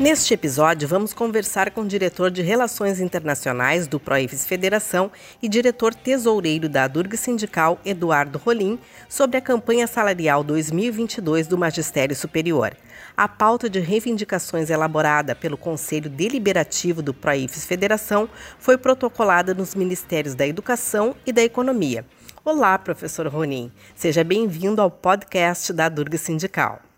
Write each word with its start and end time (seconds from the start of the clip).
Neste 0.00 0.32
episódio, 0.32 0.88
vamos 0.88 1.12
conversar 1.12 1.72
com 1.72 1.82
o 1.82 1.86
diretor 1.86 2.30
de 2.30 2.40
Relações 2.40 3.00
Internacionais 3.00 3.86
do 3.86 4.00
Proifes 4.00 4.46
Federação 4.46 5.12
e 5.42 5.46
diretor 5.46 5.94
tesoureiro 5.94 6.70
da 6.70 6.88
Durga 6.88 7.18
Sindical, 7.18 7.78
Eduardo 7.84 8.38
Rolim, 8.38 8.78
sobre 9.10 9.36
a 9.36 9.42
campanha 9.42 9.86
salarial 9.86 10.42
2022 10.42 11.46
do 11.46 11.58
Magistério 11.58 12.16
Superior. 12.16 12.74
A 13.14 13.28
pauta 13.28 13.68
de 13.68 13.78
reivindicações 13.78 14.70
elaborada 14.70 15.34
pelo 15.34 15.58
Conselho 15.58 16.08
Deliberativo 16.08 17.02
do 17.02 17.12
Proifes 17.12 17.66
Federação 17.66 18.26
foi 18.58 18.78
protocolada 18.78 19.52
nos 19.52 19.74
Ministérios 19.74 20.34
da 20.34 20.46
Educação 20.46 21.14
e 21.26 21.32
da 21.32 21.42
Economia. 21.42 22.06
Olá, 22.42 22.78
professor 22.78 23.26
Rolim. 23.26 23.70
Seja 23.94 24.24
bem-vindo 24.24 24.80
ao 24.80 24.90
podcast 24.90 25.74
da 25.74 25.90
Durga 25.90 26.16
Sindical. 26.16 26.89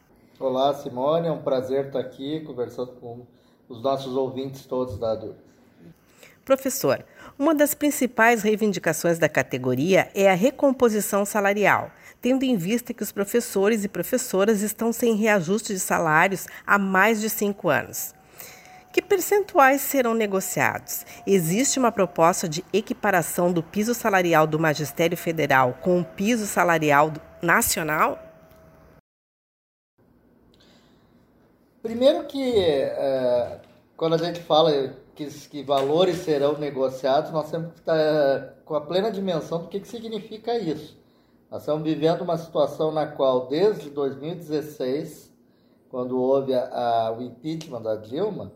Olá, 0.42 0.74
Simone, 0.74 1.28
é 1.28 1.30
um 1.30 1.40
prazer 1.40 1.86
estar 1.86 2.00
aqui 2.00 2.40
conversando 2.40 2.94
com 2.94 3.24
os 3.68 3.80
nossos 3.80 4.16
ouvintes 4.16 4.66
todos 4.66 4.98
da 4.98 5.12
ADUR. 5.12 5.34
Professor, 6.44 7.04
uma 7.38 7.54
das 7.54 7.74
principais 7.74 8.42
reivindicações 8.42 9.20
da 9.20 9.28
categoria 9.28 10.10
é 10.16 10.28
a 10.28 10.34
recomposição 10.34 11.24
salarial, 11.24 11.92
tendo 12.20 12.42
em 12.42 12.56
vista 12.56 12.92
que 12.92 13.04
os 13.04 13.12
professores 13.12 13.84
e 13.84 13.88
professoras 13.88 14.62
estão 14.62 14.92
sem 14.92 15.14
reajuste 15.14 15.74
de 15.74 15.78
salários 15.78 16.48
há 16.66 16.76
mais 16.76 17.20
de 17.20 17.30
cinco 17.30 17.68
anos. 17.68 18.12
Que 18.92 19.00
percentuais 19.00 19.80
serão 19.80 20.12
negociados? 20.12 21.06
Existe 21.24 21.78
uma 21.78 21.92
proposta 21.92 22.48
de 22.48 22.64
equiparação 22.72 23.52
do 23.52 23.62
piso 23.62 23.94
salarial 23.94 24.48
do 24.48 24.58
Magistério 24.58 25.16
Federal 25.16 25.78
com 25.80 26.00
o 26.00 26.04
piso 26.04 26.46
salarial 26.46 27.12
nacional? 27.40 28.31
Primeiro 31.82 32.24
que 32.26 32.58
é, 32.60 33.60
quando 33.96 34.14
a 34.14 34.18
gente 34.18 34.40
fala 34.40 34.70
que, 35.16 35.26
que, 35.26 35.64
valores 35.64 36.18
serão 36.18 36.56
negociados, 36.56 37.32
nós 37.32 37.50
temos 37.50 37.72
que 37.72 37.80
estar 37.80 38.54
com 38.64 38.76
a 38.76 38.80
plena 38.80 39.10
dimensão 39.10 39.62
do 39.62 39.68
que, 39.68 39.80
que 39.80 39.88
significa 39.88 40.56
isso. 40.56 40.96
Nós 41.50 41.62
estamos 41.62 41.82
vivendo 41.82 42.22
uma 42.22 42.38
situação 42.38 42.92
na 42.92 43.06
qual, 43.06 43.48
desde 43.48 43.90
2016, 43.90 45.32
quando 45.90 46.20
houve 46.20 46.54
a, 46.54 46.68
a, 46.68 47.12
o 47.12 47.20
impeachment 47.20 47.82
da 47.82 47.96
Dilma, 47.96 48.52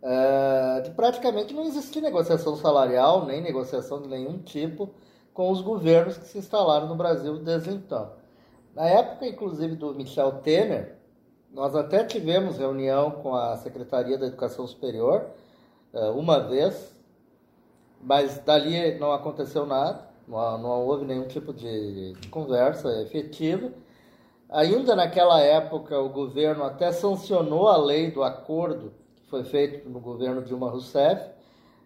é, 0.00 0.80
de 0.82 0.90
praticamente 0.92 1.52
não 1.52 1.64
existia 1.64 2.00
negociação 2.00 2.56
salarial, 2.56 3.26
nem 3.26 3.42
negociação 3.42 4.00
de 4.00 4.08
nenhum 4.08 4.38
tipo 4.38 4.88
com 5.34 5.50
os 5.50 5.60
governos 5.60 6.16
que 6.16 6.26
se 6.26 6.38
instalaram 6.38 6.86
no 6.86 6.94
Brasil 6.94 7.38
desde 7.38 7.70
então. 7.70 8.12
Na 8.72 8.86
época, 8.86 9.26
inclusive, 9.26 9.74
do 9.74 9.92
Michel 9.94 10.32
Temer, 10.42 10.97
nós 11.52 11.74
até 11.74 12.04
tivemos 12.04 12.58
reunião 12.58 13.10
com 13.10 13.34
a 13.34 13.56
Secretaria 13.56 14.18
da 14.18 14.26
Educação 14.26 14.66
Superior 14.66 15.26
eh, 15.92 16.10
uma 16.10 16.40
vez, 16.40 16.94
mas 18.00 18.38
dali 18.38 18.98
não 18.98 19.12
aconteceu 19.12 19.66
nada, 19.66 20.08
não, 20.28 20.86
houve 20.86 21.04
nenhum 21.06 21.26
tipo 21.26 21.52
de, 21.52 22.14
conversa 22.30 23.02
efetiva. 23.02 23.72
Ainda 24.50 24.94
naquela 24.94 25.40
época, 25.40 25.98
o 25.98 26.08
governo 26.08 26.64
até 26.64 26.92
sancionou 26.92 27.68
a 27.68 27.76
lei 27.76 28.10
do 28.10 28.22
acordo 28.22 28.92
que 29.16 29.26
foi 29.28 29.44
feito 29.44 29.88
no 29.88 30.00
governo 30.00 30.42
Dilma 30.42 30.70
Rousseff. 30.70 31.30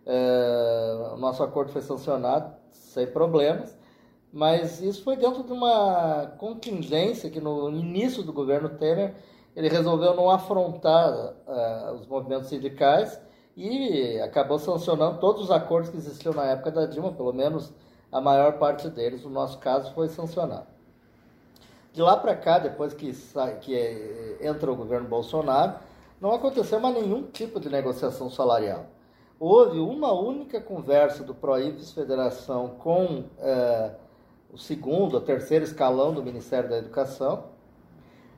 É, 0.04 1.12
o 1.14 1.16
nosso 1.16 1.42
acordo 1.42 1.72
foi 1.72 1.82
sancionado 1.82 2.52
sem 2.72 3.06
problemas, 3.06 3.76
mas 4.32 4.80
isso 4.80 5.02
foi 5.04 5.16
dentro 5.16 5.44
de 5.44 5.52
uma 5.52 6.34
contingência 6.38 7.30
que 7.30 7.40
no 7.40 7.70
início 7.70 8.22
do 8.22 8.32
governo 8.32 8.68
Temer 8.70 9.14
ele 9.54 9.68
resolveu 9.68 10.14
não 10.14 10.30
afrontar 10.30 11.12
uh, 11.12 11.94
os 11.94 12.06
movimentos 12.06 12.48
sindicais 12.48 13.20
e 13.56 14.18
acabou 14.20 14.58
sancionando 14.58 15.18
todos 15.18 15.42
os 15.42 15.50
acordos 15.50 15.90
que 15.90 15.96
existiam 15.96 16.32
na 16.32 16.44
época 16.46 16.70
da 16.70 16.86
Dilma, 16.86 17.12
pelo 17.12 17.32
menos 17.32 17.72
a 18.10 18.20
maior 18.20 18.58
parte 18.58 18.88
deles, 18.88 19.24
no 19.24 19.30
nosso 19.30 19.58
caso, 19.58 19.92
foi 19.92 20.08
sancionado. 20.08 20.66
De 21.92 22.00
lá 22.00 22.16
para 22.16 22.34
cá, 22.34 22.58
depois 22.58 22.94
que, 22.94 23.12
que 23.60 23.76
é, 23.76 24.38
entra 24.40 24.72
o 24.72 24.76
governo 24.76 25.08
Bolsonaro, 25.08 25.74
não 26.20 26.32
aconteceu 26.32 26.80
mais 26.80 26.94
nenhum 26.94 27.24
tipo 27.24 27.60
de 27.60 27.68
negociação 27.68 28.30
salarial. 28.30 28.86
Houve 29.38 29.80
uma 29.80 30.12
única 30.12 30.60
conversa 30.60 31.24
do 31.24 31.34
Proípes 31.34 31.90
Federação 31.90 32.76
com 32.78 33.24
eh, 33.40 33.90
o 34.52 34.56
segundo, 34.56 35.16
o 35.16 35.20
terceiro 35.20 35.64
escalão 35.64 36.14
do 36.14 36.22
Ministério 36.22 36.70
da 36.70 36.78
Educação, 36.78 37.46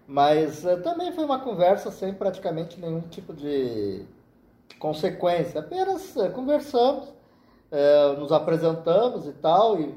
mas 0.07 0.65
uh, 0.65 0.81
também 0.83 1.13
foi 1.13 1.25
uma 1.25 1.39
conversa 1.39 1.91
sem 1.91 2.13
praticamente 2.15 2.81
nenhum 2.81 3.01
tipo 3.01 3.33
de 3.33 4.05
consequência. 4.79 5.61
Apenas 5.61 6.15
uh, 6.17 6.31
conversamos, 6.31 7.09
uh, 7.09 8.19
nos 8.19 8.33
apresentamos 8.33 9.27
e 9.27 9.33
tal, 9.33 9.81
e 9.81 9.95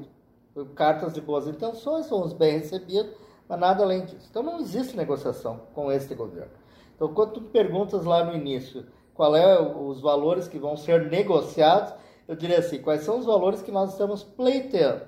cartas 0.74 1.14
de 1.14 1.20
boas 1.20 1.46
intenções, 1.46 2.08
fomos 2.08 2.32
bem 2.32 2.58
recebidos, 2.58 3.12
mas 3.48 3.60
nada 3.60 3.82
além 3.82 4.04
disso. 4.04 4.26
Então 4.30 4.42
não 4.42 4.58
existe 4.60 4.96
negociação 4.96 5.60
com 5.74 5.92
este 5.92 6.14
governo. 6.14 6.52
Então, 6.96 7.14
quando 7.14 7.34
tu 7.34 7.40
perguntas 7.42 8.04
lá 8.04 8.24
no 8.24 8.34
início 8.34 8.84
qual 9.18 9.34
é 9.34 9.60
os 9.60 10.00
valores 10.00 10.46
que 10.46 10.60
vão 10.60 10.76
ser 10.76 11.10
negociados, 11.10 11.92
eu 12.28 12.36
diria 12.36 12.60
assim, 12.60 12.80
quais 12.80 13.02
são 13.02 13.18
os 13.18 13.26
valores 13.26 13.60
que 13.60 13.72
nós 13.72 13.90
estamos 13.90 14.22
pleiteando? 14.22 15.02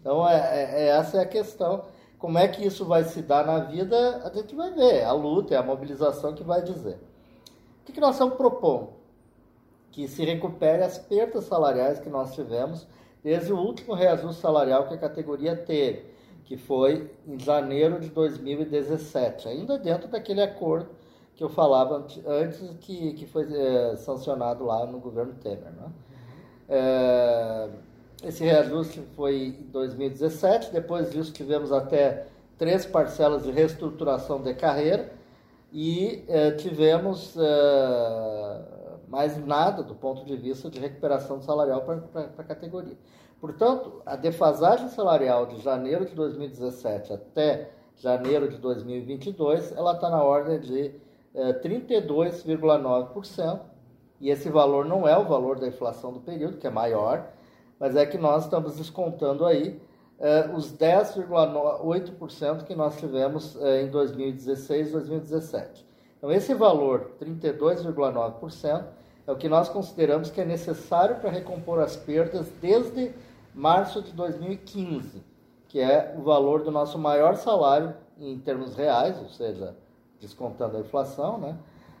Então, 0.00 0.26
é, 0.28 0.36
é, 0.36 0.86
essa 0.90 1.18
é 1.18 1.22
a 1.22 1.26
questão 1.26 1.82
como 2.20 2.38
é 2.38 2.46
que 2.46 2.64
isso 2.64 2.84
vai 2.84 3.02
se 3.02 3.22
dar 3.22 3.46
na 3.46 3.60
vida, 3.60 4.20
a 4.22 4.28
gente 4.28 4.54
vai 4.54 4.70
ver. 4.72 5.04
A 5.04 5.12
luta, 5.12 5.54
é 5.54 5.56
a 5.56 5.62
mobilização 5.62 6.34
que 6.34 6.44
vai 6.44 6.62
dizer. 6.62 6.96
O 7.80 7.86
que, 7.86 7.92
que 7.92 8.00
nós 8.00 8.14
estamos 8.14 8.34
propondo? 8.34 8.90
Que 9.90 10.06
se 10.06 10.22
recupere 10.22 10.82
as 10.82 10.98
perdas 10.98 11.44
salariais 11.44 11.98
que 11.98 12.10
nós 12.10 12.34
tivemos 12.34 12.86
desde 13.24 13.52
o 13.52 13.58
último 13.58 13.94
reajuste 13.94 14.40
salarial 14.40 14.86
que 14.86 14.94
a 14.94 14.98
categoria 14.98 15.56
teve, 15.56 16.10
que 16.44 16.58
foi 16.58 17.10
em 17.26 17.38
janeiro 17.38 17.98
de 17.98 18.10
2017, 18.10 19.48
ainda 19.48 19.78
dentro 19.78 20.08
daquele 20.08 20.42
acordo 20.42 20.90
que 21.34 21.42
eu 21.42 21.48
falava 21.48 22.06
antes, 22.26 22.76
que, 22.80 23.14
que 23.14 23.26
foi 23.26 23.48
é, 23.50 23.96
sancionado 23.96 24.64
lá 24.64 24.84
no 24.84 25.00
governo 25.00 25.32
Temer. 25.34 25.72
Né? 25.72 25.90
É, 26.68 27.70
esse 28.22 28.44
reajuste 28.44 29.00
foi 29.16 29.56
em 29.60 29.70
2017, 29.70 30.72
depois 30.72 31.10
disso 31.10 31.32
tivemos 31.32 31.72
até 31.72 32.26
três 32.58 32.84
parcelas 32.84 33.44
de 33.44 33.50
reestruturação 33.50 34.42
de 34.42 34.52
carreira 34.54 35.10
e 35.72 36.24
eh, 36.28 36.50
tivemos 36.52 37.34
eh, 37.38 38.60
mais 39.08 39.36
nada 39.46 39.82
do 39.82 39.94
ponto 39.94 40.24
de 40.24 40.36
vista 40.36 40.68
de 40.68 40.78
recuperação 40.78 41.40
salarial 41.40 41.82
para 41.82 42.30
a 42.38 42.44
categoria. 42.44 42.98
Portanto, 43.40 44.02
a 44.04 44.16
defasagem 44.16 44.88
salarial 44.88 45.46
de 45.46 45.62
janeiro 45.62 46.04
de 46.04 46.14
2017 46.14 47.14
até 47.14 47.70
janeiro 47.96 48.48
de 48.48 48.58
2022, 48.58 49.72
ela 49.72 49.94
está 49.94 50.10
na 50.10 50.22
ordem 50.22 50.60
de 50.60 50.94
eh, 51.34 51.52
32,9%, 51.62 53.60
e 54.20 54.28
esse 54.28 54.50
valor 54.50 54.84
não 54.84 55.08
é 55.08 55.16
o 55.16 55.24
valor 55.24 55.58
da 55.58 55.66
inflação 55.66 56.12
do 56.12 56.20
período, 56.20 56.58
que 56.58 56.66
é 56.66 56.70
maior, 56.70 57.32
mas 57.80 57.96
é 57.96 58.04
que 58.04 58.18
nós 58.18 58.44
estamos 58.44 58.76
descontando 58.76 59.46
aí 59.46 59.80
eh, 60.18 60.50
os 60.54 60.70
10,8% 60.70 62.64
que 62.64 62.74
nós 62.74 62.98
tivemos 62.98 63.56
eh, 63.56 63.82
em 63.82 63.88
2016 63.88 64.88
e 64.88 64.92
2017. 64.92 65.86
Então, 66.18 66.30
esse 66.30 66.52
valor, 66.52 67.12
32,9%, 67.18 68.84
é 69.26 69.32
o 69.32 69.36
que 69.36 69.48
nós 69.48 69.70
consideramos 69.70 70.30
que 70.30 70.42
é 70.42 70.44
necessário 70.44 71.16
para 71.16 71.30
recompor 71.30 71.80
as 71.80 71.96
perdas 71.96 72.46
desde 72.60 73.12
março 73.54 74.02
de 74.02 74.12
2015, 74.12 75.22
que 75.66 75.80
é 75.80 76.14
o 76.18 76.20
valor 76.20 76.62
do 76.62 76.70
nosso 76.70 76.98
maior 76.98 77.36
salário 77.36 77.94
em 78.18 78.38
termos 78.38 78.76
reais, 78.76 79.18
ou 79.18 79.30
seja, 79.30 79.74
descontando 80.20 80.76
a 80.76 80.80
inflação, 80.80 81.38
né? 81.38 81.56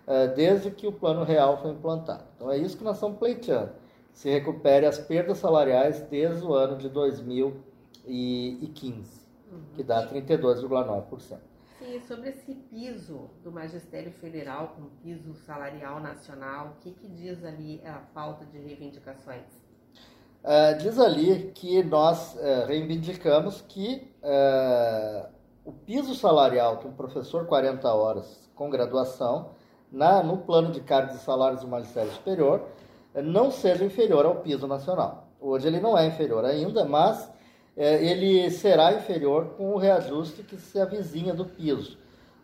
Eh, 0.06 0.26
desde 0.28 0.70
que 0.70 0.86
o 0.86 0.92
plano 0.92 1.24
real 1.24 1.56
foi 1.62 1.70
implantado. 1.70 2.24
Então, 2.36 2.50
é 2.50 2.58
isso 2.58 2.76
que 2.76 2.84
nós 2.84 2.96
estamos 2.96 3.18
pleiteando 3.18 3.79
se 4.20 4.28
recupere 4.28 4.84
as 4.84 4.98
perdas 4.98 5.38
salariais 5.38 6.02
desde 6.10 6.44
o 6.44 6.52
ano 6.52 6.76
de 6.76 6.90
2015, 6.90 9.26
uhum. 9.50 9.62
que 9.74 9.82
dá 9.82 10.06
32,9%. 10.06 11.38
Sim, 11.78 11.98
sobre 12.06 12.28
esse 12.28 12.54
piso 12.54 13.30
do 13.42 13.50
magistério 13.50 14.12
federal 14.12 14.76
com 14.76 14.90
piso 15.02 15.32
salarial 15.46 16.00
nacional, 16.00 16.76
o 16.76 16.80
que, 16.82 16.90
que 16.90 17.08
diz 17.08 17.42
ali 17.42 17.80
a 17.82 17.94
pauta 18.12 18.44
de 18.44 18.58
reivindicações? 18.58 19.46
Uh, 20.44 20.76
diz 20.78 20.98
ali 20.98 21.50
que 21.54 21.82
nós 21.82 22.34
uh, 22.34 22.66
reivindicamos 22.66 23.62
que 23.62 24.12
uh, 24.22 25.26
o 25.64 25.72
piso 25.72 26.14
salarial 26.14 26.76
de 26.76 26.86
um 26.86 26.92
professor 26.92 27.46
40 27.46 27.90
horas 27.90 28.50
com 28.54 28.68
graduação, 28.68 29.52
na, 29.90 30.22
no 30.22 30.36
plano 30.36 30.72
de 30.72 30.82
cargos 30.82 31.16
e 31.16 31.20
salários 31.20 31.62
do 31.62 31.68
magistério 31.68 32.12
superior, 32.12 32.68
não 33.14 33.50
seja 33.50 33.84
inferior 33.84 34.24
ao 34.26 34.36
piso 34.36 34.66
nacional. 34.66 35.28
Hoje 35.40 35.66
ele 35.66 35.80
não 35.80 35.96
é 35.96 36.06
inferior 36.06 36.44
ainda, 36.44 36.84
mas 36.84 37.30
é, 37.76 38.04
ele 38.04 38.50
será 38.50 38.92
inferior 38.92 39.54
com 39.56 39.74
o 39.74 39.78
reajuste 39.78 40.42
que 40.42 40.56
se 40.56 40.78
avizinha 40.80 41.32
do 41.32 41.44
piso, 41.44 41.98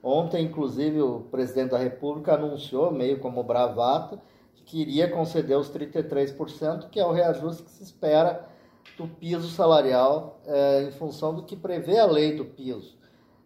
Ontem, 0.08 0.44
inclusive, 0.44 1.02
o 1.02 1.22
presidente 1.32 1.70
da 1.70 1.78
República 1.78 2.34
anunciou, 2.34 2.92
meio 2.92 3.18
como 3.18 3.42
bravata, 3.42 4.22
que 4.54 4.62
queria 4.62 5.10
conceder 5.10 5.58
os 5.58 5.68
33%, 5.68 6.88
que 6.90 7.00
é 7.00 7.04
o 7.04 7.10
reajuste 7.10 7.64
que 7.64 7.70
se 7.72 7.82
espera 7.82 8.48
do 8.96 9.08
piso 9.08 9.48
salarial 9.48 10.40
é, 10.46 10.84
em 10.84 10.92
função 10.92 11.34
do 11.34 11.42
que 11.42 11.56
prevê 11.56 11.98
a 11.98 12.06
lei 12.06 12.36
do 12.36 12.44
piso, 12.44 12.95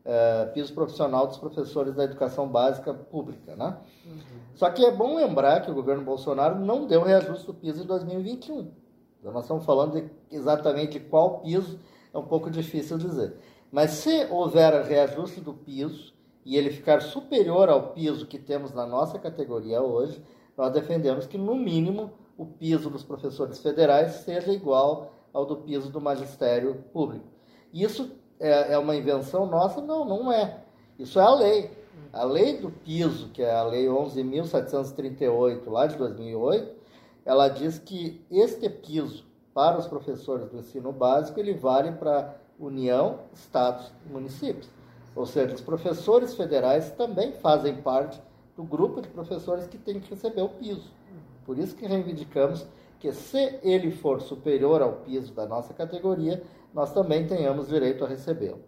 é, 0.05 0.47
piso 0.47 0.73
profissional 0.73 1.27
dos 1.27 1.37
professores 1.37 1.95
da 1.95 2.05
educação 2.05 2.49
básica 2.49 2.93
pública. 2.93 3.55
Né? 3.57 3.77
Uhum. 4.07 4.21
Só 4.55 4.71
que 4.71 4.85
é 4.85 4.91
bom 4.91 5.17
lembrar 5.17 5.61
que 5.61 5.71
o 5.71 5.75
governo 5.75 6.05
Bolsonaro 6.05 6.59
não 6.59 6.87
deu 6.87 7.03
reajuste 7.03 7.47
do 7.47 7.55
piso 7.55 7.83
em 7.83 7.87
2021. 7.87 8.71
Então, 9.19 9.33
nós 9.33 9.45
estamos 9.45 9.65
falando 9.65 10.01
de 10.01 10.11
exatamente 10.31 10.99
de 10.99 11.01
qual 11.01 11.41
piso, 11.41 11.79
é 12.13 12.19
um 12.19 12.25
pouco 12.25 12.51
difícil 12.51 12.97
dizer. 12.97 13.37
Mas 13.71 13.91
se 13.91 14.27
houver 14.31 14.83
reajuste 14.85 15.41
do 15.41 15.53
piso 15.53 16.13
e 16.45 16.57
ele 16.57 16.71
ficar 16.71 17.03
superior 17.03 17.69
ao 17.69 17.89
piso 17.93 18.27
que 18.27 18.39
temos 18.39 18.73
na 18.73 18.87
nossa 18.87 19.19
categoria 19.19 19.83
hoje, 19.83 20.23
nós 20.57 20.73
defendemos 20.73 21.27
que, 21.27 21.39
no 21.39 21.55
mínimo, 21.55 22.11
o 22.37 22.47
piso 22.47 22.89
dos 22.89 23.05
professores 23.05 23.59
federais 23.59 24.13
seja 24.13 24.51
igual 24.51 25.13
ao 25.33 25.45
do 25.45 25.57
piso 25.57 25.91
do 25.91 26.01
magistério 26.01 26.85
público. 26.93 27.27
Isso 27.73 28.11
é, 28.41 28.73
é 28.73 28.79
uma 28.79 28.97
invenção 28.97 29.47
nossa? 29.47 29.81
Não, 29.81 30.05
não 30.05 30.33
é. 30.33 30.61
Isso 30.99 31.21
é 31.21 31.23
a 31.23 31.35
lei. 31.35 31.71
A 32.13 32.25
lei 32.25 32.59
do 32.59 32.71
piso, 32.71 33.29
que 33.29 33.43
é 33.43 33.55
a 33.55 33.63
lei 33.63 33.87
11.738, 33.87 35.69
lá 35.69 35.87
de 35.87 35.97
2008, 35.97 36.81
ela 37.25 37.47
diz 37.47 37.79
que 37.79 38.21
este 38.31 38.69
piso 38.69 39.25
para 39.55 39.79
os 39.79 39.87
professores 39.87 40.49
do 40.49 40.59
ensino 40.59 40.93
básico, 40.93 41.39
ele 41.39 41.55
vale 41.55 41.93
para 41.93 42.37
União, 42.59 43.21
Estados 43.33 43.93
e 44.07 44.13
municípios. 44.13 44.69
Ou 45.15 45.27
seja, 45.27 45.55
os 45.55 45.61
professores 45.61 46.35
federais 46.35 46.91
também 46.93 47.33
fazem 47.33 47.77
parte 47.77 48.21
do 48.57 48.63
grupo 48.63 49.01
de 49.01 49.09
professores 49.09 49.67
que 49.67 49.79
tem 49.79 49.99
que 49.99 50.11
receber 50.11 50.43
o 50.43 50.49
piso. 50.49 50.91
Por 51.45 51.59
isso 51.59 51.75
que 51.75 51.87
reivindicamos 51.87 52.67
que 52.99 53.13
se 53.13 53.59
ele 53.63 53.91
for 53.91 54.21
superior 54.21 54.83
ao 54.83 54.93
piso 54.93 55.33
da 55.33 55.47
nossa 55.47 55.73
categoria, 55.73 56.43
nós 56.73 56.93
também 56.93 57.27
tenhamos 57.27 57.69
direito 57.69 58.05
a 58.05 58.09
recebê-lo. 58.09 58.61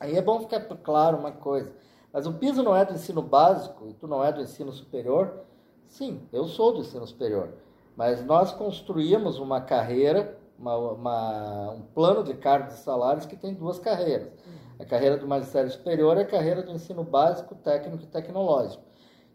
Aí 0.00 0.16
é 0.16 0.22
bom 0.22 0.40
ficar 0.40 0.60
claro 0.60 1.16
uma 1.16 1.32
coisa, 1.32 1.72
mas 2.12 2.26
o 2.26 2.32
piso 2.32 2.62
não 2.62 2.76
é 2.76 2.84
do 2.84 2.94
ensino 2.94 3.22
básico 3.22 3.88
e 3.88 3.94
tu 3.94 4.06
não 4.06 4.24
é 4.24 4.32
do 4.32 4.40
ensino 4.40 4.72
superior? 4.72 5.40
Sim, 5.86 6.22
eu 6.32 6.44
sou 6.46 6.72
do 6.72 6.80
ensino 6.80 7.06
superior, 7.06 7.54
mas 7.96 8.24
nós 8.24 8.52
construímos 8.52 9.38
uma 9.38 9.60
carreira, 9.60 10.38
uma, 10.58 10.76
uma, 10.76 11.70
um 11.72 11.82
plano 11.82 12.22
de 12.22 12.34
cargos 12.34 12.74
e 12.74 12.78
salários 12.78 13.26
que 13.26 13.36
tem 13.36 13.54
duas 13.54 13.78
carreiras. 13.78 14.30
A 14.78 14.84
carreira 14.84 15.16
do 15.16 15.26
magistério 15.26 15.70
superior 15.70 16.16
é 16.16 16.22
a 16.22 16.26
carreira 16.26 16.62
do 16.62 16.70
ensino 16.70 17.02
básico, 17.02 17.54
técnico 17.56 18.04
e 18.04 18.06
tecnológico, 18.06 18.84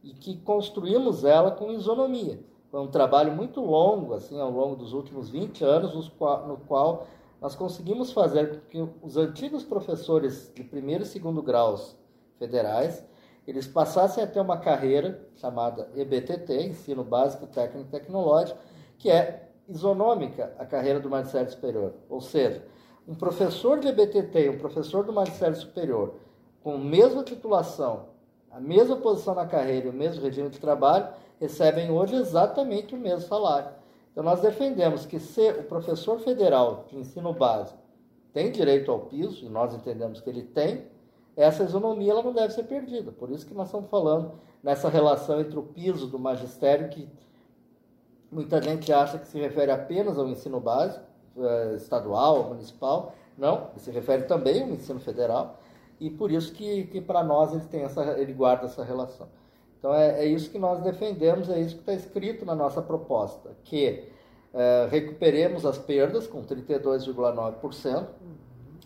e 0.01 0.13
que 0.13 0.37
construímos 0.37 1.25
ela 1.25 1.51
com 1.51 1.71
isonomia. 1.71 2.39
Foi 2.71 2.79
um 2.79 2.87
trabalho 2.87 3.33
muito 3.33 3.59
longo, 3.59 4.13
assim, 4.13 4.39
ao 4.39 4.49
longo 4.49 4.75
dos 4.75 4.93
últimos 4.93 5.29
20 5.29 5.63
anos, 5.63 5.93
no 6.47 6.57
qual 6.65 7.07
nós 7.43 7.55
conseguimos 7.55 8.13
fazer 8.13 8.51
com 8.51 8.59
que 8.69 8.89
os 9.01 9.17
antigos 9.17 9.65
professores 9.65 10.49
de 10.55 10.63
primeiro 10.63 11.03
e 11.03 11.05
segundo 11.05 11.43
graus 11.43 11.93
federais, 12.39 13.05
eles 13.45 13.67
passassem 13.67 14.23
a 14.23 14.27
ter 14.27 14.39
uma 14.39 14.59
carreira 14.59 15.27
chamada 15.35 15.91
EBTT, 15.93 16.67
Ensino 16.67 17.03
Básico 17.03 17.45
Técnico 17.47 17.91
Tecnológico, 17.91 18.57
que 18.97 19.11
é 19.11 19.49
isonômica 19.67 20.55
à 20.57 20.65
carreira 20.65 21.01
do 21.01 21.09
magistério 21.09 21.51
superior. 21.51 21.93
Ou 22.07 22.21
seja, 22.21 22.65
um 23.05 23.13
professor 23.13 23.77
de 23.77 23.89
EBTT 23.89 24.49
um 24.49 24.57
professor 24.57 25.03
do 25.03 25.11
magistério 25.11 25.57
superior, 25.57 26.15
com 26.63 26.75
a 26.75 26.77
mesma 26.77 27.25
titulação, 27.25 28.05
a 28.49 28.61
mesma 28.61 28.95
posição 28.95 29.35
na 29.35 29.45
carreira 29.45 29.87
e 29.87 29.89
o 29.89 29.93
mesmo 29.93 30.23
regime 30.23 30.49
de 30.49 30.61
trabalho, 30.61 31.09
recebem 31.41 31.91
hoje 31.91 32.15
exatamente 32.15 32.95
o 32.95 32.97
mesmo 32.97 33.27
salário. 33.27 33.82
Então, 34.13 34.23
nós 34.23 34.41
defendemos 34.41 35.07
que 35.07 35.19
se 35.19 35.49
o 35.49 35.63
professor 35.63 36.19
federal 36.19 36.85
de 36.87 36.97
ensino 36.97 37.33
básico 37.33 37.79
tem 38.31 38.51
direito 38.51 38.91
ao 38.91 38.99
piso, 38.99 39.43
e 39.43 39.49
nós 39.49 39.73
entendemos 39.73 40.21
que 40.21 40.29
ele 40.29 40.43
tem, 40.43 40.85
essa 41.35 41.63
isonomia 41.63 42.11
ela 42.11 42.21
não 42.21 42.31
deve 42.31 42.53
ser 42.53 42.63
perdida. 42.63 43.11
Por 43.11 43.31
isso 43.31 43.45
que 43.45 43.55
nós 43.55 43.67
estamos 43.67 43.89
falando 43.89 44.33
nessa 44.61 44.87
relação 44.87 45.41
entre 45.41 45.57
o 45.57 45.63
piso 45.63 46.07
do 46.07 46.19
magistério, 46.19 46.89
que 46.89 47.09
muita 48.31 48.61
gente 48.61 48.93
acha 48.93 49.17
que 49.17 49.27
se 49.27 49.39
refere 49.39 49.71
apenas 49.71 50.17
ao 50.17 50.27
ensino 50.27 50.59
básico, 50.59 51.03
eh, 51.37 51.73
estadual, 51.75 52.49
municipal. 52.49 53.15
Não, 53.35 53.71
se 53.77 53.89
refere 53.89 54.23
também 54.23 54.61
ao 54.61 54.69
ensino 54.69 54.99
federal, 54.99 55.59
e 55.99 56.09
por 56.09 56.31
isso 56.31 56.53
que, 56.53 56.85
que 56.85 57.01
para 57.01 57.23
nós 57.23 57.51
ele, 57.51 57.65
tem 57.65 57.81
essa, 57.81 58.19
ele 58.19 58.33
guarda 58.33 58.65
essa 58.65 58.83
relação. 58.83 59.27
Então 59.83 59.93
é, 59.93 60.23
é 60.23 60.25
isso 60.25 60.49
que 60.49 60.57
nós 60.57 60.81
defendemos, 60.81 61.49
é 61.49 61.59
isso 61.59 61.75
que 61.75 61.81
está 61.81 61.93
escrito 61.93 62.45
na 62.45 62.55
nossa 62.55 62.81
proposta, 62.81 63.51
que 63.65 64.07
é, 64.53 64.87
recuperemos 64.89 65.65
as 65.65 65.77
perdas 65.77 66.25
com 66.25 66.41
32,9% 66.41 67.97
uhum. 67.97 68.07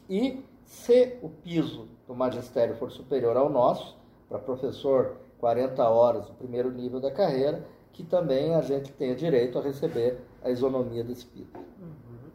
e 0.10 0.44
se 0.66 1.20
o 1.22 1.30
piso 1.30 1.88
do 2.08 2.16
magistério 2.16 2.76
for 2.78 2.90
superior 2.90 3.38
ao 3.38 3.48
nosso, 3.48 3.96
para 4.28 4.40
professor 4.40 5.18
40 5.38 5.88
horas, 5.88 6.30
o 6.30 6.34
primeiro 6.34 6.72
nível 6.72 7.00
da 7.00 7.12
carreira, 7.12 7.64
que 7.94 8.04
também 8.04 8.56
a 8.56 8.62
gente 8.62 8.92
tenha 8.92 9.14
direito 9.14 9.60
a 9.60 9.62
receber 9.62 10.20
a 10.44 10.50
isonomia 10.50 11.04
desse 11.04 11.28
piso. 11.28 11.52
Uhum. 11.80 12.32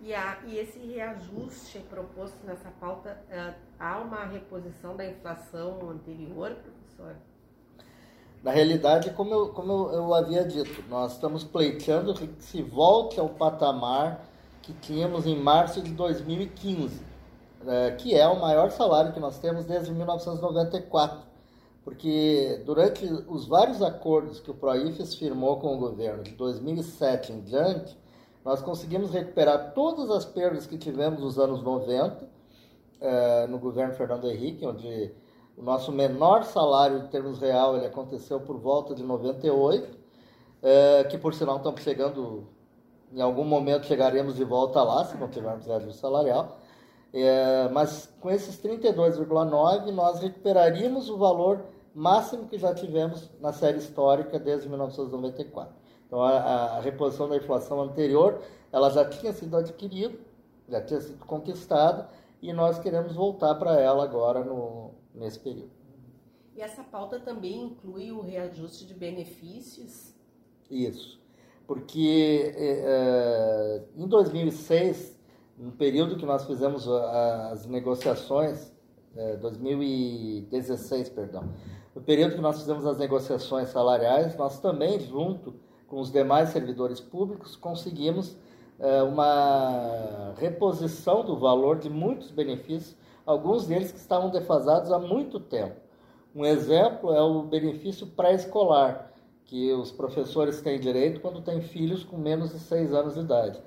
E, 0.00 0.12
e, 0.50 0.58
esse 0.58 0.78
reajuste 0.78 1.80
proposto 1.80 2.38
nessa 2.46 2.70
pauta, 2.80 3.22
uh, 3.28 3.54
há 3.78 3.98
uma 3.98 4.24
reposição 4.24 4.96
da 4.96 5.04
inflação 5.04 5.90
anterior, 5.90 6.54
professor? 6.54 7.14
Na 8.42 8.52
realidade, 8.52 9.10
como 9.10 9.34
eu, 9.34 9.48
como 9.48 9.72
eu, 9.72 9.92
eu 9.92 10.14
havia 10.14 10.44
dito, 10.44 10.84
nós 10.88 11.12
estamos 11.12 11.42
pleiteando 11.42 12.14
que 12.14 12.30
se 12.38 12.62
volte 12.62 13.18
ao 13.18 13.28
patamar 13.28 14.24
que 14.62 14.72
tínhamos 14.74 15.26
em 15.26 15.36
março 15.36 15.80
de 15.80 15.92
2015, 15.92 17.00
é, 17.66 17.90
que 17.92 18.14
é 18.14 18.28
o 18.28 18.38
maior 18.38 18.70
salário 18.70 19.12
que 19.12 19.18
nós 19.18 19.38
temos 19.38 19.64
desde 19.64 19.90
1994. 19.92 21.26
Porque 21.82 22.62
durante 22.66 23.04
os 23.28 23.46
vários 23.46 23.80
acordos 23.80 24.40
que 24.40 24.50
o 24.50 24.54
Proifes 24.54 25.14
firmou 25.14 25.58
com 25.58 25.74
o 25.74 25.78
governo 25.78 26.22
de 26.22 26.32
2007 26.32 27.32
em 27.32 27.40
diante, 27.40 27.96
nós 28.44 28.60
conseguimos 28.60 29.10
recuperar 29.10 29.72
todas 29.72 30.10
as 30.10 30.24
perdas 30.24 30.66
que 30.66 30.76
tivemos 30.76 31.18
nos 31.18 31.38
anos 31.38 31.62
90, 31.62 32.28
é, 33.00 33.46
no 33.46 33.58
governo 33.58 33.94
Fernando 33.94 34.30
Henrique, 34.30 34.66
onde 34.66 35.12
o 35.58 35.62
nosso 35.62 35.90
menor 35.90 36.44
salário 36.44 36.98
em 36.98 37.06
termos 37.08 37.40
real 37.40 37.76
ele 37.76 37.86
aconteceu 37.86 38.40
por 38.40 38.56
volta 38.58 38.94
de 38.94 39.02
98, 39.02 39.98
é, 40.62 41.04
que 41.04 41.18
por 41.18 41.34
sinal 41.34 41.56
estamos 41.56 41.80
chegando, 41.80 42.46
em 43.12 43.20
algum 43.20 43.44
momento 43.44 43.86
chegaremos 43.86 44.36
de 44.36 44.44
volta 44.44 44.82
lá, 44.82 45.04
se 45.04 45.16
não 45.16 45.28
tivermos 45.28 45.66
reajuste 45.66 46.00
salarial. 46.00 46.58
É, 47.12 47.68
mas 47.72 48.08
com 48.20 48.30
esses 48.30 48.62
32,9 48.62 49.90
nós 49.90 50.20
recuperaríamos 50.20 51.08
o 51.08 51.16
valor 51.16 51.64
máximo 51.94 52.46
que 52.46 52.58
já 52.58 52.72
tivemos 52.74 53.28
na 53.40 53.52
série 53.52 53.78
histórica 53.78 54.38
desde 54.38 54.68
1994. 54.68 55.74
Então 56.06 56.22
a, 56.22 56.36
a 56.76 56.80
reposição 56.80 57.28
da 57.28 57.36
inflação 57.36 57.80
anterior 57.80 58.40
ela 58.70 58.90
já 58.90 59.04
tinha 59.08 59.32
sido 59.32 59.56
adquirida, 59.56 60.16
já 60.68 60.80
tinha 60.82 61.00
sido 61.00 61.24
conquistada 61.24 62.08
e 62.40 62.52
nós 62.52 62.78
queremos 62.78 63.14
voltar 63.14 63.54
para 63.56 63.80
ela 63.80 64.04
agora 64.04 64.44
no, 64.44 64.92
nesse 65.18 65.38
período. 65.38 65.70
E 66.56 66.60
essa 66.60 66.82
pauta 66.82 67.20
também 67.20 67.62
inclui 67.62 68.10
o 68.10 68.20
reajuste 68.20 68.86
de 68.86 68.94
benefícios? 68.94 70.14
Isso, 70.70 71.20
porque 71.66 72.52
é, 72.56 73.82
em 73.96 74.06
2006, 74.06 75.18
no 75.58 75.72
período 75.72 76.16
que 76.16 76.24
nós 76.24 76.44
fizemos 76.46 76.88
as 76.88 77.66
negociações, 77.66 78.72
é, 79.16 79.36
2016, 79.36 81.08
perdão, 81.10 81.52
no 81.94 82.02
período 82.02 82.36
que 82.36 82.40
nós 82.40 82.58
fizemos 82.60 82.86
as 82.86 82.98
negociações 82.98 83.68
salariais, 83.70 84.36
nós 84.36 84.60
também, 84.60 85.00
junto 85.00 85.54
com 85.88 86.00
os 86.00 86.12
demais 86.12 86.50
servidores 86.50 87.00
públicos, 87.00 87.56
conseguimos 87.56 88.36
é, 88.78 89.02
uma 89.02 90.34
reposição 90.38 91.24
do 91.24 91.36
valor 91.36 91.78
de 91.78 91.90
muitos 91.90 92.30
benefícios 92.30 92.96
alguns 93.28 93.66
deles 93.66 93.92
que 93.92 93.98
estavam 93.98 94.30
defasados 94.30 94.90
há 94.90 94.98
muito 94.98 95.38
tempo. 95.38 95.76
Um 96.34 96.46
exemplo 96.46 97.12
é 97.12 97.20
o 97.20 97.42
benefício 97.42 98.06
pré-escolar, 98.06 99.12
que 99.44 99.70
os 99.74 99.92
professores 99.92 100.62
têm 100.62 100.80
direito 100.80 101.20
quando 101.20 101.42
têm 101.42 101.60
filhos 101.60 102.02
com 102.02 102.16
menos 102.16 102.52
de 102.52 102.58
6 102.58 102.94
anos 102.94 103.14
de 103.14 103.20
idade. 103.20 103.60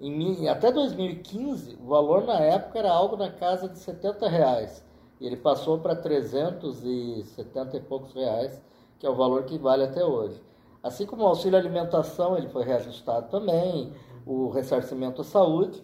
Em, 0.00 0.48
até 0.48 0.72
2015, 0.72 1.76
o 1.82 1.86
valor 1.88 2.24
na 2.24 2.40
época 2.40 2.78
era 2.78 2.90
algo 2.90 3.14
na 3.14 3.30
casa 3.30 3.68
de 3.68 3.78
70 3.78 4.26
reais. 4.26 4.82
E 5.20 5.26
ele 5.26 5.36
passou 5.36 5.78
para 5.78 5.94
370 5.94 7.76
e 7.76 7.80
poucos 7.80 8.14
reais, 8.14 8.62
que 8.98 9.06
é 9.06 9.10
o 9.10 9.14
valor 9.14 9.44
que 9.44 9.58
vale 9.58 9.84
até 9.84 10.02
hoje. 10.02 10.42
Assim 10.82 11.04
como 11.04 11.24
o 11.24 11.26
auxílio 11.26 11.58
alimentação, 11.58 12.38
ele 12.38 12.48
foi 12.48 12.64
reajustado 12.64 13.28
também, 13.28 13.92
o 14.24 14.48
ressarcimento 14.48 15.20
à 15.20 15.24
saúde. 15.24 15.82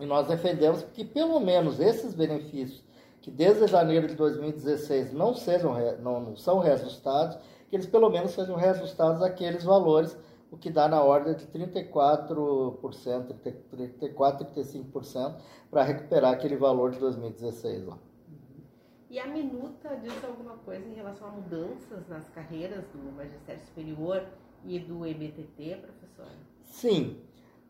E 0.00 0.06
nós 0.06 0.26
defendemos 0.26 0.82
que 0.82 1.04
pelo 1.04 1.38
menos 1.40 1.78
esses 1.80 2.14
benefícios 2.14 2.82
que 3.24 3.30
desde 3.30 3.66
janeiro 3.66 4.06
de 4.06 4.14
2016 4.16 5.14
não, 5.14 5.32
sejam, 5.34 5.74
não, 6.00 6.36
são 6.36 6.58
reajustados, 6.58 7.38
que 7.70 7.76
eles 7.76 7.86
pelo 7.86 8.10
menos 8.10 8.32
sejam 8.32 8.54
reajustados 8.54 9.22
aqueles 9.22 9.64
valores, 9.64 10.14
o 10.50 10.58
que 10.58 10.68
dá 10.68 10.86
na 10.86 11.02
ordem 11.02 11.34
de 11.34 11.46
34%, 11.46 13.34
34, 13.70 14.46
35% 14.46 15.36
para 15.70 15.82
recuperar 15.82 16.34
aquele 16.34 16.56
valor 16.56 16.90
de 16.90 16.98
2016 16.98 17.86
lá. 17.86 17.98
E 19.08 19.18
a 19.18 19.26
minuta 19.26 19.96
diz 20.02 20.22
alguma 20.22 20.58
coisa 20.58 20.86
em 20.86 20.92
relação 20.92 21.28
a 21.28 21.30
mudanças 21.30 22.06
nas 22.06 22.28
carreiras 22.28 22.84
do 22.92 23.10
magistério 23.16 23.62
superior 23.64 24.22
e 24.66 24.78
do 24.78 25.06
EBTT, 25.06 25.76
professor? 25.76 26.26
Sim, 26.64 27.16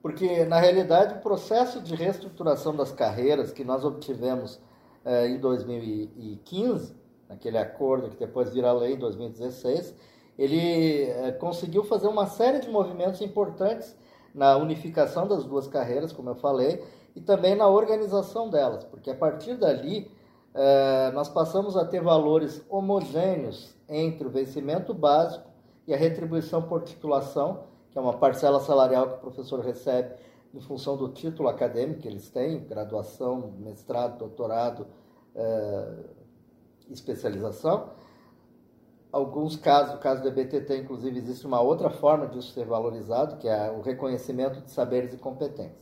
porque 0.05 0.45
na 0.45 0.61
realidade 0.61 1.15
o 1.15 1.23
processo 1.23 1.81
de 1.81 1.95
reestruturação 1.95 2.77
das 2.77 2.93
carreiras 2.93 3.51
que 3.55 3.65
nós 3.65 3.87
obtivemos 3.87 4.61
eh, 5.03 5.29
em 5.29 5.39
2015, 5.41 6.95
naquele 7.27 7.57
acordo 7.57 8.11
que 8.11 8.19
depois 8.19 8.53
vira 8.53 8.71
lei 8.71 8.93
em 8.93 8.99
2016, 8.99 9.95
ele 10.39 11.05
eh, 11.05 11.33
conseguiu 11.41 11.83
fazer 11.85 12.07
uma 12.07 12.27
série 12.27 12.59
de 12.59 12.69
movimentos 12.69 13.23
importantes 13.23 13.97
na 14.35 14.59
unificação 14.59 15.27
das 15.27 15.43
duas 15.43 15.67
carreiras, 15.67 16.13
como 16.13 16.29
eu 16.29 16.35
falei, 16.35 16.85
e 17.17 17.21
também 17.23 17.55
na 17.55 17.67
organização 17.67 18.51
delas, 18.51 18.85
porque 18.85 19.11
a 19.11 19.15
partir 19.15 19.57
dali 19.57 20.11
eh, 20.55 21.13
nós 21.15 21.31
passamos 21.31 21.79
a 21.79 21.85
ter 21.87 22.03
valores 22.03 22.63
homogêneos 22.69 23.75
entre 23.89 24.27
o 24.27 24.31
vencimento 24.31 24.93
básico 24.93 25.49
e 25.87 25.95
a 25.95 25.97
retribuição 25.97 26.61
por 26.61 26.83
titulação, 26.83 27.73
que 27.95 27.99
é 27.99 28.03
uma 28.03 28.15
parcela 28.15 28.59
salarial 28.59 29.07
que 29.07 29.15
o 29.15 29.19
professor 29.19 29.61
recebe 29.61 30.17
em 30.53 30.61
função 30.61 30.97
do 30.97 31.11
título 31.11 31.49
acadêmico 31.49 32.01
que 32.01 32.09
eles 32.09 32.29
têm, 32.29 32.59
graduação, 32.65 33.55
mestrado, 33.61 34.19
doutorado, 34.19 34.85
eh, 35.33 35.95
especialização. 36.91 37.91
Alguns 39.13 39.55
casos, 39.55 39.95
o 39.95 39.99
caso 39.99 40.23
do 40.23 40.29
EBTT, 40.29 40.77
inclusive, 40.77 41.17
existe 41.17 41.47
uma 41.47 41.61
outra 41.61 41.89
forma 41.89 42.27
disso 42.27 42.53
ser 42.53 42.67
valorizado, 42.67 43.37
que 43.37 43.47
é 43.47 43.71
o 43.71 43.81
reconhecimento 43.81 44.61
de 44.61 44.73
saberes 44.73 45.15
e 45.15 45.17
competências. 45.17 45.79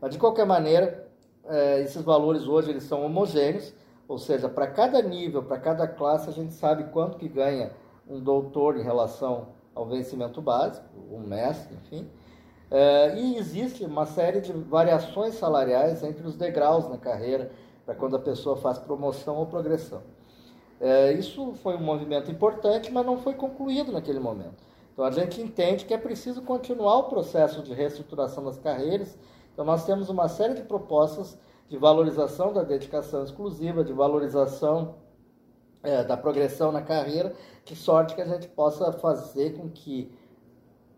Mas, 0.00 0.12
de 0.12 0.18
qualquer 0.18 0.46
maneira, 0.46 1.10
eh, 1.44 1.82
esses 1.82 2.02
valores 2.02 2.48
hoje 2.48 2.70
eles 2.70 2.84
são 2.84 3.04
homogêneos, 3.04 3.74
ou 4.08 4.16
seja, 4.16 4.48
para 4.48 4.66
cada 4.66 5.02
nível, 5.02 5.42
para 5.42 5.58
cada 5.58 5.86
classe, 5.86 6.30
a 6.30 6.32
gente 6.32 6.54
sabe 6.54 6.84
quanto 6.84 7.18
que 7.18 7.28
ganha 7.28 7.70
um 8.08 8.18
doutor 8.18 8.78
em 8.78 8.82
relação 8.82 9.59
ao 9.74 9.86
vencimento 9.86 10.40
básico, 10.40 10.86
um 11.10 11.20
mestre, 11.20 11.74
enfim. 11.74 12.08
É, 12.70 13.18
e 13.18 13.36
existe 13.36 13.84
uma 13.84 14.06
série 14.06 14.40
de 14.40 14.52
variações 14.52 15.34
salariais 15.34 16.02
entre 16.04 16.26
os 16.26 16.36
degraus 16.36 16.88
na 16.88 16.96
carreira, 16.96 17.50
para 17.84 17.94
quando 17.94 18.16
a 18.16 18.20
pessoa 18.20 18.56
faz 18.56 18.78
promoção 18.78 19.36
ou 19.36 19.46
progressão. 19.46 20.02
É, 20.80 21.12
isso 21.12 21.52
foi 21.54 21.76
um 21.76 21.82
movimento 21.82 22.30
importante, 22.30 22.90
mas 22.90 23.04
não 23.04 23.18
foi 23.18 23.34
concluído 23.34 23.92
naquele 23.92 24.20
momento. 24.20 24.62
Então 24.92 25.04
a 25.04 25.10
gente 25.10 25.40
entende 25.40 25.84
que 25.84 25.92
é 25.92 25.98
preciso 25.98 26.42
continuar 26.42 26.96
o 26.98 27.04
processo 27.04 27.62
de 27.62 27.72
reestruturação 27.74 28.44
das 28.44 28.58
carreiras. 28.58 29.18
Então 29.52 29.64
nós 29.64 29.84
temos 29.84 30.08
uma 30.08 30.28
série 30.28 30.54
de 30.54 30.62
propostas 30.62 31.38
de 31.68 31.76
valorização 31.76 32.52
da 32.52 32.62
dedicação 32.62 33.22
exclusiva, 33.24 33.84
de 33.84 33.92
valorização 33.92 34.94
é, 35.82 36.04
da 36.04 36.16
progressão 36.16 36.70
na 36.70 36.82
carreira, 36.82 37.34
de 37.64 37.74
sorte 37.74 38.14
que 38.14 38.20
a 38.20 38.26
gente 38.26 38.48
possa 38.48 38.92
fazer 38.92 39.56
com 39.56 39.68
que 39.68 40.12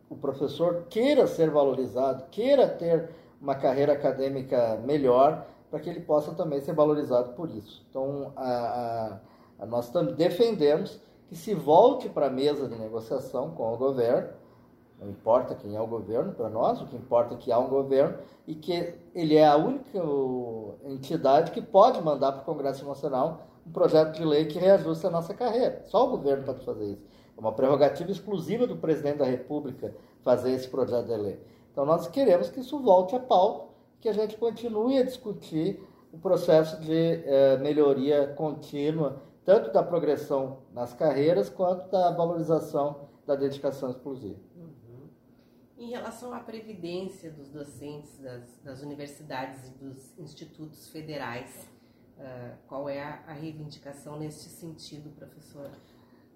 o 0.08 0.16
professor 0.16 0.84
queira 0.88 1.26
ser 1.26 1.50
valorizado, 1.50 2.24
queira 2.30 2.68
ter 2.68 3.10
uma 3.40 3.54
carreira 3.54 3.92
acadêmica 3.92 4.80
melhor, 4.84 5.46
para 5.70 5.80
que 5.80 5.88
ele 5.88 6.00
possa 6.00 6.34
também 6.34 6.60
ser 6.60 6.74
valorizado 6.74 7.32
por 7.32 7.50
isso. 7.50 7.84
Então, 7.88 8.32
a, 8.36 8.50
a, 8.50 9.20
a 9.60 9.66
nós 9.66 9.90
defendemos 10.16 11.00
que 11.28 11.34
se 11.34 11.54
volte 11.54 12.10
para 12.10 12.26
a 12.26 12.30
mesa 12.30 12.68
de 12.68 12.76
negociação 12.76 13.52
com 13.52 13.72
o 13.72 13.76
governo, 13.78 14.28
não 15.00 15.08
importa 15.08 15.54
quem 15.54 15.74
é 15.74 15.80
o 15.80 15.86
governo 15.86 16.32
para 16.32 16.50
nós, 16.50 16.80
o 16.80 16.86
que 16.86 16.94
importa 16.94 17.34
é 17.34 17.36
que 17.38 17.50
há 17.50 17.58
um 17.58 17.68
governo 17.68 18.18
e 18.46 18.54
que 18.54 18.94
ele 19.14 19.36
é 19.36 19.46
a 19.46 19.56
única 19.56 19.98
entidade 20.84 21.50
que 21.50 21.62
pode 21.62 22.00
mandar 22.02 22.32
para 22.32 22.42
o 22.42 22.44
Congresso 22.44 22.86
Nacional 22.86 23.51
um 23.66 23.70
projeto 23.70 24.16
de 24.16 24.24
lei 24.24 24.46
que 24.46 24.58
reajuste 24.58 25.06
a 25.06 25.10
nossa 25.10 25.34
carreira. 25.34 25.82
Só 25.86 26.06
o 26.06 26.10
governo 26.10 26.44
pode 26.44 26.64
fazer 26.64 26.92
isso. 26.92 27.02
É 27.36 27.40
uma 27.40 27.52
prerrogativa 27.52 28.10
exclusiva 28.10 28.66
do 28.66 28.76
presidente 28.76 29.18
da 29.18 29.24
República 29.24 29.94
fazer 30.22 30.52
esse 30.52 30.68
projeto 30.68 31.06
de 31.06 31.16
lei. 31.16 31.40
Então 31.70 31.86
nós 31.86 32.06
queremos 32.08 32.50
que 32.50 32.60
isso 32.60 32.78
volte 32.80 33.16
à 33.16 33.20
pauta, 33.20 33.72
que 34.00 34.08
a 34.08 34.12
gente 34.12 34.36
continue 34.36 34.98
a 34.98 35.04
discutir 35.04 35.80
o 36.12 36.18
processo 36.18 36.78
de 36.80 37.22
eh, 37.24 37.56
melhoria 37.58 38.26
contínua, 38.34 39.22
tanto 39.44 39.72
da 39.72 39.82
progressão 39.82 40.58
nas 40.72 40.92
carreiras 40.92 41.48
quanto 41.48 41.90
da 41.90 42.10
valorização 42.10 43.08
da 43.26 43.34
dedicação 43.34 43.90
exclusiva. 43.90 44.38
Em 45.78 45.88
relação 45.88 46.32
à 46.32 46.38
previdência 46.38 47.30
dos 47.30 47.48
docentes 47.50 48.18
das, 48.20 48.60
das 48.62 48.82
universidades 48.82 49.66
e 49.66 49.70
dos 49.72 50.16
institutos 50.18 50.88
federais, 50.88 51.68
uh, 52.18 52.56
qual 52.66 52.88
é 52.88 53.02
a, 53.26 53.32
reivindicação 53.32 54.18
neste 54.18 54.48
sentido, 54.48 55.10
professor? 55.10 55.70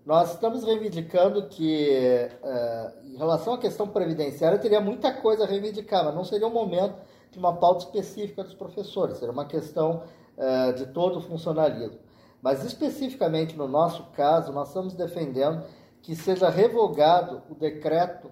Nós 0.04 0.34
estamos 0.34 0.64
reivindicando 0.64 1.48
que, 1.48 2.28
uh, 2.42 3.06
em 3.06 3.16
relação 3.16 3.54
à 3.54 3.58
questão 3.58 3.88
previdenciária, 3.88 4.58
teria 4.58 4.80
muita 4.80 5.12
coisa 5.12 5.44
a 5.44 5.46
reivindicar, 5.46 6.04
mas 6.04 6.14
não 6.14 6.24
seria 6.24 6.46
o 6.46 6.50
momento 6.50 6.96
de 7.30 7.38
uma 7.38 7.56
pauta 7.56 7.84
específica 7.84 8.44
dos 8.44 8.54
professores, 8.54 9.18
seria 9.18 9.32
uma 9.32 9.46
questão 9.46 10.04
uh, 10.36 10.72
de 10.74 10.86
todo 10.86 11.18
o 11.18 11.20
funcionalismo. 11.20 11.98
Mas 12.40 12.64
especificamente 12.64 13.56
no 13.56 13.66
nosso 13.66 14.04
caso, 14.12 14.52
nós 14.52 14.68
estamos 14.68 14.94
defendendo 14.94 15.64
que 16.02 16.14
seja 16.14 16.48
revogado 16.48 17.42
o 17.50 17.54
decreto 17.54 18.30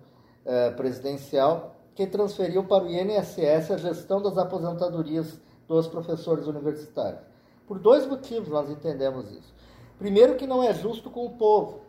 presidencial 0.77 1.75
que 1.95 2.07
transferiu 2.07 2.65
para 2.65 2.85
o 2.85 2.91
INSS 2.91 3.71
a 3.71 3.77
gestão 3.77 4.21
das 4.21 4.37
aposentadorias 4.37 5.41
dos 5.67 5.89
professores 5.89 6.47
universitários. 6.47 7.34
Por 7.67 7.79
dois 7.79 8.07
motivos 8.07 8.49
nós 8.49 8.71
entendemos 8.71 9.31
isso. 9.31 9.55
Primeiro, 9.99 10.37
que 10.37 10.47
não 10.47 10.63
é 10.63 10.75
justo 10.75 11.09
com 11.11 11.25
o 11.25 11.31
povo, 11.31 11.81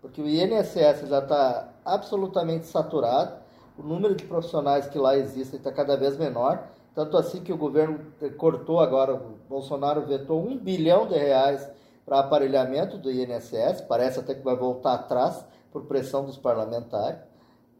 porque 0.00 0.20
o 0.20 0.28
INSS 0.28 1.08
já 1.08 1.18
está 1.20 1.72
absolutamente 1.84 2.66
saturado, 2.66 3.36
o 3.78 3.82
número 3.82 4.14
de 4.14 4.24
profissionais 4.24 4.86
que 4.86 4.98
lá 4.98 5.16
existem 5.16 5.58
está 5.58 5.70
cada 5.70 5.96
vez 5.96 6.16
menor, 6.16 6.68
tanto 6.94 7.16
assim 7.16 7.40
que 7.40 7.52
o 7.52 7.56
governo 7.56 8.00
cortou 8.36 8.80
agora, 8.80 9.14
o 9.14 9.38
Bolsonaro 9.48 10.04
vetou 10.04 10.44
um 10.44 10.58
bilhão 10.58 11.06
de 11.06 11.16
reais 11.16 11.70
para 12.04 12.18
aparelhamento 12.18 12.98
do 12.98 13.10
INSS, 13.10 13.82
parece 13.88 14.18
até 14.18 14.34
que 14.34 14.42
vai 14.42 14.56
voltar 14.56 14.94
atrás 14.94 15.44
por 15.70 15.84
pressão 15.84 16.24
dos 16.24 16.36
parlamentares 16.36 17.20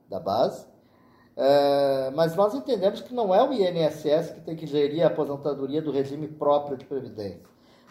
da 0.09 0.21
base. 0.21 0.67
É, 1.41 2.11
mas 2.17 2.35
nós 2.35 2.53
entendemos 2.53 3.01
que 3.01 3.15
não 3.15 3.33
é 3.33 3.41
o 3.41 3.53
INSS 3.53 4.33
que 4.33 4.41
tem 4.41 4.57
que 4.57 4.67
gerir 4.67 5.05
a 5.05 5.07
aposentadoria 5.07 5.81
do 5.81 5.93
regime 5.93 6.27
próprio 6.27 6.77
de 6.77 6.85
previdência. 6.85 7.41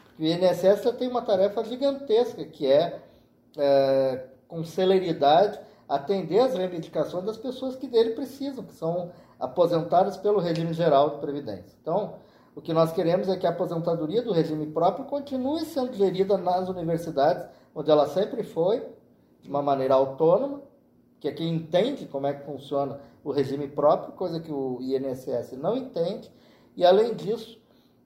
Porque 0.04 0.22
o 0.22 0.26
INSS 0.26 0.84
já 0.84 0.92
tem 0.92 1.08
uma 1.08 1.22
tarefa 1.22 1.64
gigantesca, 1.64 2.44
que 2.44 2.68
é, 2.68 3.00
é, 3.58 4.26
com 4.50 4.66
celeridade, 4.66 5.58
atender 5.88 6.40
as 6.40 6.56
reivindicações 6.56 7.24
das 7.24 7.38
pessoas 7.38 7.78
que 7.78 7.88
dele 7.88 8.10
precisam, 8.10 8.66
que 8.66 8.74
são 8.74 9.12
aposentadas 9.40 10.18
pelo 10.18 10.40
regime 10.40 10.74
geral 10.74 11.12
de 11.12 11.20
previdência. 11.22 11.78
Então, 11.82 12.16
o 12.54 12.60
que 12.60 12.74
nós 12.74 12.92
queremos 12.92 13.30
é 13.30 13.38
que 13.38 13.48
a 13.48 13.52
aposentadoria 13.52 14.22
do 14.22 14.34
regime 14.34 14.68
próprio 14.68 15.06
continue 15.06 15.62
sendo 15.62 15.94
gerida 15.94 16.38
nas 16.38 16.68
universidades, 16.68 17.46
onde 17.74 17.90
ela 17.90 18.08
sempre 18.08 18.44
foi, 18.44 18.84
de 19.42 19.50
uma 19.50 19.62
maneira 19.62 19.94
autônoma, 19.94 20.62
que 21.20 21.30
é 21.30 21.32
quem 21.32 21.54
entende 21.54 22.06
como 22.08 22.28
é 22.28 22.34
que 22.34 22.46
funciona 22.46 23.00
o 23.28 23.32
regime 23.34 23.68
próprio, 23.68 24.14
coisa 24.14 24.40
que 24.40 24.52
o 24.52 24.80
INSS 24.82 25.52
não 25.58 25.76
entende, 25.76 26.32
e 26.78 26.86
além 26.86 27.14
disso, 27.14 27.60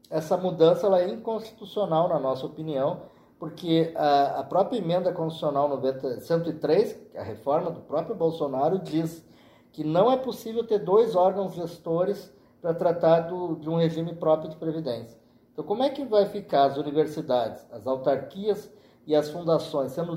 essa 0.09 0.35
mudança 0.35 0.87
ela 0.87 0.99
é 0.99 1.09
inconstitucional, 1.09 2.09
na 2.09 2.19
nossa 2.19 2.45
opinião, 2.45 3.03
porque 3.37 3.93
a, 3.95 4.39
a 4.39 4.43
própria 4.43 4.79
emenda 4.79 5.11
constitucional 5.13 5.69
90, 5.69 6.21
103, 6.21 6.99
a 7.15 7.21
reforma 7.21 7.69
do 7.69 7.81
próprio 7.81 8.15
Bolsonaro, 8.15 8.79
diz 8.79 9.23
que 9.71 9.83
não 9.83 10.11
é 10.11 10.17
possível 10.17 10.65
ter 10.65 10.79
dois 10.79 11.15
órgãos 11.15 11.53
gestores 11.53 12.33
para 12.59 12.73
tratar 12.73 13.21
do, 13.21 13.55
de 13.55 13.69
um 13.69 13.77
regime 13.77 14.15
próprio 14.15 14.49
de 14.49 14.55
previdência. 14.55 15.19
Então, 15.53 15.63
como 15.63 15.83
é 15.83 15.89
que 15.89 16.03
vai 16.03 16.25
ficar 16.25 16.65
as 16.65 16.77
universidades, 16.77 17.63
as 17.71 17.85
autarquias 17.85 18.71
e 19.05 19.15
as 19.15 19.29
fundações 19.29 19.91
sendo 19.91 20.15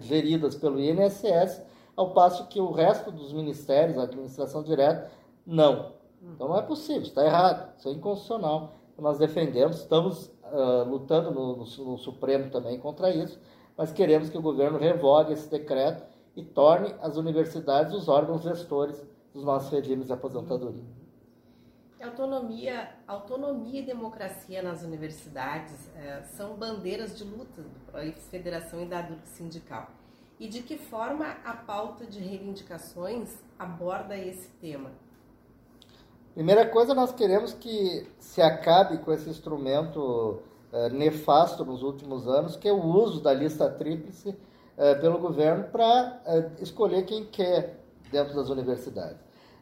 geridas 0.00 0.56
pelo 0.56 0.80
INSS 0.80 1.62
ao 2.00 2.10
passo 2.12 2.46
que 2.48 2.58
o 2.58 2.70
resto 2.70 3.10
dos 3.12 3.32
ministérios, 3.32 3.98
a 3.98 4.04
administração 4.04 4.62
direta, 4.62 5.10
não. 5.46 5.92
Então 6.22 6.48
não 6.48 6.58
é 6.58 6.62
possível, 6.62 7.02
está 7.02 7.24
errado, 7.24 7.76
isso 7.76 7.88
é 7.88 7.92
inconstitucional. 7.92 8.72
Nós 8.98 9.18
defendemos, 9.18 9.78
estamos 9.78 10.26
uh, 10.44 10.84
lutando 10.88 11.30
no, 11.30 11.56
no, 11.56 11.64
no, 11.64 11.98
Supremo 11.98 12.50
também 12.50 12.78
contra 12.78 13.10
isso, 13.10 13.38
mas 13.76 13.92
queremos 13.92 14.28
que 14.28 14.36
o 14.36 14.42
governo 14.42 14.78
revogue 14.78 15.32
esse 15.32 15.50
decreto 15.50 16.02
e 16.36 16.42
torne 16.42 16.94
as 17.00 17.16
universidades 17.16 17.94
os 17.94 18.08
órgãos 18.08 18.42
gestores 18.42 19.02
dos 19.32 19.44
nossos 19.44 19.70
regimes 19.70 20.06
de 20.06 20.12
aposentadoria. 20.12 20.84
Autonomia, 22.02 22.94
autonomia 23.06 23.80
e 23.80 23.86
democracia 23.86 24.62
nas 24.62 24.82
universidades 24.82 25.90
é, 25.96 26.22
são 26.22 26.56
bandeiras 26.56 27.16
de 27.16 27.24
luta 27.24 27.62
Proifes 27.90 28.26
Federação 28.28 28.82
e 28.82 28.86
da 28.86 29.02
DURC 29.02 29.26
Sindical. 29.28 29.99
E 30.40 30.48
de 30.48 30.62
que 30.62 30.78
forma 30.78 31.36
a 31.44 31.52
pauta 31.52 32.06
de 32.06 32.18
reivindicações 32.18 33.28
aborda 33.58 34.16
esse 34.16 34.48
tema? 34.58 34.90
Primeira 36.32 36.64
coisa, 36.64 36.94
nós 36.94 37.12
queremos 37.12 37.52
que 37.52 38.10
se 38.18 38.40
acabe 38.40 38.96
com 38.98 39.12
esse 39.12 39.28
instrumento 39.28 40.40
é, 40.72 40.88
nefasto 40.88 41.62
nos 41.62 41.82
últimos 41.82 42.26
anos, 42.26 42.56
que 42.56 42.66
é 42.66 42.72
o 42.72 42.82
uso 42.82 43.20
da 43.20 43.34
lista 43.34 43.68
tríplice 43.68 44.34
é, 44.78 44.94
pelo 44.94 45.18
governo 45.18 45.64
para 45.64 46.22
escolher 46.58 47.04
quem 47.04 47.26
quer 47.26 47.78
dentro 48.10 48.34
das 48.34 48.48
universidades. 48.48 49.18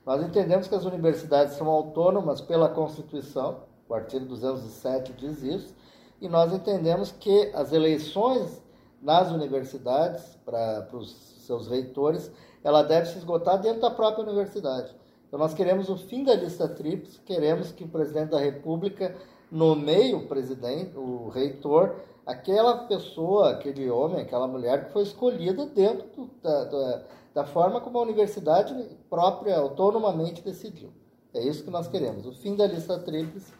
Nós 0.06 0.22
entendemos 0.22 0.68
que 0.68 0.76
as 0.76 0.84
universidades 0.84 1.54
são 1.54 1.66
autônomas 1.66 2.40
pela 2.40 2.68
Constituição, 2.68 3.64
o 3.88 3.94
artigo 3.94 4.26
207 4.26 5.12
diz 5.14 5.42
isso, 5.42 5.74
e 6.20 6.28
nós 6.28 6.52
entendemos 6.52 7.10
que 7.10 7.50
as 7.52 7.72
eleições 7.72 8.62
nas 9.00 9.30
universidades, 9.30 10.36
para 10.44 10.88
os 10.92 11.10
seus 11.46 11.68
reitores, 11.68 12.30
ela 12.62 12.82
deve 12.82 13.06
se 13.06 13.18
esgotar 13.18 13.60
dentro 13.60 13.80
da 13.80 13.90
própria 13.90 14.24
universidade. 14.24 14.94
Então, 15.26 15.38
nós 15.38 15.54
queremos 15.54 15.88
o 15.88 15.96
fim 15.96 16.24
da 16.24 16.34
lista 16.34 16.68
tríplice, 16.68 17.20
queremos 17.20 17.70
que 17.70 17.84
o 17.84 17.88
presidente 17.88 18.30
da 18.30 18.38
República 18.38 19.14
nomeie 19.50 20.14
o 20.14 20.26
presidente, 20.26 20.96
o 20.96 21.28
reitor, 21.28 21.96
aquela 22.26 22.86
pessoa, 22.86 23.50
aquele 23.50 23.88
homem, 23.90 24.20
aquela 24.20 24.46
mulher 24.46 24.86
que 24.86 24.92
foi 24.92 25.02
escolhida 25.02 25.66
dentro 25.66 26.06
do, 26.08 26.30
da, 26.42 26.64
da 26.64 27.02
da 27.38 27.44
forma 27.44 27.80
como 27.80 27.98
a 27.98 28.02
universidade 28.02 28.74
própria, 29.08 29.56
autonomamente 29.58 30.42
decidiu. 30.42 30.90
É 31.32 31.40
isso 31.40 31.62
que 31.62 31.70
nós 31.70 31.86
queremos, 31.86 32.26
o 32.26 32.32
fim 32.32 32.56
da 32.56 32.66
lista 32.66 32.98
tríplice. 32.98 33.52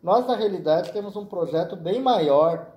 Nós, 0.00 0.24
na 0.24 0.36
realidade, 0.36 0.92
temos 0.92 1.16
um 1.16 1.24
projeto 1.26 1.74
bem 1.74 2.00
maior 2.00 2.73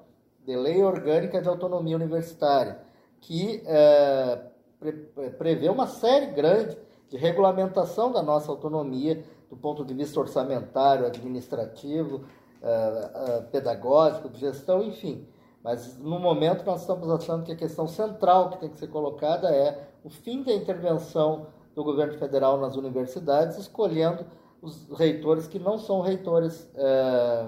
de 0.47 0.55
lei 0.55 0.81
orgânica 0.81 1.41
de 1.41 1.49
autonomia 1.49 1.97
universitária, 1.97 2.79
que 3.19 3.61
é, 3.65 4.39
pre 4.79 4.93
prevê 5.37 5.67
uma 5.67 5.87
série 5.87 6.27
grande 6.27 6.77
de 7.09 7.17
regulamentação 7.17 8.13
da 8.13 8.23
nossa 8.23 8.49
autonomia 8.49 9.25
do 9.49 9.57
ponto 9.57 9.83
de 9.83 9.93
vista 9.93 10.19
orçamentário, 10.19 11.05
administrativo, 11.05 12.23
é, 12.61 12.67
é, 12.69 13.41
pedagógico, 13.51 14.29
de 14.29 14.39
gestão, 14.39 14.81
enfim. 14.83 15.27
Mas 15.61 15.97
no 15.97 16.17
momento 16.17 16.65
nós 16.65 16.81
estamos 16.81 17.09
achando 17.09 17.43
que 17.43 17.51
a 17.51 17.55
questão 17.55 17.85
central 17.85 18.51
que 18.51 18.59
tem 18.59 18.69
que 18.69 18.77
ser 18.77 18.87
colocada 18.87 19.49
é 19.53 19.89
o 20.01 20.09
fim 20.09 20.43
da 20.43 20.53
intervenção 20.53 21.47
do 21.75 21.83
governo 21.83 22.17
federal 22.17 22.57
nas 22.57 22.77
universidades, 22.77 23.57
escolhendo 23.57 24.25
os 24.61 24.87
reitores 24.97 25.45
que 25.45 25.59
não 25.59 25.77
são 25.77 25.99
reitores 25.99 26.69
é, 26.73 27.45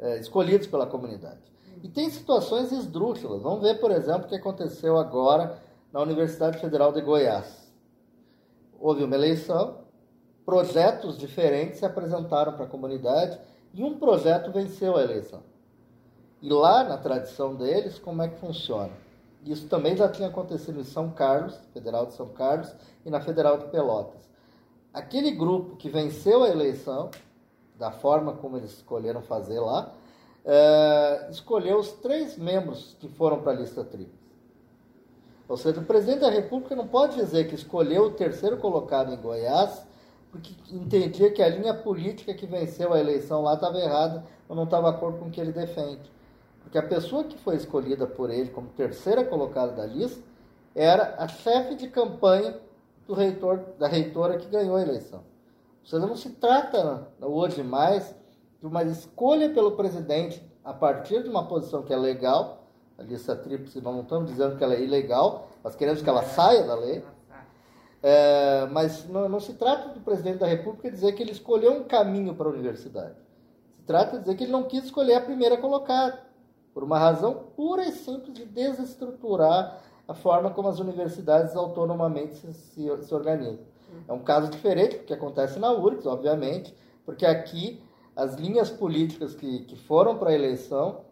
é, 0.00 0.18
escolhidos 0.18 0.66
pela 0.66 0.86
comunidade. 0.86 1.38
E 1.82 1.88
tem 1.88 2.10
situações 2.10 2.72
esdrúxulas. 2.72 3.42
Vamos 3.42 3.62
ver, 3.62 3.78
por 3.78 3.90
exemplo, 3.90 4.24
o 4.24 4.28
que 4.28 4.34
aconteceu 4.34 4.98
agora 4.98 5.62
na 5.92 6.00
Universidade 6.00 6.58
Federal 6.58 6.92
de 6.92 7.00
Goiás. 7.00 7.70
Houve 8.78 9.04
uma 9.04 9.14
eleição, 9.14 9.78
projetos 10.44 11.18
diferentes 11.18 11.78
se 11.78 11.86
apresentaram 11.86 12.54
para 12.54 12.64
a 12.64 12.68
comunidade 12.68 13.38
e 13.74 13.82
um 13.82 13.98
projeto 13.98 14.50
venceu 14.50 14.96
a 14.96 15.02
eleição. 15.02 15.42
E 16.42 16.48
lá 16.48 16.82
na 16.82 16.96
tradição 16.96 17.54
deles, 17.54 17.98
como 17.98 18.22
é 18.22 18.28
que 18.28 18.38
funciona? 18.38 18.90
Isso 19.44 19.68
também 19.68 19.96
já 19.96 20.08
tinha 20.08 20.28
acontecido 20.28 20.80
em 20.80 20.84
São 20.84 21.10
Carlos, 21.10 21.58
Federal 21.72 22.06
de 22.06 22.14
São 22.14 22.28
Carlos, 22.28 22.74
e 23.04 23.10
na 23.10 23.20
Federal 23.20 23.58
de 23.58 23.66
Pelotas. 23.66 24.28
Aquele 24.92 25.30
grupo 25.30 25.76
que 25.76 25.88
venceu 25.88 26.42
a 26.42 26.48
eleição, 26.48 27.10
da 27.80 27.90
forma 27.90 28.34
como 28.34 28.58
eles 28.58 28.72
escolheram 28.72 29.22
fazer 29.22 29.58
lá, 29.58 29.92
é, 30.44 31.28
escolheu 31.30 31.78
os 31.78 31.92
três 31.92 32.36
membros 32.36 32.94
que 33.00 33.08
foram 33.08 33.40
para 33.40 33.52
a 33.52 33.54
lista 33.54 33.82
tríplice. 33.82 34.20
Ou 35.48 35.56
seja, 35.56 35.80
o 35.80 35.84
presidente 35.84 36.20
da 36.20 36.30
República 36.30 36.76
não 36.76 36.86
pode 36.86 37.16
dizer 37.16 37.48
que 37.48 37.54
escolheu 37.54 38.04
o 38.04 38.10
terceiro 38.10 38.58
colocado 38.58 39.12
em 39.12 39.16
Goiás 39.16 39.84
porque 40.30 40.54
entendia 40.70 41.32
que 41.32 41.42
a 41.42 41.48
linha 41.48 41.74
política 41.74 42.32
que 42.32 42.46
venceu 42.46 42.92
a 42.92 43.00
eleição 43.00 43.42
lá 43.42 43.54
estava 43.54 43.78
errada 43.78 44.24
ou 44.48 44.54
não 44.54 44.64
estava 44.64 44.90
de 44.90 44.96
acordo 44.96 45.18
com 45.18 45.26
o 45.26 45.30
que 45.30 45.40
ele 45.40 45.50
defende. 45.50 46.12
Porque 46.62 46.78
a 46.78 46.82
pessoa 46.82 47.24
que 47.24 47.36
foi 47.36 47.56
escolhida 47.56 48.06
por 48.06 48.30
ele 48.30 48.50
como 48.50 48.68
terceira 48.68 49.24
colocada 49.24 49.72
da 49.72 49.86
lista 49.86 50.22
era 50.72 51.16
a 51.18 51.26
chefe 51.26 51.74
de 51.74 51.88
campanha 51.88 52.56
do 53.08 53.14
reitor, 53.14 53.60
da 53.76 53.88
reitora 53.88 54.38
que 54.38 54.46
ganhou 54.46 54.76
a 54.76 54.82
eleição. 54.82 55.29
Seja, 55.84 56.06
não 56.06 56.16
se 56.16 56.30
trata 56.30 57.08
hoje 57.20 57.62
mais 57.62 58.14
de 58.60 58.66
uma 58.66 58.82
escolha 58.84 59.50
pelo 59.50 59.72
presidente 59.72 60.42
a 60.62 60.72
partir 60.72 61.22
de 61.22 61.28
uma 61.28 61.46
posição 61.46 61.82
que 61.82 61.92
é 61.92 61.96
legal, 61.96 62.64
a 62.98 63.02
lista 63.02 63.34
tríplice, 63.34 63.80
nós 63.80 63.94
não 63.94 64.02
estamos 64.02 64.30
dizendo 64.30 64.56
que 64.56 64.62
ela 64.62 64.74
é 64.74 64.82
ilegal, 64.82 65.48
nós 65.64 65.74
queremos 65.74 66.02
que 66.02 66.08
ela 66.08 66.22
saia 66.22 66.64
da 66.64 66.74
lei, 66.74 67.02
é, 68.02 68.66
mas 68.70 69.08
não, 69.08 69.28
não, 69.28 69.40
se 69.40 69.54
trata 69.54 69.88
do 69.88 70.00
presidente 70.00 70.38
da 70.38 70.46
República 70.46 70.90
dizer 70.90 71.12
que 71.12 71.22
ele 71.22 71.32
escolheu 71.32 71.72
um 71.72 71.84
caminho 71.84 72.34
para 72.34 72.46
a 72.46 72.52
universidade. 72.52 73.14
Se 73.76 73.82
trata 73.82 74.16
de 74.16 74.24
dizer 74.24 74.36
que 74.36 74.44
ele 74.44 74.52
não 74.52 74.64
quis 74.64 74.84
escolher 74.84 75.14
a 75.14 75.20
primeira 75.20 75.56
colocada 75.56 76.18
por 76.72 76.84
uma 76.84 76.98
razão 76.98 77.34
pura 77.56 77.84
e 77.84 77.92
simples 77.92 78.34
de 78.34 78.44
desestruturar 78.44 79.80
a 80.06 80.14
forma 80.14 80.50
como 80.50 80.68
as 80.68 80.78
universidades 80.78 81.54
autonomamente 81.56 82.36
se, 82.36 82.52
se, 82.52 83.02
se 83.02 83.14
organizam. 83.14 83.64
É 84.08 84.12
um 84.12 84.20
caso 84.20 84.50
diferente 84.50 84.98
que 84.98 85.12
acontece 85.12 85.58
na 85.58 85.72
URGS, 85.72 86.06
obviamente, 86.06 86.74
porque 87.04 87.24
aqui 87.24 87.82
as 88.14 88.34
linhas 88.34 88.70
políticas 88.70 89.34
que, 89.34 89.60
que 89.60 89.76
foram 89.76 90.18
para 90.18 90.30
a 90.30 90.34
eleição 90.34 91.02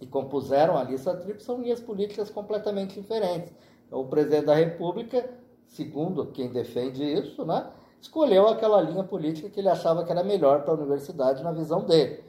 e 0.00 0.06
compuseram 0.06 0.76
a 0.76 0.84
lista 0.84 1.14
tríplice 1.14 1.46
são 1.46 1.60
linhas 1.60 1.80
políticas 1.80 2.30
completamente 2.30 3.00
diferentes. 3.00 3.52
Então, 3.86 4.00
o 4.00 4.06
presidente 4.06 4.46
da 4.46 4.54
República, 4.54 5.28
segundo 5.66 6.26
quem 6.26 6.50
defende 6.50 7.02
isso, 7.02 7.44
né, 7.44 7.70
escolheu 8.00 8.48
aquela 8.48 8.80
linha 8.80 9.04
política 9.04 9.48
que 9.48 9.60
ele 9.60 9.68
achava 9.68 10.04
que 10.04 10.12
era 10.12 10.22
melhor 10.22 10.62
para 10.62 10.72
a 10.72 10.76
universidade 10.76 11.42
na 11.42 11.52
visão 11.52 11.84
dele 11.84 12.24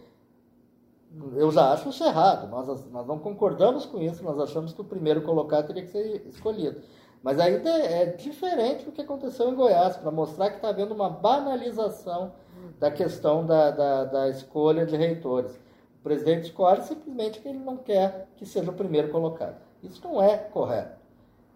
eu 1.36 1.52
já 1.52 1.74
acho 1.74 1.89
isso 1.89 2.04
errado. 2.04 2.50
Nós, 2.50 2.86
nós 2.91 3.08
não 3.08 3.20
concordamos 3.20 3.86
com 3.86 4.02
isso, 4.02 4.24
nós 4.24 4.39
achamos 4.39 4.74
que 4.74 4.82
o 4.82 4.86
primeiro 4.86 5.22
colocado 5.22 5.67
teria 5.67 5.84
que 5.84 5.89
ser 5.89 6.28
escolhido. 6.28 6.82
Mas 7.23 7.39
ainda 7.39 7.69
é 7.69 8.06
diferente 8.06 8.86
do 8.86 8.91
que 8.91 9.01
aconteceu 9.01 9.49
em 9.49 9.56
Goiás, 9.56 9.97
para 9.97 10.12
mostrar 10.12 10.49
que 10.49 10.58
está 10.58 10.69
havendo 10.69 10.93
uma 10.93 11.10
banalização 11.10 12.32
da 12.80 12.91
questão 12.91 13.45
da, 13.45 13.71
da, 13.71 14.03
da, 14.06 14.30
escolha 14.30 14.86
de 14.86 14.95
reitores. 14.95 15.51
O 15.99 16.03
presidente 16.03 16.45
escolhe 16.45 16.82
simplesmente 16.84 17.39
que 17.39 17.47
ele 17.47 17.60
não 17.60 17.77
quer 17.77 18.27
que 18.38 18.45
seja 18.45 18.71
o 18.71 18.73
primeiro 18.73 19.10
colocado. 19.10 19.58
Isso 19.84 20.01
não 20.03 20.21
é 20.21 20.38
correto. 20.38 20.97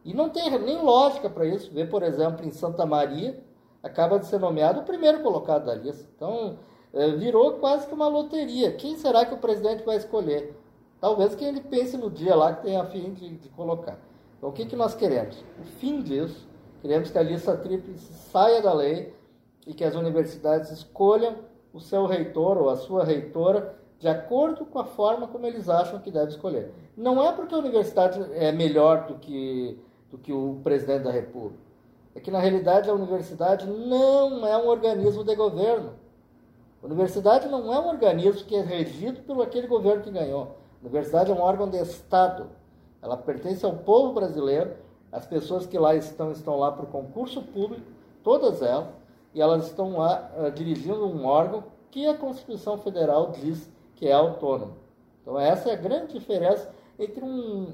E 0.03 0.13
não 0.13 0.29
tem 0.29 0.49
nem 0.59 0.81
lógica 0.81 1.29
para 1.29 1.45
isso. 1.45 1.71
Ver, 1.71 1.89
por 1.89 2.03
exemplo, 2.03 2.45
em 2.45 2.51
Santa 2.51 2.85
Maria, 2.85 3.39
acaba 3.83 4.19
de 4.19 4.25
ser 4.25 4.39
nomeado 4.39 4.81
o 4.81 4.83
primeiro 4.83 5.21
colocado 5.21 5.65
da 5.65 5.75
lista. 5.75 6.07
Então, 6.15 6.57
é, 6.93 7.11
virou 7.11 7.53
quase 7.53 7.87
que 7.87 7.93
uma 7.93 8.07
loteria. 8.07 8.73
Quem 8.73 8.97
será 8.97 9.25
que 9.25 9.33
o 9.33 9.37
presidente 9.37 9.83
vai 9.83 9.97
escolher? 9.97 10.55
Talvez 10.99 11.35
quem 11.35 11.47
ele 11.47 11.61
pense 11.61 11.97
no 11.97 12.09
dia 12.09 12.35
lá 12.35 12.53
que 12.53 12.63
tem 12.63 12.77
a 12.77 12.85
fim 12.85 13.13
de, 13.13 13.37
de 13.37 13.49
colocar. 13.49 13.97
Então, 14.41 14.49
o 14.49 14.53
que, 14.53 14.65
que 14.65 14.75
nós 14.75 14.95
queremos? 14.95 15.37
O 15.59 15.63
fim 15.77 16.01
disso, 16.01 16.49
queremos 16.81 17.11
que 17.11 17.17
a 17.19 17.21
lista 17.21 17.55
tríplice 17.55 18.11
saia 18.11 18.59
da 18.59 18.73
lei 18.73 19.13
e 19.67 19.73
que 19.75 19.83
as 19.83 19.93
universidades 19.93 20.71
escolham 20.71 21.35
o 21.71 21.79
seu 21.79 22.07
reitor 22.07 22.57
ou 22.57 22.67
a 22.71 22.75
sua 22.75 23.05
reitora 23.05 23.75
de 23.99 24.07
acordo 24.07 24.65
com 24.65 24.79
a 24.79 24.83
forma 24.83 25.27
como 25.27 25.45
eles 25.45 25.69
acham 25.69 25.99
que 25.99 26.09
deve 26.09 26.31
escolher. 26.31 26.73
Não 26.97 27.23
é 27.23 27.31
porque 27.31 27.53
a 27.53 27.59
universidade 27.59 28.19
é 28.33 28.51
melhor 28.51 29.05
do 29.05 29.19
que, 29.19 29.77
do 30.09 30.17
que 30.17 30.33
o 30.33 30.59
presidente 30.63 31.03
da 31.03 31.11
República. 31.11 31.61
É 32.15 32.19
que, 32.19 32.31
na 32.31 32.39
realidade, 32.39 32.89
a 32.89 32.95
universidade 32.95 33.67
não 33.67 34.47
é 34.47 34.57
um 34.57 34.67
organismo 34.67 35.23
de 35.23 35.35
governo. 35.35 35.93
A 36.81 36.87
universidade 36.87 37.47
não 37.47 37.71
é 37.71 37.79
um 37.79 37.89
organismo 37.89 38.43
que 38.43 38.55
é 38.55 38.61
regido 38.61 39.21
pelo 39.21 39.43
aquele 39.43 39.67
governo 39.67 40.01
que 40.01 40.09
ganhou. 40.09 40.57
A 40.81 40.87
universidade 40.87 41.29
é 41.29 41.33
um 41.35 41.41
órgão 41.41 41.69
de 41.69 41.77
Estado. 41.77 42.49
Ela 43.01 43.17
pertence 43.17 43.65
ao 43.65 43.77
povo 43.77 44.13
brasileiro. 44.13 44.75
As 45.11 45.25
pessoas 45.25 45.65
que 45.65 45.77
lá 45.77 45.95
estão, 45.95 46.31
estão 46.31 46.57
lá 46.57 46.71
por 46.71 46.85
concurso 46.87 47.41
público, 47.41 47.85
todas 48.23 48.61
elas, 48.61 48.87
e 49.33 49.41
elas 49.41 49.67
estão 49.67 49.97
lá 49.97 50.31
uh, 50.37 50.51
dirigindo 50.51 51.05
um 51.05 51.25
órgão 51.25 51.63
que 51.89 52.07
a 52.07 52.17
Constituição 52.17 52.77
Federal 52.77 53.31
diz 53.31 53.69
que 53.95 54.07
é 54.07 54.13
autônomo. 54.13 54.75
Então, 55.21 55.39
essa 55.39 55.69
é 55.69 55.73
a 55.73 55.77
grande 55.77 56.13
diferença 56.13 56.73
entre 56.97 57.23
um, 57.23 57.73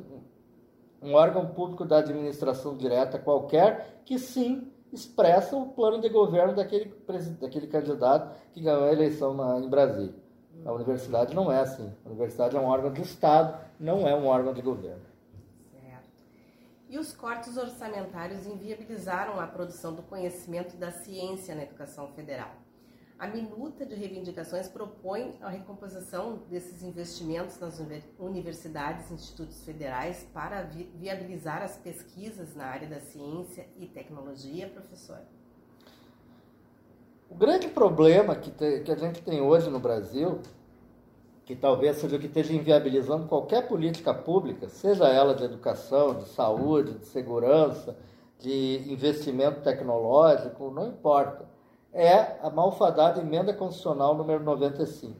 um 1.01 1.13
órgão 1.13 1.45
público 1.45 1.85
da 1.85 1.99
administração 1.99 2.75
direta 2.75 3.19
qualquer, 3.19 4.01
que 4.03 4.17
sim 4.17 4.71
expressa 4.91 5.55
o 5.55 5.67
plano 5.67 6.01
de 6.01 6.09
governo 6.09 6.55
daquele, 6.55 6.93
daquele 7.39 7.67
candidato 7.67 8.35
que 8.51 8.61
ganhou 8.61 8.85
a 8.85 8.91
eleição 8.91 9.33
na, 9.33 9.59
em 9.59 9.69
Brasília. 9.69 10.15
A 10.65 10.71
universidade 10.71 11.35
não 11.35 11.51
é 11.51 11.59
assim. 11.59 11.91
A 12.05 12.09
universidade 12.09 12.55
é 12.55 12.59
um 12.59 12.65
órgão 12.65 12.91
de 12.91 13.01
Estado, 13.01 13.57
não 13.79 14.07
é 14.07 14.15
um 14.15 14.25
órgão 14.25 14.53
de 14.53 14.61
governo. 14.61 15.06
E 16.89 16.97
os 16.97 17.13
cortes 17.13 17.57
orçamentários 17.57 18.47
inviabilizaram 18.47 19.39
a 19.39 19.47
produção 19.47 19.93
do 19.93 20.01
conhecimento 20.01 20.77
da 20.77 20.89
ciência 20.89 21.53
na 21.53 21.63
educação 21.63 22.07
federal. 22.13 22.55
A 23.19 23.27
minuta 23.27 23.83
de 23.83 23.95
reivindicações 23.95 24.67
propõe 24.69 25.35
a 25.41 25.49
recomposição 25.49 26.43
desses 26.49 26.83
investimentos 26.83 27.59
nas 27.59 27.81
universidades 28.19 29.09
e 29.09 29.15
institutos 29.15 29.65
federais 29.65 30.25
para 30.31 30.61
vi 30.61 30.83
viabilizar 30.95 31.63
as 31.63 31.75
pesquisas 31.77 32.55
na 32.55 32.65
área 32.65 32.87
da 32.87 32.99
ciência 33.01 33.67
e 33.75 33.87
tecnologia, 33.87 34.69
professor? 34.69 35.19
O 37.27 37.35
grande 37.35 37.67
problema 37.67 38.35
que, 38.35 38.51
te, 38.51 38.81
que 38.81 38.91
a 38.91 38.95
gente 38.95 39.21
tem 39.23 39.41
hoje 39.41 39.69
no 39.69 39.79
Brasil, 39.79 40.39
que 41.47 41.55
talvez 41.55 41.97
seja 41.97 42.15
o 42.15 42.19
que 42.19 42.27
esteja 42.27 42.53
inviabilizando 42.53 43.27
qualquer 43.27 43.67
política 43.67 44.13
pública, 44.13 44.69
seja 44.69 45.07
ela 45.07 45.33
de 45.33 45.43
educação, 45.43 46.13
de 46.13 46.25
saúde, 46.25 46.99
de 46.99 47.07
segurança, 47.07 47.97
de 48.37 48.83
investimento 48.91 49.61
tecnológico, 49.61 50.69
não 50.69 50.89
importa 50.89 51.57
é 51.97 52.37
a 52.43 52.49
malfadada 52.51 53.21
emenda 53.21 53.51
constitucional 53.51 54.13
número 54.13 54.43
95, 54.43 55.19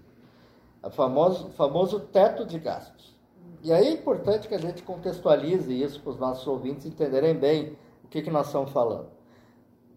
o 0.84 0.90
famoso, 0.92 1.50
famoso 1.50 2.00
teto 2.00 2.46
de 2.46 2.60
gastos. 2.60 3.18
E 3.63 3.74
aí 3.74 3.88
é 3.88 3.92
importante 3.92 4.48
que 4.48 4.54
a 4.54 4.60
gente 4.60 4.84
contextualize 4.84 5.74
isso 5.74 6.00
para 6.02 6.12
os 6.12 6.20
nossos 6.20 6.46
ouvintes 6.46 6.86
entenderem 6.86 7.34
bem 7.34 7.76
o 8.04 8.08
que, 8.08 8.22
que 8.22 8.30
nós 8.30 8.46
estamos 8.46 8.72
falando. 8.72 9.08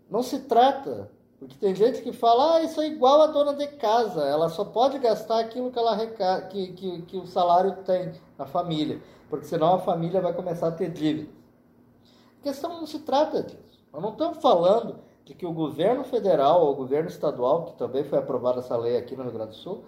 Não 0.09 0.23
se 0.23 0.41
trata, 0.41 1.11
porque 1.41 1.57
tem 1.59 1.75
gente 1.75 2.03
que 2.03 2.13
fala, 2.13 2.57
ah, 2.57 2.63
isso 2.63 2.79
é 2.83 2.87
igual 2.87 3.23
a 3.23 3.27
dona 3.27 3.55
de 3.55 3.67
casa, 3.67 4.23
ela 4.25 4.51
só 4.51 4.63
pode 4.63 4.99
gastar 4.99 5.41
aquilo 5.41 5.71
que, 5.71 5.79
ela 5.79 5.97
reca... 5.97 6.43
que, 6.43 6.73
que, 6.75 7.03
que 7.03 7.17
o 7.17 7.27
salário 7.27 7.77
tem 7.83 8.13
na 8.37 8.45
família, 8.45 9.01
porque 9.31 9.47
senão 9.47 9.75
a 9.75 9.79
família 9.79 10.21
vai 10.21 10.35
começar 10.35 10.69
a 10.69 10.73
ter 10.73 10.91
dívidas. 10.91 11.33
A 12.41 12.43
questão 12.43 12.79
não 12.79 12.87
se 12.87 12.99
trata 12.99 13.43
disso. 13.43 13.83
Nós 13.91 14.03
não 14.03 14.11
estamos 14.11 14.37
falando 14.43 14.99
de 15.25 15.35
que 15.35 15.47
o 15.47 15.53
governo 15.53 16.05
federal 16.05 16.63
ou 16.67 16.73
o 16.73 16.77
governo 16.77 17.09
estadual, 17.09 17.65
que 17.65 17.73
também 17.79 18.05
foi 18.05 18.19
aprovada 18.19 18.59
essa 18.59 18.77
lei 18.77 18.99
aqui 18.99 19.17
no 19.17 19.23
Rio 19.23 19.33
Grande 19.33 19.53
do 19.53 19.57
Sul, 19.57 19.83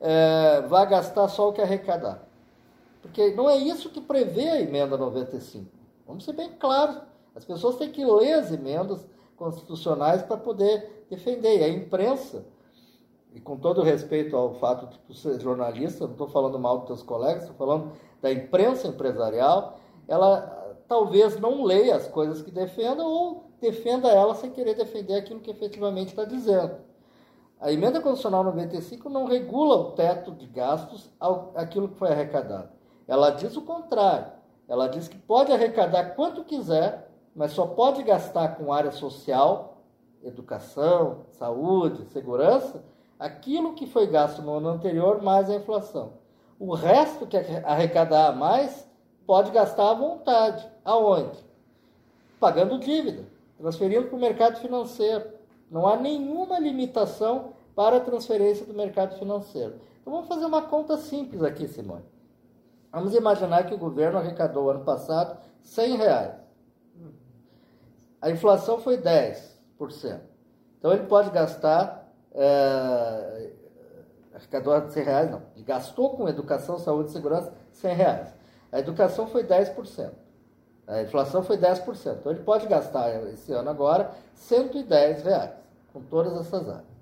é, 0.00 0.62
vai 0.62 0.88
gastar 0.88 1.28
só 1.28 1.50
o 1.50 1.52
que 1.52 1.60
arrecadar. 1.60 2.26
Porque 3.02 3.34
não 3.34 3.50
é 3.50 3.56
isso 3.58 3.90
que 3.90 4.00
prevê 4.00 4.48
a 4.48 4.60
emenda 4.60 4.96
95. 4.96 5.66
Vamos 6.06 6.24
ser 6.24 6.32
bem 6.32 6.52
claros. 6.52 6.96
As 7.34 7.44
pessoas 7.44 7.76
têm 7.76 7.90
que 7.90 8.04
ler 8.04 8.32
as 8.32 8.50
emendas 8.50 9.06
constitucionais 9.36 10.22
para 10.22 10.36
poder 10.36 10.93
defender. 11.08 11.58
E 11.58 11.64
a 11.64 11.68
imprensa, 11.68 12.46
e 13.34 13.40
com 13.40 13.56
todo 13.56 13.82
respeito 13.82 14.36
ao 14.36 14.54
fato 14.54 14.86
de 14.86 14.98
tu 15.00 15.14
ser 15.14 15.40
jornalista, 15.40 16.04
não 16.04 16.12
estou 16.12 16.28
falando 16.28 16.58
mal 16.58 16.78
dos 16.78 16.86
teus 16.86 17.02
colegas, 17.02 17.42
estou 17.42 17.56
falando 17.56 17.92
da 18.20 18.32
imprensa 18.32 18.88
empresarial, 18.88 19.78
ela 20.06 20.76
talvez 20.86 21.38
não 21.40 21.64
leia 21.64 21.96
as 21.96 22.06
coisas 22.06 22.42
que 22.42 22.50
defenda 22.50 23.02
ou 23.02 23.50
defenda 23.60 24.08
ela 24.08 24.34
sem 24.34 24.50
querer 24.50 24.74
defender 24.74 25.14
aquilo 25.14 25.40
que 25.40 25.50
efetivamente 25.50 26.08
está 26.08 26.24
dizendo. 26.24 26.76
A 27.60 27.72
emenda 27.72 28.00
constitucional 28.00 28.44
95 28.44 29.08
não 29.08 29.24
regula 29.24 29.76
o 29.76 29.92
teto 29.92 30.32
de 30.32 30.46
gastos 30.46 31.10
ao, 31.18 31.52
aquilo 31.54 31.88
que 31.88 31.98
foi 31.98 32.08
arrecadado. 32.10 32.68
Ela 33.08 33.30
diz 33.30 33.56
o 33.56 33.62
contrário. 33.62 34.26
Ela 34.68 34.88
diz 34.88 35.08
que 35.08 35.16
pode 35.16 35.52
arrecadar 35.52 36.14
quanto 36.14 36.44
quiser, 36.44 37.10
mas 37.34 37.52
só 37.52 37.66
pode 37.66 38.02
gastar 38.02 38.56
com 38.56 38.72
área 38.72 38.90
social, 38.90 39.73
educação, 40.24 41.26
saúde, 41.32 42.04
segurança, 42.06 42.82
aquilo 43.18 43.74
que 43.74 43.86
foi 43.86 44.06
gasto 44.06 44.42
no 44.42 44.54
ano 44.54 44.68
anterior 44.70 45.22
mais 45.22 45.48
a 45.48 45.54
inflação. 45.54 46.14
O 46.58 46.74
resto 46.74 47.26
que 47.26 47.36
arrecadar 47.36 48.28
a 48.28 48.32
mais 48.32 48.88
pode 49.26 49.50
gastar 49.50 49.90
à 49.90 49.94
vontade. 49.94 50.66
Aonde? 50.84 51.38
Pagando 52.40 52.78
dívida 52.78 53.34
transferindo 53.58 54.08
para 54.08 54.16
o 54.16 54.20
mercado 54.20 54.60
financeiro. 54.60 55.32
Não 55.70 55.86
há 55.86 55.96
nenhuma 55.96 56.58
limitação 56.58 57.54
para 57.74 57.96
a 57.96 58.00
transferência 58.00 58.66
do 58.66 58.74
mercado 58.74 59.18
financeiro. 59.18 59.80
Então 60.00 60.12
vamos 60.12 60.28
fazer 60.28 60.44
uma 60.44 60.62
conta 60.62 60.96
simples 60.96 61.42
aqui, 61.42 61.66
Simone. 61.66 62.04
Vamos 62.92 63.14
imaginar 63.14 63.64
que 63.64 63.74
o 63.74 63.78
governo 63.78 64.18
arrecadou 64.18 64.70
ano 64.70 64.84
passado 64.84 65.38
100 65.62 65.96
reais. 65.96 66.34
A 68.20 68.30
inflação 68.30 68.78
foi 68.78 68.98
10%. 68.98 69.53
Então 70.78 70.92
ele 70.92 71.04
pode 71.04 71.30
gastar. 71.30 72.02
É, 72.32 73.50
arrecadou 74.34 74.90
100 74.90 75.02
reais, 75.04 75.30
não. 75.30 75.42
Ele 75.54 75.64
gastou 75.64 76.10
com 76.10 76.28
educação, 76.28 76.78
saúde 76.78 77.10
e 77.10 77.12
segurança 77.12 77.52
100 77.72 77.94
reais. 77.94 78.34
A 78.72 78.80
educação 78.80 79.26
foi 79.26 79.44
10%. 79.44 80.10
A 80.86 81.02
inflação 81.02 81.42
foi 81.42 81.56
10%. 81.56 82.16
Então 82.18 82.32
ele 82.32 82.42
pode 82.42 82.66
gastar 82.66 83.08
esse 83.32 83.52
ano 83.52 83.70
agora 83.70 84.10
110 84.34 85.22
reais 85.22 85.52
com 85.92 86.02
todas 86.02 86.36
essas 86.38 86.68
áreas. 86.68 86.94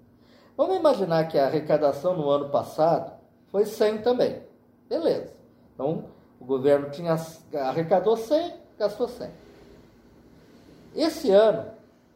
Vamos 0.57 0.77
imaginar 0.77 1.27
que 1.29 1.39
a 1.39 1.47
arrecadação 1.47 2.17
no 2.17 2.29
ano 2.29 2.51
passado 2.51 3.13
foi 3.49 3.65
100 3.65 4.03
também. 4.03 4.43
Beleza. 4.89 5.33
Então 5.75 6.05
o 6.39 6.45
governo 6.45 6.91
tinha 6.91 7.17
arrecadou 7.55 8.17
100, 8.17 8.55
gastou 8.79 9.09
100. 9.09 9.31
Esse 10.95 11.31
ano 11.31 11.71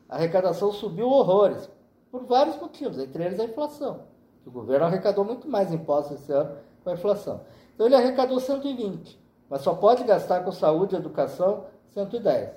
a 0.08 0.16
arrecadação 0.16 0.72
subiu 0.72 1.08
horrores 1.08 1.70
por 2.10 2.24
vários 2.24 2.56
motivos, 2.56 2.98
entre 2.98 3.24
eles 3.24 3.40
a 3.40 3.44
inflação. 3.44 4.04
O 4.44 4.50
governo 4.50 4.86
arrecadou 4.86 5.24
muito 5.24 5.48
mais 5.48 5.72
impostos 5.72 6.20
esse 6.20 6.32
ano 6.32 6.56
com 6.84 6.90
a 6.90 6.94
inflação. 6.94 7.40
Então 7.74 7.86
ele 7.86 7.96
arrecadou 7.96 8.38
120 8.38 9.26
mas 9.48 9.62
só 9.62 9.74
pode 9.74 10.04
gastar 10.04 10.42
com 10.44 10.52
saúde 10.52 10.94
e 10.94 10.98
educação 10.98 11.66
110. 11.94 12.50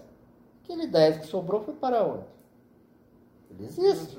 Aquele 0.64 0.88
10 0.88 1.18
que 1.20 1.28
sobrou 1.28 1.62
foi 1.62 1.74
para 1.76 2.04
onde? 2.04 2.26
Ele 3.52 3.66
existe. 3.66 4.18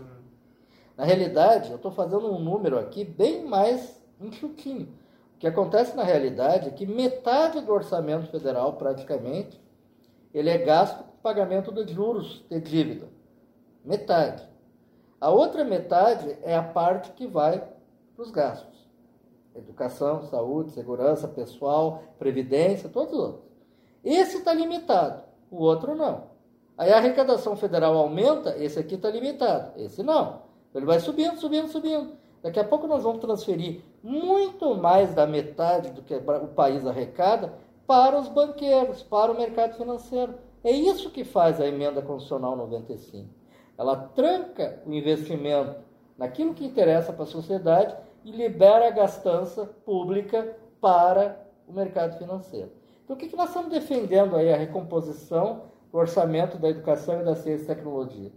Na 0.96 1.04
realidade, 1.04 1.70
eu 1.70 1.76
estou 1.76 1.90
fazendo 1.90 2.32
um 2.32 2.38
número 2.38 2.78
aqui 2.78 3.04
bem 3.04 3.44
mais 3.44 4.00
enxutinho. 4.20 4.88
O 5.34 5.38
que 5.38 5.46
acontece 5.46 5.96
na 5.96 6.02
realidade 6.02 6.68
é 6.68 6.70
que 6.70 6.86
metade 6.86 7.60
do 7.60 7.72
orçamento 7.72 8.26
federal, 8.26 8.74
praticamente, 8.74 9.60
ele 10.34 10.50
é 10.50 10.58
gasto 10.58 11.02
com 11.02 11.16
pagamento 11.22 11.72
de 11.72 11.92
juros 11.92 12.44
de 12.48 12.60
dívida. 12.60 13.08
Metade. 13.84 14.48
A 15.20 15.30
outra 15.30 15.64
metade 15.64 16.38
é 16.42 16.56
a 16.56 16.62
parte 16.62 17.12
que 17.12 17.26
vai 17.26 17.58
para 18.14 18.22
os 18.22 18.30
gastos 18.30 18.70
educação, 19.54 20.22
saúde, 20.24 20.72
segurança 20.72 21.26
pessoal, 21.28 22.02
previdência, 22.18 22.88
todos 22.88 23.12
os 23.12 23.18
outros. 23.18 23.44
Esse 24.04 24.38
está 24.38 24.54
limitado, 24.54 25.22
o 25.50 25.58
outro 25.58 25.94
não. 25.94 26.30
Aí 26.76 26.92
a 26.92 26.96
arrecadação 26.96 27.56
federal 27.56 27.96
aumenta, 27.96 28.56
esse 28.56 28.78
aqui 28.78 28.94
está 28.94 29.10
limitado, 29.10 29.78
esse 29.78 30.02
não. 30.02 30.42
Ele 30.74 30.86
vai 30.86 31.00
subindo, 31.00 31.38
subindo, 31.38 31.68
subindo. 31.68 32.12
Daqui 32.42 32.58
a 32.58 32.64
pouco 32.64 32.86
nós 32.86 33.02
vamos 33.02 33.20
transferir 33.20 33.82
muito 34.02 34.74
mais 34.74 35.12
da 35.12 35.26
metade 35.26 35.90
do 35.90 36.00
que 36.00 36.14
o 36.14 36.48
país 36.48 36.86
arrecada 36.86 37.52
para 37.86 38.18
os 38.18 38.28
banqueiros, 38.28 39.02
para 39.02 39.30
o 39.30 39.36
mercado 39.36 39.76
financeiro. 39.76 40.34
É 40.64 40.70
isso 40.70 41.10
que 41.10 41.24
faz 41.24 41.60
a 41.60 41.66
emenda 41.66 42.00
constitucional 42.00 42.56
95. 42.56 43.39
Ela 43.80 43.96
tranca 43.96 44.82
o 44.84 44.92
investimento 44.92 45.80
naquilo 46.18 46.52
que 46.52 46.66
interessa 46.66 47.14
para 47.14 47.22
a 47.22 47.26
sociedade 47.26 47.96
e 48.22 48.30
libera 48.30 48.88
a 48.88 48.90
gastança 48.90 49.64
pública 49.64 50.54
para 50.82 51.40
o 51.66 51.72
mercado 51.72 52.18
financeiro. 52.18 52.70
Então, 53.02 53.16
o 53.16 53.18
que, 53.18 53.34
nós 53.34 53.48
estamos 53.48 53.70
defendendo 53.70 54.36
aí? 54.36 54.52
A 54.52 54.56
recomposição 54.58 55.62
do 55.90 55.96
orçamento 55.96 56.58
da 56.58 56.68
educação 56.68 57.22
e 57.22 57.24
da 57.24 57.34
ciência 57.34 57.64
e 57.64 57.66
tecnologia 57.68 58.30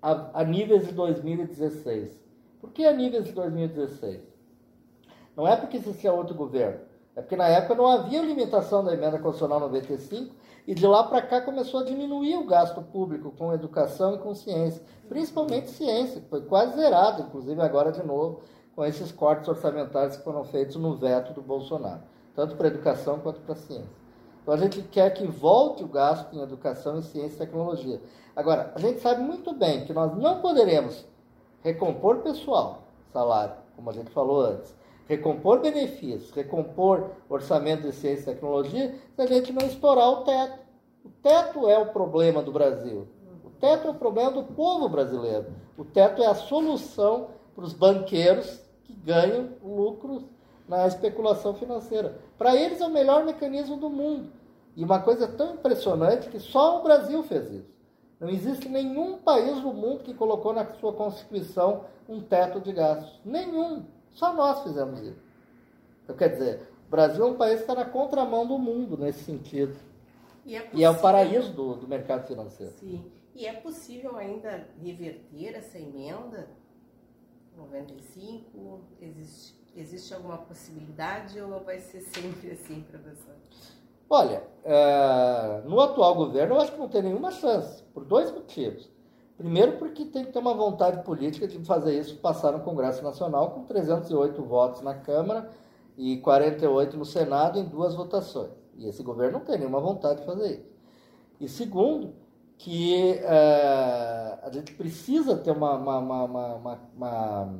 a, 0.00 0.40
a 0.40 0.44
níveis 0.44 0.86
de 0.86 0.94
2016. 0.94 2.18
Por 2.58 2.70
que 2.70 2.86
a 2.86 2.92
níveis 2.94 3.24
de 3.24 3.32
2016? 3.32 4.22
Não 5.36 5.46
é 5.46 5.56
porque 5.56 5.76
existia 5.76 6.10
outro 6.10 6.34
governo, 6.34 6.80
é 7.14 7.20
porque 7.20 7.36
na 7.36 7.48
época 7.48 7.74
não 7.74 7.86
havia 7.86 8.22
limitação 8.22 8.82
da 8.82 8.94
emenda 8.94 9.18
constitucional 9.18 9.60
95 9.60 10.34
e 10.66 10.74
de 10.74 10.86
lá 10.86 11.04
para 11.04 11.22
cá 11.22 11.40
começou 11.40 11.80
a 11.80 11.84
diminuir 11.84 12.36
o 12.36 12.44
gasto 12.44 12.82
público 12.82 13.30
com 13.30 13.52
educação 13.52 14.14
e 14.14 14.18
com 14.18 14.34
ciência, 14.34 14.82
principalmente 15.08 15.70
ciência, 15.70 16.20
que 16.20 16.28
foi 16.28 16.42
quase 16.42 16.74
zerado, 16.74 17.22
inclusive 17.22 17.60
agora 17.60 17.92
de 17.92 18.02
novo, 18.04 18.40
com 18.74 18.84
esses 18.84 19.12
cortes 19.12 19.48
orçamentários 19.48 20.16
que 20.16 20.24
foram 20.24 20.44
feitos 20.44 20.76
no 20.76 20.96
veto 20.96 21.32
do 21.32 21.40
Bolsonaro, 21.40 22.02
tanto 22.34 22.56
para 22.56 22.66
educação 22.66 23.20
quanto 23.20 23.40
para 23.40 23.54
ciência. 23.54 23.88
Então 24.42 24.54
a 24.54 24.56
gente 24.58 24.82
quer 24.82 25.10
que 25.10 25.26
volte 25.26 25.84
o 25.84 25.88
gasto 25.88 26.34
em 26.34 26.40
educação, 26.40 26.98
em 26.98 27.02
ciência 27.02 27.36
e 27.36 27.46
tecnologia. 27.46 28.00
Agora, 28.34 28.72
a 28.74 28.78
gente 28.78 29.00
sabe 29.00 29.22
muito 29.22 29.52
bem 29.54 29.84
que 29.84 29.92
nós 29.92 30.16
não 30.16 30.40
poderemos 30.40 31.06
recompor 31.62 32.18
pessoal, 32.18 32.82
salário, 33.12 33.54
como 33.74 33.90
a 33.90 33.92
gente 33.92 34.10
falou 34.10 34.40
antes, 34.40 34.74
recompor 35.06 35.60
benefícios, 35.60 36.30
recompor 36.30 37.10
orçamento 37.28 37.82
de 37.82 37.92
ciência 37.92 38.30
e 38.30 38.34
tecnologia, 38.34 38.94
se 39.14 39.22
a 39.22 39.26
gente 39.26 39.52
não 39.52 39.66
estourar 39.66 40.08
o 40.10 40.24
teto. 40.24 40.58
O 41.04 41.08
teto 41.08 41.68
é 41.68 41.78
o 41.78 41.86
problema 41.86 42.42
do 42.42 42.52
Brasil. 42.52 43.06
O 43.44 43.50
teto 43.50 43.88
é 43.88 43.90
o 43.90 43.94
problema 43.94 44.32
do 44.32 44.42
povo 44.42 44.88
brasileiro. 44.88 45.46
O 45.78 45.84
teto 45.84 46.22
é 46.22 46.26
a 46.26 46.34
solução 46.34 47.28
para 47.54 47.64
os 47.64 47.72
banqueiros 47.72 48.60
que 48.84 48.92
ganham 48.92 49.50
lucros 49.62 50.24
na 50.68 50.86
especulação 50.86 51.54
financeira. 51.54 52.20
Para 52.36 52.56
eles 52.56 52.80
é 52.80 52.86
o 52.86 52.92
melhor 52.92 53.24
mecanismo 53.24 53.76
do 53.76 53.88
mundo. 53.88 54.32
E 54.74 54.84
uma 54.84 55.00
coisa 55.00 55.26
tão 55.28 55.54
impressionante 55.54 56.28
que 56.28 56.38
só 56.38 56.80
o 56.80 56.82
Brasil 56.82 57.22
fez 57.22 57.50
isso. 57.50 57.76
Não 58.18 58.28
existe 58.28 58.68
nenhum 58.68 59.18
país 59.18 59.60
do 59.60 59.72
mundo 59.72 60.02
que 60.02 60.14
colocou 60.14 60.52
na 60.52 60.66
sua 60.74 60.92
Constituição 60.92 61.84
um 62.08 62.20
teto 62.20 62.60
de 62.60 62.72
gastos. 62.72 63.20
Nenhum. 63.24 63.84
Só 64.16 64.32
nós 64.32 64.62
fizemos 64.62 65.00
isso. 65.00 65.22
Então, 66.02 66.16
quer 66.16 66.30
dizer, 66.30 66.68
o 66.86 66.90
Brasil 66.90 67.24
é 67.24 67.28
um 67.28 67.36
país 67.36 67.56
que 67.56 67.60
está 67.60 67.74
na 67.74 67.84
contramão 67.84 68.46
do 68.46 68.58
mundo 68.58 68.96
nesse 68.96 69.22
sentido. 69.24 69.76
E 70.44 70.56
é, 70.56 70.60
possível... 70.60 70.80
e 70.80 70.84
é 70.84 70.90
o 70.90 70.98
paraíso 70.98 71.52
do, 71.52 71.74
do 71.76 71.86
mercado 71.86 72.26
financeiro. 72.26 72.72
Sim. 72.80 73.04
E 73.34 73.46
é 73.46 73.52
possível 73.52 74.16
ainda 74.16 74.66
reverter 74.82 75.54
essa 75.54 75.78
emenda 75.78 76.48
95? 77.56 78.80
Existe, 79.00 79.54
existe 79.76 80.14
alguma 80.14 80.38
possibilidade 80.38 81.38
ou 81.38 81.60
vai 81.60 81.78
ser 81.78 82.00
sempre 82.00 82.52
assim, 82.52 82.82
professor? 82.90 83.34
Olha, 84.08 84.42
é, 84.64 85.62
no 85.66 85.78
atual 85.80 86.14
governo 86.14 86.54
eu 86.54 86.60
acho 86.60 86.72
que 86.72 86.78
não 86.78 86.88
tem 86.88 87.02
nenhuma 87.02 87.30
chance, 87.30 87.82
por 87.92 88.04
dois 88.04 88.30
motivos. 88.30 88.88
Primeiro, 89.36 89.72
porque 89.72 90.04
tem 90.06 90.24
que 90.24 90.32
ter 90.32 90.38
uma 90.38 90.54
vontade 90.54 91.02
política 91.04 91.46
de 91.46 91.58
fazer 91.64 91.98
isso 91.98 92.16
passar 92.16 92.52
no 92.52 92.60
Congresso 92.60 93.04
Nacional 93.04 93.50
com 93.50 93.64
308 93.64 94.42
votos 94.42 94.80
na 94.80 94.94
Câmara 94.94 95.50
e 95.96 96.16
48 96.18 96.96
no 96.96 97.04
Senado 97.04 97.58
em 97.58 97.64
duas 97.64 97.94
votações. 97.94 98.50
E 98.76 98.88
esse 98.88 99.02
governo 99.02 99.38
não 99.38 99.44
tem 99.44 99.58
nenhuma 99.58 99.80
vontade 99.80 100.20
de 100.20 100.26
fazer 100.26 100.52
isso. 100.52 100.76
E 101.38 101.48
segundo, 101.48 102.14
que 102.56 103.12
é, 103.22 104.38
a 104.42 104.50
gente 104.50 104.72
precisa 104.72 105.36
ter 105.36 105.50
uma, 105.50 105.74
uma, 105.74 105.98
uma, 105.98 106.80
uma, 106.96 107.54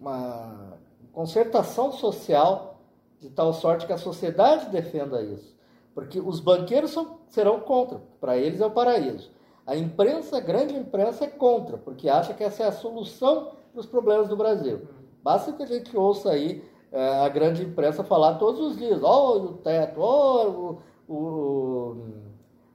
uma 0.00 0.78
concertação 1.12 1.92
social 1.92 2.80
de 3.20 3.30
tal 3.30 3.52
sorte 3.52 3.86
que 3.86 3.92
a 3.92 3.98
sociedade 3.98 4.70
defenda 4.70 5.20
isso. 5.22 5.56
Porque 5.92 6.20
os 6.20 6.38
banqueiros 6.38 6.92
são, 6.92 7.18
serão 7.28 7.58
contra, 7.60 8.00
para 8.20 8.36
eles 8.36 8.60
é 8.60 8.66
o 8.66 8.70
paraíso. 8.70 9.32
A 9.68 9.76
imprensa, 9.76 10.38
a 10.38 10.40
grande 10.40 10.74
imprensa, 10.74 11.26
é 11.26 11.28
contra, 11.28 11.76
porque 11.76 12.08
acha 12.08 12.32
que 12.32 12.42
essa 12.42 12.62
é 12.62 12.68
a 12.68 12.72
solução 12.72 13.50
para 13.70 13.80
os 13.80 13.84
problemas 13.84 14.26
do 14.26 14.34
Brasil. 14.34 14.88
Basta 15.22 15.52
que 15.52 15.62
a 15.62 15.66
gente 15.66 15.94
ouça 15.94 16.30
aí 16.30 16.64
é, 16.90 17.18
a 17.18 17.28
grande 17.28 17.64
imprensa 17.64 18.02
falar 18.02 18.36
todos 18.36 18.62
os 18.62 18.78
dias: 18.78 19.02
ó, 19.02 19.36
o 19.36 19.52
teto, 19.58 20.00
ó, 20.00 20.48
o, 20.48 20.82
o 21.06 21.96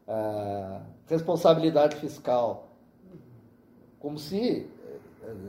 a 0.07 0.81
responsabilidade 1.07 1.95
fiscal. 1.95 2.67
Como 3.99 4.19
se, 4.19 4.69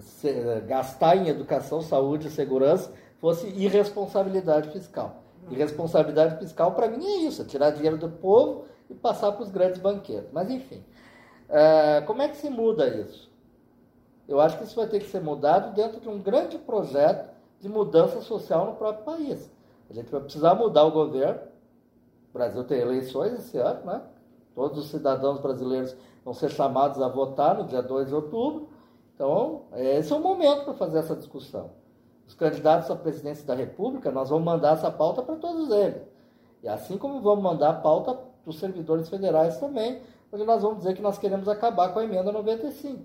se 0.00 0.32
gastar 0.66 1.14
em 1.14 1.28
educação, 1.28 1.82
saúde 1.82 2.28
e 2.28 2.30
segurança 2.30 2.90
fosse 3.20 3.48
irresponsabilidade 3.48 4.70
fiscal. 4.70 5.22
Irresponsabilidade 5.50 6.38
fiscal, 6.38 6.72
para 6.72 6.88
mim, 6.88 7.04
é 7.04 7.16
isso: 7.26 7.42
é 7.42 7.44
tirar 7.44 7.68
dinheiro 7.72 7.98
do 7.98 8.08
povo 8.08 8.64
e 8.88 8.94
passar 8.94 9.32
para 9.32 9.42
os 9.42 9.50
grandes 9.50 9.78
banqueiros. 9.78 10.30
Mas, 10.32 10.48
enfim, 10.48 10.82
é, 11.48 12.00
como 12.02 12.22
é 12.22 12.28
que 12.28 12.36
se 12.36 12.48
muda 12.48 12.86
isso? 12.88 13.30
Eu 14.26 14.40
acho 14.40 14.56
que 14.58 14.64
isso 14.64 14.76
vai 14.76 14.86
ter 14.86 15.00
que 15.00 15.10
ser 15.10 15.20
mudado 15.20 15.74
dentro 15.74 16.00
de 16.00 16.08
um 16.08 16.20
grande 16.20 16.58
projeto 16.58 17.30
de 17.60 17.68
mudança 17.68 18.20
social 18.22 18.66
no 18.66 18.74
próprio 18.74 19.04
país. 19.04 19.50
A 19.90 19.92
gente 19.92 20.10
vai 20.10 20.20
precisar 20.20 20.54
mudar 20.54 20.84
o 20.84 20.90
governo. 20.90 21.40
O 22.30 22.32
Brasil 22.32 22.64
tem 22.64 22.80
eleições 22.80 23.34
esse 23.34 23.58
ano, 23.58 23.84
né? 23.84 24.02
Todos 24.54 24.78
os 24.78 24.90
cidadãos 24.90 25.40
brasileiros 25.40 25.94
vão 26.24 26.32
ser 26.32 26.50
chamados 26.50 27.00
a 27.02 27.08
votar 27.08 27.56
no 27.56 27.64
dia 27.64 27.82
2 27.82 28.08
de 28.08 28.14
outubro. 28.14 28.68
Então, 29.14 29.62
esse 29.74 30.12
é 30.12 30.16
o 30.16 30.20
momento 30.20 30.64
para 30.64 30.74
fazer 30.74 30.98
essa 30.98 31.14
discussão 31.14 31.70
os 32.26 32.34
candidatos 32.34 32.90
à 32.90 32.96
presidência 32.96 33.46
da 33.46 33.54
República, 33.54 34.10
nós 34.10 34.30
vamos 34.30 34.44
mandar 34.44 34.74
essa 34.74 34.90
pauta 34.90 35.22
para 35.22 35.36
todos 35.36 35.70
eles. 35.70 36.02
E 36.62 36.68
assim 36.68 36.96
como 36.96 37.20
vamos 37.20 37.44
mandar 37.44 37.70
a 37.70 37.74
pauta 37.74 38.14
para 38.14 38.50
os 38.50 38.58
servidores 38.58 39.08
federais 39.08 39.58
também, 39.58 40.00
onde 40.34 40.44
nós 40.44 40.62
vamos 40.62 40.78
dizer 40.78 40.94
que 40.94 41.02
nós 41.02 41.16
queremos 41.16 41.48
acabar 41.48 41.92
com 41.92 42.00
a 42.00 42.04
emenda 42.04 42.32
95. 42.32 43.04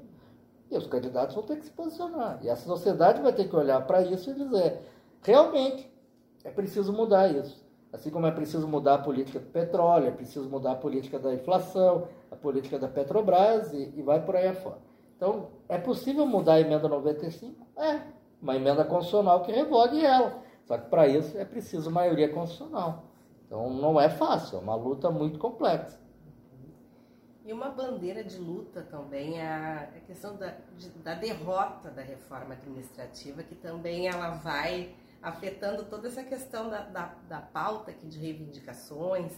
E 0.71 0.77
os 0.77 0.87
candidatos 0.87 1.35
vão 1.35 1.43
ter 1.43 1.57
que 1.57 1.65
se 1.65 1.71
posicionar. 1.71 2.39
E 2.41 2.49
a 2.49 2.55
sociedade 2.55 3.21
vai 3.21 3.31
ter 3.31 3.47
que 3.47 3.55
olhar 3.55 3.85
para 3.85 4.01
isso 4.01 4.31
e 4.31 4.33
dizer: 4.33 4.81
realmente, 5.21 5.91
é 6.43 6.49
preciso 6.49 6.91
mudar 6.91 7.27
isso. 7.27 7.63
Assim 7.93 8.09
como 8.09 8.27
é 8.27 8.31
preciso 8.31 8.67
mudar 8.67 8.95
a 8.95 8.97
política 8.99 9.39
do 9.39 9.47
petróleo, 9.47 10.07
é 10.07 10.11
preciso 10.11 10.49
mudar 10.49 10.73
a 10.73 10.75
política 10.75 11.17
da 11.17 11.33
inflação, 11.33 12.07
a 12.29 12.35
política 12.35 12.77
da 12.77 12.87
Petrobras 12.87 13.73
e, 13.73 13.93
e 13.95 14.01
vai 14.01 14.23
por 14.23 14.35
aí 14.35 14.47
afora. 14.47 14.77
Então, 15.15 15.47
é 15.67 15.77
possível 15.77 16.25
mudar 16.25 16.53
a 16.53 16.61
emenda 16.61 16.87
95? 16.87 17.65
É, 17.77 18.01
uma 18.41 18.55
emenda 18.55 18.85
constitucional 18.85 19.41
que 19.41 19.51
revogue 19.51 20.03
ela. 20.05 20.39
Só 20.65 20.77
que 20.77 20.87
para 20.87 21.07
isso 21.07 21.35
é 21.37 21.43
preciso 21.43 21.89
maioria 21.89 22.29
constitucional. 22.29 23.05
Então 23.47 23.71
não 23.71 23.99
é 23.99 24.07
fácil, 24.07 24.59
é 24.59 24.61
uma 24.61 24.75
luta 24.75 25.09
muito 25.09 25.39
complexa. 25.39 25.99
E 27.49 27.51
uma 27.51 27.71
bandeira 27.71 28.23
de 28.23 28.37
luta 28.37 28.83
também 28.83 29.39
é 29.39 29.47
a 29.47 30.01
questão 30.05 30.37
da, 30.37 30.55
de, 30.77 30.87
da 30.99 31.15
derrota 31.15 31.89
da 31.89 32.03
reforma 32.03 32.53
administrativa, 32.53 33.41
que 33.41 33.55
também 33.55 34.07
ela 34.07 34.35
vai 34.35 34.95
afetando 35.19 35.85
toda 35.85 36.09
essa 36.09 36.21
questão 36.23 36.69
da, 36.69 36.81
da, 36.81 37.05
da 37.27 37.41
pauta 37.41 37.89
aqui 37.89 38.05
de 38.05 38.19
reivindicações. 38.19 39.33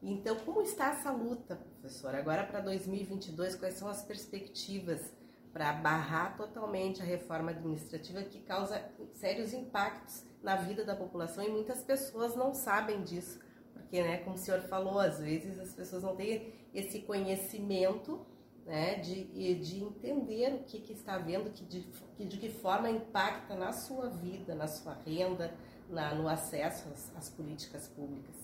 Então, 0.00 0.36
como 0.36 0.62
está 0.62 0.90
essa 0.90 1.10
luta, 1.10 1.56
professor? 1.56 2.14
Agora 2.14 2.44
para 2.44 2.60
2022, 2.60 3.56
quais 3.56 3.74
são 3.74 3.88
as 3.88 4.00
perspectivas 4.00 5.12
para 5.52 5.72
barrar 5.72 6.36
totalmente 6.36 7.02
a 7.02 7.04
reforma 7.04 7.50
administrativa 7.50 8.22
que 8.22 8.38
causa 8.42 8.80
sérios 9.14 9.52
impactos 9.52 10.22
na 10.40 10.54
vida 10.54 10.84
da 10.84 10.94
população 10.94 11.42
e 11.42 11.48
muitas 11.48 11.82
pessoas 11.82 12.36
não 12.36 12.54
sabem 12.54 13.02
disso, 13.02 13.40
porque, 13.72 14.00
né, 14.02 14.18
como 14.18 14.36
o 14.36 14.38
senhor 14.38 14.60
falou, 14.60 15.00
às 15.00 15.18
vezes 15.18 15.58
as 15.58 15.74
pessoas 15.74 16.04
não 16.04 16.14
têm 16.14 16.54
esse 16.76 17.00
conhecimento 17.00 18.20
né, 18.66 18.96
de, 18.96 19.24
de 19.54 19.82
entender 19.82 20.54
o 20.54 20.58
que, 20.64 20.80
que 20.80 20.92
está 20.92 21.16
vendo, 21.16 21.50
que 21.50 21.64
de, 21.64 21.86
de 22.18 22.36
que 22.36 22.50
forma 22.50 22.90
impacta 22.90 23.54
na 23.54 23.72
sua 23.72 24.08
vida, 24.08 24.54
na 24.54 24.66
sua 24.66 24.94
renda, 25.06 25.54
na, 25.88 26.14
no 26.14 26.28
acesso 26.28 26.88
às, 26.92 27.16
às 27.16 27.28
políticas 27.30 27.88
públicas. 27.88 28.34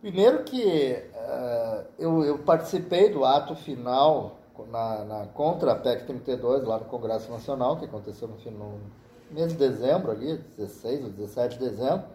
Primeiro 0.00 0.42
que 0.42 1.02
uh, 1.14 1.86
eu, 1.98 2.24
eu 2.24 2.38
participei 2.38 3.10
do 3.10 3.24
ato 3.24 3.54
final 3.54 4.38
na, 4.70 5.04
na, 5.04 5.26
contra 5.28 5.72
a 5.72 5.76
PEC 5.76 6.06
32 6.06 6.64
lá 6.64 6.78
no 6.78 6.84
Congresso 6.86 7.30
Nacional, 7.30 7.78
que 7.78 7.84
aconteceu 7.84 8.28
no, 8.28 8.36
no 8.50 8.80
mês 9.30 9.52
de 9.52 9.58
dezembro 9.58 10.10
ali, 10.10 10.36
16 10.56 11.04
ou 11.04 11.10
17 11.10 11.58
de 11.58 11.70
dezembro, 11.70 12.06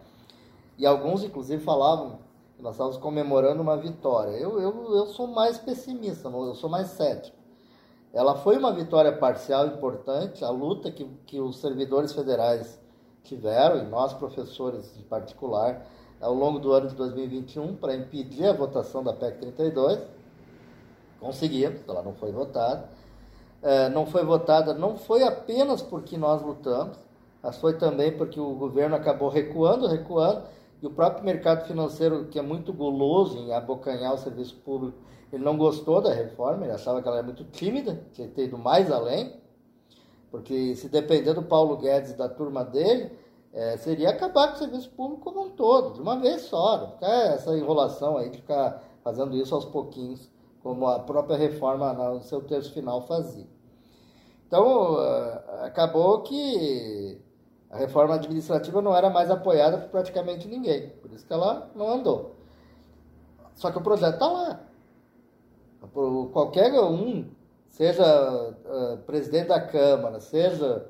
e 0.78 0.86
alguns 0.86 1.24
inclusive 1.24 1.62
falavam 1.62 2.12
que 2.12 2.29
nós 2.60 2.74
estávamos 2.74 2.98
comemorando 2.98 3.62
uma 3.62 3.76
vitória. 3.76 4.32
Eu, 4.32 4.60
eu, 4.60 4.94
eu 4.94 5.06
sou 5.06 5.26
mais 5.26 5.58
pessimista, 5.58 6.28
eu 6.28 6.54
sou 6.54 6.68
mais 6.68 6.88
cético. 6.88 7.36
Ela 8.12 8.34
foi 8.34 8.56
uma 8.56 8.72
vitória 8.72 9.12
parcial 9.12 9.66
importante, 9.66 10.44
a 10.44 10.50
luta 10.50 10.90
que, 10.90 11.04
que 11.26 11.40
os 11.40 11.60
servidores 11.60 12.12
federais 12.12 12.80
tiveram, 13.22 13.78
e 13.78 13.86
nós 13.86 14.12
professores 14.12 14.96
em 14.98 15.02
particular, 15.02 15.86
ao 16.20 16.34
longo 16.34 16.58
do 16.58 16.72
ano 16.72 16.88
de 16.88 16.94
2021, 16.94 17.76
para 17.76 17.94
impedir 17.94 18.46
a 18.46 18.52
votação 18.52 19.02
da 19.02 19.12
PEC 19.12 19.38
32, 19.38 20.00
Conseguimos, 21.20 21.82
ela 21.86 22.02
não 22.02 22.14
foi 22.14 22.32
votada. 22.32 22.88
É, 23.62 23.90
não 23.90 24.06
foi 24.06 24.24
votada 24.24 24.72
não 24.72 24.96
foi 24.96 25.22
apenas 25.22 25.82
porque 25.82 26.16
nós 26.16 26.40
lutamos, 26.40 26.96
mas 27.42 27.58
foi 27.58 27.74
também 27.76 28.10
porque 28.10 28.40
o 28.40 28.54
governo 28.54 28.96
acabou 28.96 29.28
recuando, 29.28 29.86
recuando, 29.86 30.44
e 30.82 30.86
o 30.86 30.90
próprio 30.90 31.24
mercado 31.24 31.66
financeiro, 31.66 32.26
que 32.26 32.38
é 32.38 32.42
muito 32.42 32.72
guloso 32.72 33.38
em 33.38 33.52
abocanhar 33.52 34.14
o 34.14 34.18
serviço 34.18 34.56
público, 34.56 34.98
ele 35.32 35.44
não 35.44 35.56
gostou 35.56 36.00
da 36.00 36.12
reforma, 36.12 36.64
ele 36.64 36.72
achava 36.72 37.00
que 37.00 37.08
ela 37.08 37.18
era 37.18 37.26
muito 37.26 37.44
tímida, 37.44 38.02
tinha 38.12 38.26
que 38.26 38.34
ter 38.34 38.44
ido 38.44 38.58
mais 38.58 38.90
além, 38.90 39.40
porque 40.30 40.74
se 40.76 40.88
depender 40.88 41.34
do 41.34 41.42
Paulo 41.42 41.76
Guedes 41.76 42.12
e 42.12 42.16
da 42.16 42.28
turma 42.28 42.64
dele, 42.64 43.12
é, 43.52 43.76
seria 43.76 44.10
acabar 44.10 44.48
com 44.48 44.54
o 44.54 44.58
serviço 44.58 44.90
público 44.90 45.22
como 45.22 45.46
um 45.46 45.50
todo, 45.50 45.94
de 45.94 46.00
uma 46.00 46.18
vez 46.18 46.42
só, 46.42 46.78
não 46.78 46.90
ficar 46.92 47.34
essa 47.34 47.56
enrolação 47.56 48.16
aí 48.16 48.30
de 48.30 48.38
ficar 48.38 48.82
fazendo 49.02 49.36
isso 49.36 49.54
aos 49.54 49.64
pouquinhos 49.64 50.30
como 50.62 50.86
a 50.86 51.00
própria 51.00 51.36
reforma 51.36 51.92
no 51.92 52.22
seu 52.22 52.42
terço 52.42 52.72
final 52.72 53.02
fazia. 53.06 53.46
Então, 54.46 55.00
eh, 55.00 55.42
acabou 55.62 56.22
que 56.22 57.20
a 57.70 57.76
reforma 57.76 58.14
administrativa 58.16 58.82
não 58.82 58.94
era 58.94 59.08
mais 59.08 59.30
apoiada 59.30 59.78
por 59.78 59.90
praticamente 59.90 60.48
ninguém, 60.48 60.90
por 61.00 61.12
isso 61.12 61.24
que 61.24 61.32
ela 61.32 61.70
não 61.74 61.88
andou. 61.88 62.34
Só 63.54 63.70
que 63.70 63.78
o 63.78 63.82
projeto 63.82 64.14
está 64.14 64.26
lá. 64.26 64.60
Por 65.92 66.30
qualquer 66.30 66.72
um, 66.80 67.26
seja 67.70 68.04
uh, 68.04 68.98
presidente 68.98 69.48
da 69.48 69.60
Câmara, 69.60 70.20
seja 70.20 70.86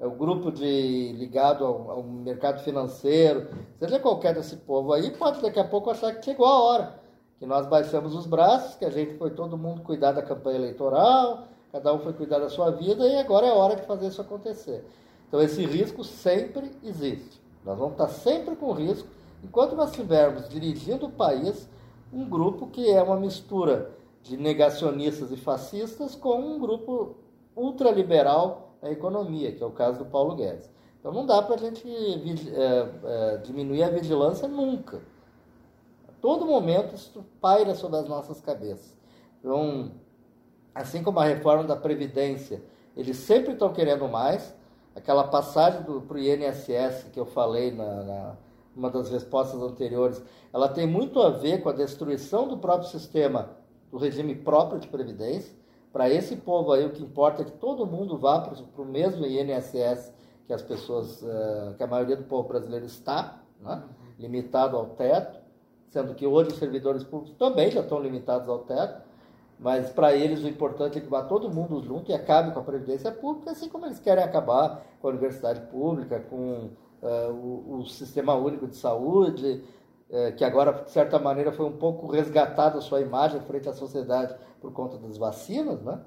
o 0.00 0.10
grupo 0.10 0.50
de 0.50 1.12
ligado 1.12 1.64
ao, 1.64 1.90
ao, 1.90 2.02
mercado 2.02 2.60
financeiro, 2.62 3.48
seja 3.78 3.98
qualquer 3.98 4.34
desse 4.34 4.56
povo 4.56 4.92
aí, 4.92 5.10
pode 5.10 5.40
daqui 5.40 5.58
a 5.58 5.64
pouco 5.64 5.90
achar 5.90 6.14
que 6.14 6.24
chegou 6.24 6.46
a 6.46 6.60
hora 6.60 7.06
que 7.38 7.46
nós 7.46 7.66
baixamos 7.66 8.14
os 8.14 8.26
braços, 8.26 8.76
que 8.76 8.84
a 8.84 8.90
gente 8.90 9.16
foi 9.18 9.30
todo 9.30 9.58
mundo 9.58 9.82
cuidar 9.82 10.12
da 10.12 10.22
campanha 10.22 10.56
eleitoral, 10.56 11.44
cada 11.70 11.92
um 11.92 11.98
foi 11.98 12.12
cuidar 12.12 12.38
da 12.38 12.48
sua 12.48 12.70
vida 12.70 13.06
e 13.06 13.18
agora 13.18 13.46
é 13.46 13.52
hora 13.52 13.76
de 13.76 13.82
fazer 13.82 14.08
isso 14.08 14.20
acontecer. 14.20 14.84
Então 15.28 15.40
esse 15.40 15.64
risco 15.64 16.04
sempre 16.04 16.70
existe. 16.82 17.40
Nós 17.64 17.78
vamos 17.78 17.92
estar 17.92 18.08
sempre 18.08 18.54
com 18.56 18.72
risco 18.72 19.08
enquanto 19.42 19.74
nós 19.74 19.90
estivermos 19.90 20.48
dirigindo 20.48 21.06
o 21.06 21.12
país 21.12 21.68
um 22.12 22.28
grupo 22.28 22.68
que 22.68 22.90
é 22.90 23.02
uma 23.02 23.16
mistura 23.16 23.90
de 24.22 24.36
negacionistas 24.36 25.30
e 25.30 25.36
fascistas 25.36 26.14
com 26.14 26.40
um 26.40 26.58
grupo 26.58 27.16
ultraliberal 27.54 28.76
na 28.82 28.90
economia, 28.90 29.52
que 29.52 29.62
é 29.62 29.66
o 29.66 29.70
caso 29.70 29.98
do 29.98 30.04
Paulo 30.04 30.34
Guedes. 30.34 30.70
Então 30.98 31.12
não 31.12 31.24
dá 31.24 31.40
para 31.42 31.54
a 31.54 31.58
gente 31.58 31.88
é, 31.88 32.88
é, 33.04 33.36
diminuir 33.38 33.84
a 33.84 33.90
vigilância 33.90 34.48
nunca. 34.48 35.00
A 36.08 36.12
todo 36.20 36.44
momento 36.44 36.94
isso 36.94 37.24
paira 37.40 37.74
sobre 37.74 37.98
as 37.98 38.08
nossas 38.08 38.40
cabeças. 38.40 38.96
Então, 39.38 39.92
assim 40.74 41.02
como 41.02 41.20
a 41.20 41.24
reforma 41.24 41.64
da 41.64 41.76
Previdência, 41.76 42.62
eles 42.96 43.16
sempre 43.16 43.52
estão 43.52 43.72
querendo 43.72 44.08
mais. 44.08 44.52
Aquela 44.96 45.24
passagem 45.24 45.82
para 45.82 45.92
o 45.92 46.18
INSS 46.18 47.04
que 47.12 47.20
eu 47.20 47.26
falei 47.26 47.70
na, 47.70 48.02
na 48.02 48.36
uma 48.76 48.90
das 48.90 49.10
respostas 49.10 49.60
anteriores, 49.62 50.22
ela 50.52 50.68
tem 50.68 50.86
muito 50.86 51.20
a 51.20 51.30
ver 51.30 51.62
com 51.62 51.70
a 51.70 51.72
destruição 51.72 52.46
do 52.46 52.58
próprio 52.58 52.90
sistema, 52.90 53.50
do 53.90 53.96
regime 53.96 54.34
próprio 54.34 54.78
de 54.78 54.86
previdência. 54.86 55.56
Para 55.92 56.10
esse 56.10 56.36
povo 56.36 56.72
aí, 56.72 56.84
o 56.84 56.90
que 56.90 57.02
importa 57.02 57.40
é 57.40 57.44
que 57.46 57.52
todo 57.52 57.86
mundo 57.86 58.18
vá 58.18 58.40
para 58.40 58.54
o 58.76 58.84
mesmo 58.84 59.24
INSS 59.24 60.12
que 60.46 60.52
as 60.52 60.62
pessoas, 60.62 61.22
uh, 61.22 61.74
que 61.76 61.82
a 61.82 61.86
maioria 61.86 62.16
do 62.16 62.24
povo 62.24 62.46
brasileiro 62.46 62.84
está, 62.84 63.40
né? 63.60 63.82
limitado 64.18 64.76
ao 64.76 64.86
teto, 64.90 65.40
sendo 65.88 66.14
que 66.14 66.26
hoje 66.26 66.50
os 66.50 66.58
servidores 66.58 67.02
públicos 67.02 67.36
também 67.38 67.70
já 67.70 67.80
estão 67.80 67.98
limitados 67.98 68.48
ao 68.48 68.60
teto, 68.60 69.02
mas 69.58 69.90
para 69.90 70.14
eles 70.14 70.42
o 70.42 70.48
importante 70.48 70.98
é 70.98 71.00
que 71.00 71.08
vá 71.08 71.22
todo 71.22 71.52
mundo 71.52 71.82
junto 71.82 72.10
e 72.10 72.14
acabe 72.14 72.52
com 72.52 72.60
a 72.60 72.62
previdência 72.62 73.10
pública, 73.10 73.52
assim 73.52 73.68
como 73.68 73.86
eles 73.86 73.98
querem 73.98 74.22
acabar 74.22 74.84
com 75.00 75.08
a 75.08 75.10
universidade 75.10 75.60
pública, 75.70 76.20
com 76.20 76.70
uh, 77.02 77.32
o, 77.32 77.78
o, 77.78 77.86
sistema 77.86 78.34
único 78.34 78.66
de 78.66 78.76
saúde, 78.76 79.64
uh, 80.10 80.34
que 80.36 80.44
agora, 80.44 80.72
de 80.72 80.90
certa 80.90 81.18
maneira, 81.18 81.52
foi 81.52 81.64
um 81.66 81.76
pouco 81.76 82.06
resgatado 82.06 82.78
a 82.78 82.82
sua 82.82 83.00
imagem 83.00 83.40
frente 83.40 83.68
à 83.68 83.72
sociedade 83.72 84.36
por 84.60 84.72
conta 84.72 84.98
das 84.98 85.16
vacinas, 85.16 85.80
né? 85.82 86.00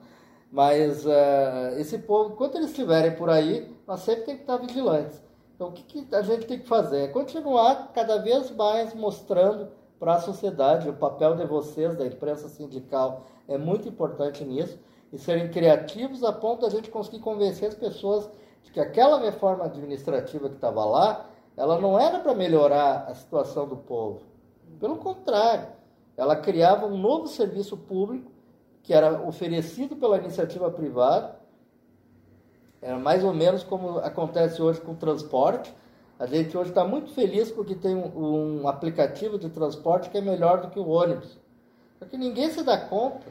Mas 0.52 1.06
uh, 1.06 1.78
esse 1.78 2.00
povo, 2.00 2.34
enquanto 2.34 2.56
eles 2.56 2.70
estiverem 2.70 3.16
por 3.16 3.30
aí, 3.30 3.76
nós 3.88 4.00
sempre 4.02 4.26
temos 4.26 4.38
que 4.38 4.52
estar 4.52 4.58
vigilantes. 4.58 5.22
Então, 5.56 5.68
o 5.68 5.72
que, 5.72 5.84
que 5.84 6.16
a 6.16 6.22
gente 6.22 6.46
tem 6.46 6.60
que 6.60 6.68
fazer? 6.68 7.02
É 7.02 7.08
continuar 7.08 7.92
cada 7.94 8.18
vez 8.18 8.50
mais 8.52 8.94
mostrando 8.94 9.68
para 10.00 10.14
a 10.14 10.22
sociedade 10.22 10.90
o 10.90 10.94
papel 10.94 11.36
de 11.36 11.46
vocês, 11.46 11.98
da 11.98 12.06
imprensa 12.06 12.48
sindical, 12.48 13.26
é 13.50 13.58
muito 13.58 13.90
importante 13.90 14.46
nisso, 14.46 14.80
e 15.12 15.18
serem 15.18 15.50
criativos 15.50 16.24
a 16.24 16.32
ponto 16.32 16.62
da 16.62 16.70
gente 16.70 16.90
conseguir 16.90 17.20
convencer 17.20 17.68
as 17.68 17.76
pessoas 17.76 18.30
de 18.64 18.72
que 18.72 18.80
aquela 18.80 19.20
reforma 19.20 19.66
administrativa 19.66 20.48
que 20.48 20.56
estava 20.56 20.86
lá, 20.86 21.26
ela 21.58 21.82
não 21.82 22.00
era 22.00 22.20
para 22.20 22.36
melhorar 22.36 23.06
a 23.08 23.16
situação 23.16 23.68
do 23.68 23.76
povo. 23.76 24.22
Pelo 24.80 24.98
contrário, 24.98 25.68
ela 26.16 26.36
criava 26.36 26.86
um 26.86 26.98
novo 26.98 27.28
serviço 27.28 27.76
público 27.76 28.32
que 28.84 28.94
era 28.94 29.22
oferecido 29.22 29.96
pela 29.96 30.18
iniciativa 30.18 30.70
privada. 30.70 31.40
Era 32.82 32.98
mais 32.98 33.24
ou 33.24 33.34
menos 33.34 33.64
como 33.64 34.00
acontece 34.00 34.62
hoje 34.62 34.80
com 34.80 34.94
o 34.94 34.96
transporte. 34.96 35.74
A 36.18 36.26
gente 36.26 36.58
hoje 36.58 36.70
está 36.70 36.86
muito 36.86 37.12
feliz 37.12 37.52
porque 37.52 37.76
tem 37.76 37.96
um, 37.96 38.62
um, 38.62 38.68
aplicativo 38.68 39.38
de 39.38 39.50
transporte 39.50 40.10
que 40.10 40.18
é 40.18 40.22
melhor 40.22 40.62
do 40.62 40.70
que 40.70 40.80
o 40.80 40.88
ônibus. 40.88 41.38
Só 42.00 42.06
que 42.06 42.18
ninguém 42.18 42.50
se 42.50 42.64
dá 42.64 42.78
conta 42.78 43.28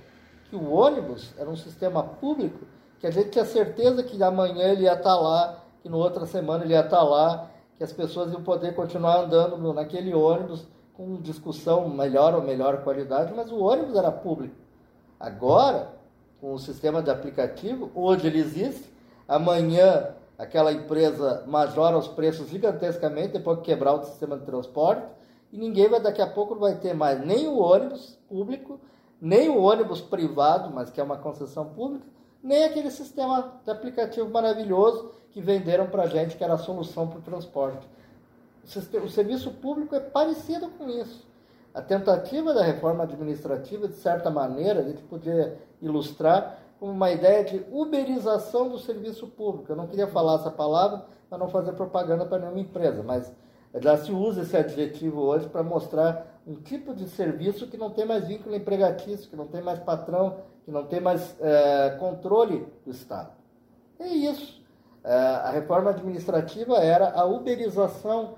que 0.50 0.54
o 0.54 0.70
ônibus 0.70 1.33
era 1.38 1.48
um 1.48 1.57
sistema 1.57 2.02
público 2.02 2.66
que 3.00 3.07
a 3.07 3.11
gente 3.11 3.31
tinha 3.31 3.44
certeza 3.44 4.02
que 4.02 4.22
amanhã 4.22 4.72
ele 4.72 4.83
ia 4.83 4.92
estar 4.92 5.04
tá 5.04 5.16
lá, 5.16 5.64
que 5.83 5.88
no 5.88 5.98
outra 5.98 6.26
semana 6.26 6.64
ele 6.64 6.74
ia 6.74 6.81
estar 6.81 6.96
tá 6.96 7.02
lá, 7.02 7.50
que 7.76 7.85
as 7.85 7.92
pessoas 7.92 8.33
iam 8.33 8.42
poder 8.42 8.74
continuar 8.74 9.18
andando 9.18 9.72
naquele 9.72 10.12
ônibus 10.12 10.66
com 10.94 11.16
discussão 11.20 11.88
melhor 11.88 12.35
ou 12.35 12.42
melhor 12.42 12.83
qualidade, 12.83 13.33
mas 13.35 13.52
o 13.52 13.59
ônibus 13.61 13.94
era 13.94 14.11
público. 14.11 14.57
Agora, 15.18 15.92
com 16.40 16.52
o 16.52 16.59
sistema 16.59 17.00
de 17.00 17.11
aplicativo, 17.11 17.90
hoje 17.94 18.26
ele 18.26 18.40
existe, 18.40 18.92
amanhã 19.28 20.09
aquela 20.37 20.72
empresa 20.72 21.44
majora 21.46 21.96
os 21.96 22.09
preços 22.09 22.48
gigantescamente 22.48 23.35
depois 23.35 23.59
que 23.59 23.66
quebrar 23.66 23.94
o 23.94 24.04
sistema 24.04 24.37
de 24.37 24.44
transporte, 24.44 25.07
e 25.52 25.57
ninguém 25.57 25.88
vai 25.88 26.00
daqui 26.00 26.20
a 26.20 26.26
pouco 26.26 26.54
não 26.54 26.62
vai 26.62 26.74
ter 26.74 26.94
mais 26.94 27.24
nem 27.24 27.46
o 27.46 27.59
ônibus 27.59 28.17
público, 28.29 28.81
nem 29.21 29.49
o 29.49 29.61
ônibus 29.61 30.01
privado, 30.01 30.71
mas 30.73 30.91
que 30.91 31.01
é 31.01 31.05
uma 31.05 31.17
concessão 31.17 31.67
pública, 31.67 32.07
nem 32.43 32.64
aquele 32.64 32.91
sistema 32.91 33.61
de 33.64 33.71
aplicativo 33.71 34.31
maravilhoso 34.31 35.11
que 35.31 35.41
venderam 35.41 35.88
para 35.88 36.05
a 36.05 36.07
gente 36.07 36.37
que 36.37 36.45
era 36.45 36.55
a 36.55 36.59
solução 36.59 37.09
para 37.09 37.19
o 37.19 37.23
transporte. 37.23 37.87
O 39.03 39.09
serviço 39.09 39.51
público 39.53 39.95
é 39.95 40.01
parecido 40.01 40.69
com 40.71 40.88
isso. 40.88 41.27
A 41.75 41.83
tentativa 41.83 42.53
da 42.53 42.62
reforma 42.62 43.05
administrativa, 43.05 43.88
de 43.88 43.95
certa 43.95 44.31
maneira, 44.31 44.81
a 44.81 44.85
gente 44.85 45.03
podia 45.03 45.59
ilustrar 45.81 46.59
como 46.79 46.93
uma 46.93 47.11
ideia 47.11 47.45
de 47.45 47.64
uberização 47.71 48.69
do 48.69 48.79
serviço 48.79 49.27
público. 49.27 49.73
Eu 49.73 49.77
não 49.77 49.87
queria 49.87 50.07
falar 50.07 50.37
essa 50.37 50.51
palavra 50.51 51.05
para 51.29 51.38
não 51.38 51.49
fazer 51.49 51.73
propaganda 51.73 52.25
para 52.25 52.38
nenhuma 52.38 52.61
empresa, 52.61 53.03
mas 53.03 53.33
já 53.74 53.96
se 53.98 54.11
usa 54.11 54.42
esse 54.42 54.57
adjetivo 54.57 55.20
hoje 55.20 55.48
para 55.48 55.62
mostrar 55.62 56.40
um 56.46 56.54
tipo 56.54 56.94
de 56.94 57.09
serviço 57.09 57.66
que 57.66 57.76
não 57.76 57.90
tem 57.90 58.07
mais 58.07 58.26
vínculo 58.26 58.54
empregatício, 58.54 59.28
que 59.28 59.37
não 59.37 59.46
tem 59.46 59.62
mais 59.62 59.78
patrão, 59.78 60.38
que 60.64 60.70
não 60.70 60.85
tem 60.85 61.00
mais 61.00 61.37
é, 61.40 61.96
controle 61.98 62.66
do 62.85 62.90
Estado. 62.90 63.33
É 63.98 64.09
isso. 64.09 64.62
É, 65.04 65.12
a 65.12 65.50
reforma 65.50 65.90
administrativa 65.90 66.76
era 66.78 67.12
a 67.12 67.24
uberização 67.24 68.35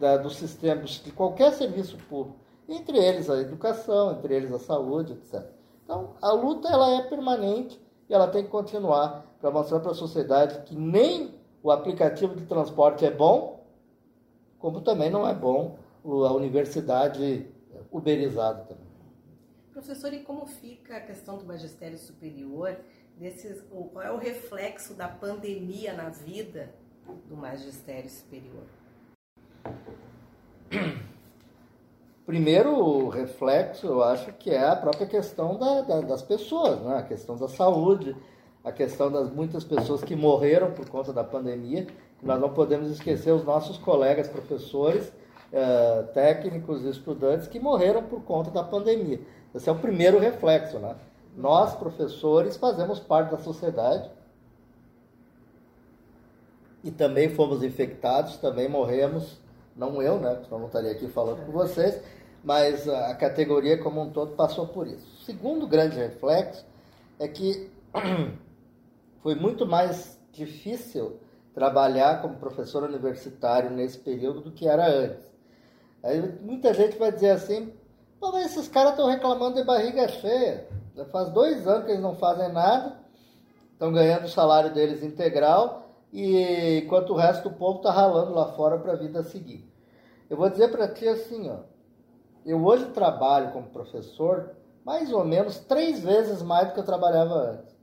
da, 0.00 0.16
dos 0.16 0.36
sistemas 0.36 1.02
de 1.04 1.10
qualquer 1.12 1.52
serviço 1.52 1.96
público, 2.08 2.38
entre 2.68 2.98
eles 2.98 3.30
a 3.30 3.40
educação, 3.40 4.12
entre 4.12 4.34
eles 4.34 4.52
a 4.52 4.58
saúde, 4.58 5.12
etc. 5.12 5.44
Então, 5.84 6.14
a 6.20 6.32
luta 6.32 6.68
ela 6.68 6.90
é 6.96 7.02
permanente 7.02 7.80
e 8.08 8.14
ela 8.14 8.26
tem 8.26 8.42
que 8.42 8.50
continuar 8.50 9.24
para 9.40 9.50
mostrar 9.50 9.80
para 9.80 9.92
a 9.92 9.94
sociedade 9.94 10.60
que 10.62 10.74
nem 10.74 11.34
o 11.62 11.70
aplicativo 11.70 12.34
de 12.34 12.44
transporte 12.44 13.04
é 13.04 13.10
bom, 13.10 13.55
como 14.58 14.80
também 14.80 15.10
não 15.10 15.26
é 15.26 15.34
bom 15.34 15.78
a 16.04 16.32
universidade 16.32 17.46
uberizada 17.90 18.62
também. 18.64 18.86
Professor, 19.72 20.12
e 20.14 20.20
como 20.20 20.46
fica 20.46 20.96
a 20.96 21.00
questão 21.00 21.36
do 21.36 21.44
magistério 21.44 21.98
superior? 21.98 22.76
Desses, 23.18 23.62
qual 23.92 24.02
é 24.02 24.10
o 24.10 24.18
reflexo 24.18 24.94
da 24.94 25.08
pandemia 25.08 25.94
na 25.94 26.10
vida 26.10 26.74
do 27.28 27.36
magistério 27.36 28.10
superior? 28.10 28.64
Primeiro 32.26 33.08
reflexo, 33.08 33.86
eu 33.86 34.02
acho 34.02 34.32
que 34.32 34.50
é 34.50 34.66
a 34.66 34.74
própria 34.74 35.06
questão 35.06 35.56
da, 35.56 35.82
da, 35.82 36.00
das 36.00 36.22
pessoas, 36.22 36.80
né? 36.80 36.96
a 36.96 37.02
questão 37.02 37.36
da 37.36 37.48
saúde, 37.48 38.16
a 38.64 38.72
questão 38.72 39.10
das 39.10 39.30
muitas 39.30 39.62
pessoas 39.62 40.02
que 40.02 40.16
morreram 40.16 40.72
por 40.72 40.88
conta 40.88 41.12
da 41.12 41.22
pandemia. 41.22 41.86
Nós 42.22 42.40
não 42.40 42.52
podemos 42.52 42.90
esquecer 42.90 43.32
os 43.32 43.44
nossos 43.44 43.76
colegas 43.78 44.28
professores, 44.28 45.12
eh, 45.52 46.04
técnicos 46.14 46.84
e 46.84 46.88
estudantes 46.88 47.46
que 47.46 47.60
morreram 47.60 48.02
por 48.02 48.22
conta 48.22 48.50
da 48.50 48.64
pandemia. 48.64 49.20
Esse 49.54 49.68
é 49.68 49.72
o 49.72 49.78
primeiro 49.78 50.18
reflexo, 50.18 50.78
né? 50.78 50.96
Nós, 51.36 51.74
professores, 51.74 52.56
fazemos 52.56 52.98
parte 52.98 53.30
da 53.30 53.38
sociedade 53.38 54.10
e 56.82 56.90
também 56.90 57.28
fomos 57.28 57.62
infectados, 57.62 58.36
também 58.38 58.68
morremos, 58.68 59.38
não 59.76 60.00
eu, 60.00 60.18
né? 60.18 60.40
Eu 60.50 60.58
não 60.58 60.66
estaria 60.66 60.92
aqui 60.92 61.08
falando 61.08 61.44
com 61.44 61.52
vocês, 61.52 62.00
mas 62.42 62.88
a 62.88 63.14
categoria 63.14 63.76
como 63.76 64.00
um 64.00 64.10
todo 64.10 64.34
passou 64.34 64.66
por 64.66 64.86
isso. 64.86 65.06
O 65.20 65.24
segundo 65.24 65.66
grande 65.66 65.96
reflexo 65.96 66.64
é 67.18 67.28
que 67.28 67.70
foi 69.22 69.34
muito 69.34 69.66
mais 69.66 70.18
difícil 70.32 71.18
trabalhar 71.56 72.20
como 72.20 72.36
professor 72.36 72.82
universitário 72.82 73.70
nesse 73.70 73.96
período 73.96 74.42
do 74.42 74.52
que 74.52 74.68
era 74.68 74.86
antes. 74.86 75.26
Aí 76.02 76.20
muita 76.42 76.74
gente 76.74 76.98
vai 76.98 77.10
dizer 77.10 77.30
assim, 77.30 77.72
Pô, 78.20 78.30
mas 78.30 78.52
esses 78.52 78.68
caras 78.68 78.90
estão 78.90 79.08
reclamando 79.08 79.56
de 79.56 79.64
barriga 79.64 80.06
cheia. 80.06 80.68
Já 80.94 81.06
faz 81.06 81.30
dois 81.30 81.66
anos 81.66 81.86
que 81.86 81.92
eles 81.92 82.02
não 82.02 82.14
fazem 82.14 82.52
nada, 82.52 82.98
estão 83.72 83.90
ganhando 83.90 84.26
o 84.26 84.28
salário 84.28 84.74
deles 84.74 85.02
integral, 85.02 85.88
e 86.12 86.82
enquanto 86.84 87.14
o 87.14 87.16
resto 87.16 87.48
do 87.48 87.56
povo 87.56 87.78
está 87.78 87.90
ralando 87.90 88.34
lá 88.34 88.52
fora 88.52 88.76
para 88.76 88.92
a 88.92 88.96
vida 88.96 89.22
seguir. 89.22 89.66
Eu 90.28 90.36
vou 90.36 90.50
dizer 90.50 90.68
para 90.68 90.88
ti 90.88 91.08
assim, 91.08 91.48
ó, 91.48 91.60
eu 92.44 92.62
hoje 92.62 92.84
trabalho 92.90 93.52
como 93.52 93.70
professor 93.70 94.50
mais 94.84 95.10
ou 95.10 95.24
menos 95.24 95.58
três 95.60 96.00
vezes 96.00 96.42
mais 96.42 96.68
do 96.68 96.74
que 96.74 96.80
eu 96.80 96.84
trabalhava 96.84 97.34
antes. 97.34 97.74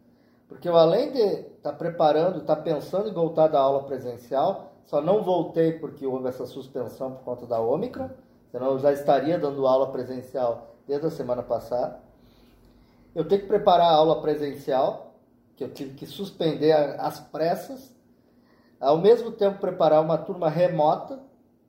Porque 0.47 0.69
eu, 0.69 0.77
além 0.77 1.11
de 1.11 1.52
estar 1.63 1.71
tá 1.71 1.77
preparando, 1.77 2.39
estar 2.39 2.57
tá 2.57 2.61
pensando 2.61 3.07
em 3.07 3.13
voltar 3.13 3.47
da 3.47 3.57
aula 3.57 3.83
presencial, 3.83 4.73
só 4.85 4.99
não 4.99 5.23
voltei 5.23 5.71
porque 5.71 6.05
houve 6.05 6.27
essa 6.27 6.45
suspensão 6.45 7.13
por 7.13 7.23
conta 7.23 7.45
da 7.45 7.57
Ômicron, 7.57 8.09
senão 8.51 8.71
eu 8.71 8.79
já 8.79 8.91
estaria 8.91 9.39
dando 9.39 9.65
aula 9.65 9.89
presencial 9.89 10.75
desde 10.85 11.07
a 11.07 11.09
semana 11.09 11.41
passada. 11.41 12.01
Eu 13.15 13.25
tenho 13.25 13.41
que 13.41 13.47
preparar 13.47 13.87
a 13.87 13.95
aula 13.95 14.21
presencial, 14.21 15.13
que 15.55 15.63
eu 15.63 15.73
tive 15.73 15.93
que 15.93 16.05
suspender 16.05 16.73
às 16.99 17.21
pressas, 17.21 17.95
ao 18.77 18.97
mesmo 18.97 19.31
tempo 19.31 19.59
preparar 19.59 20.01
uma 20.01 20.17
turma 20.17 20.49
remota 20.49 21.19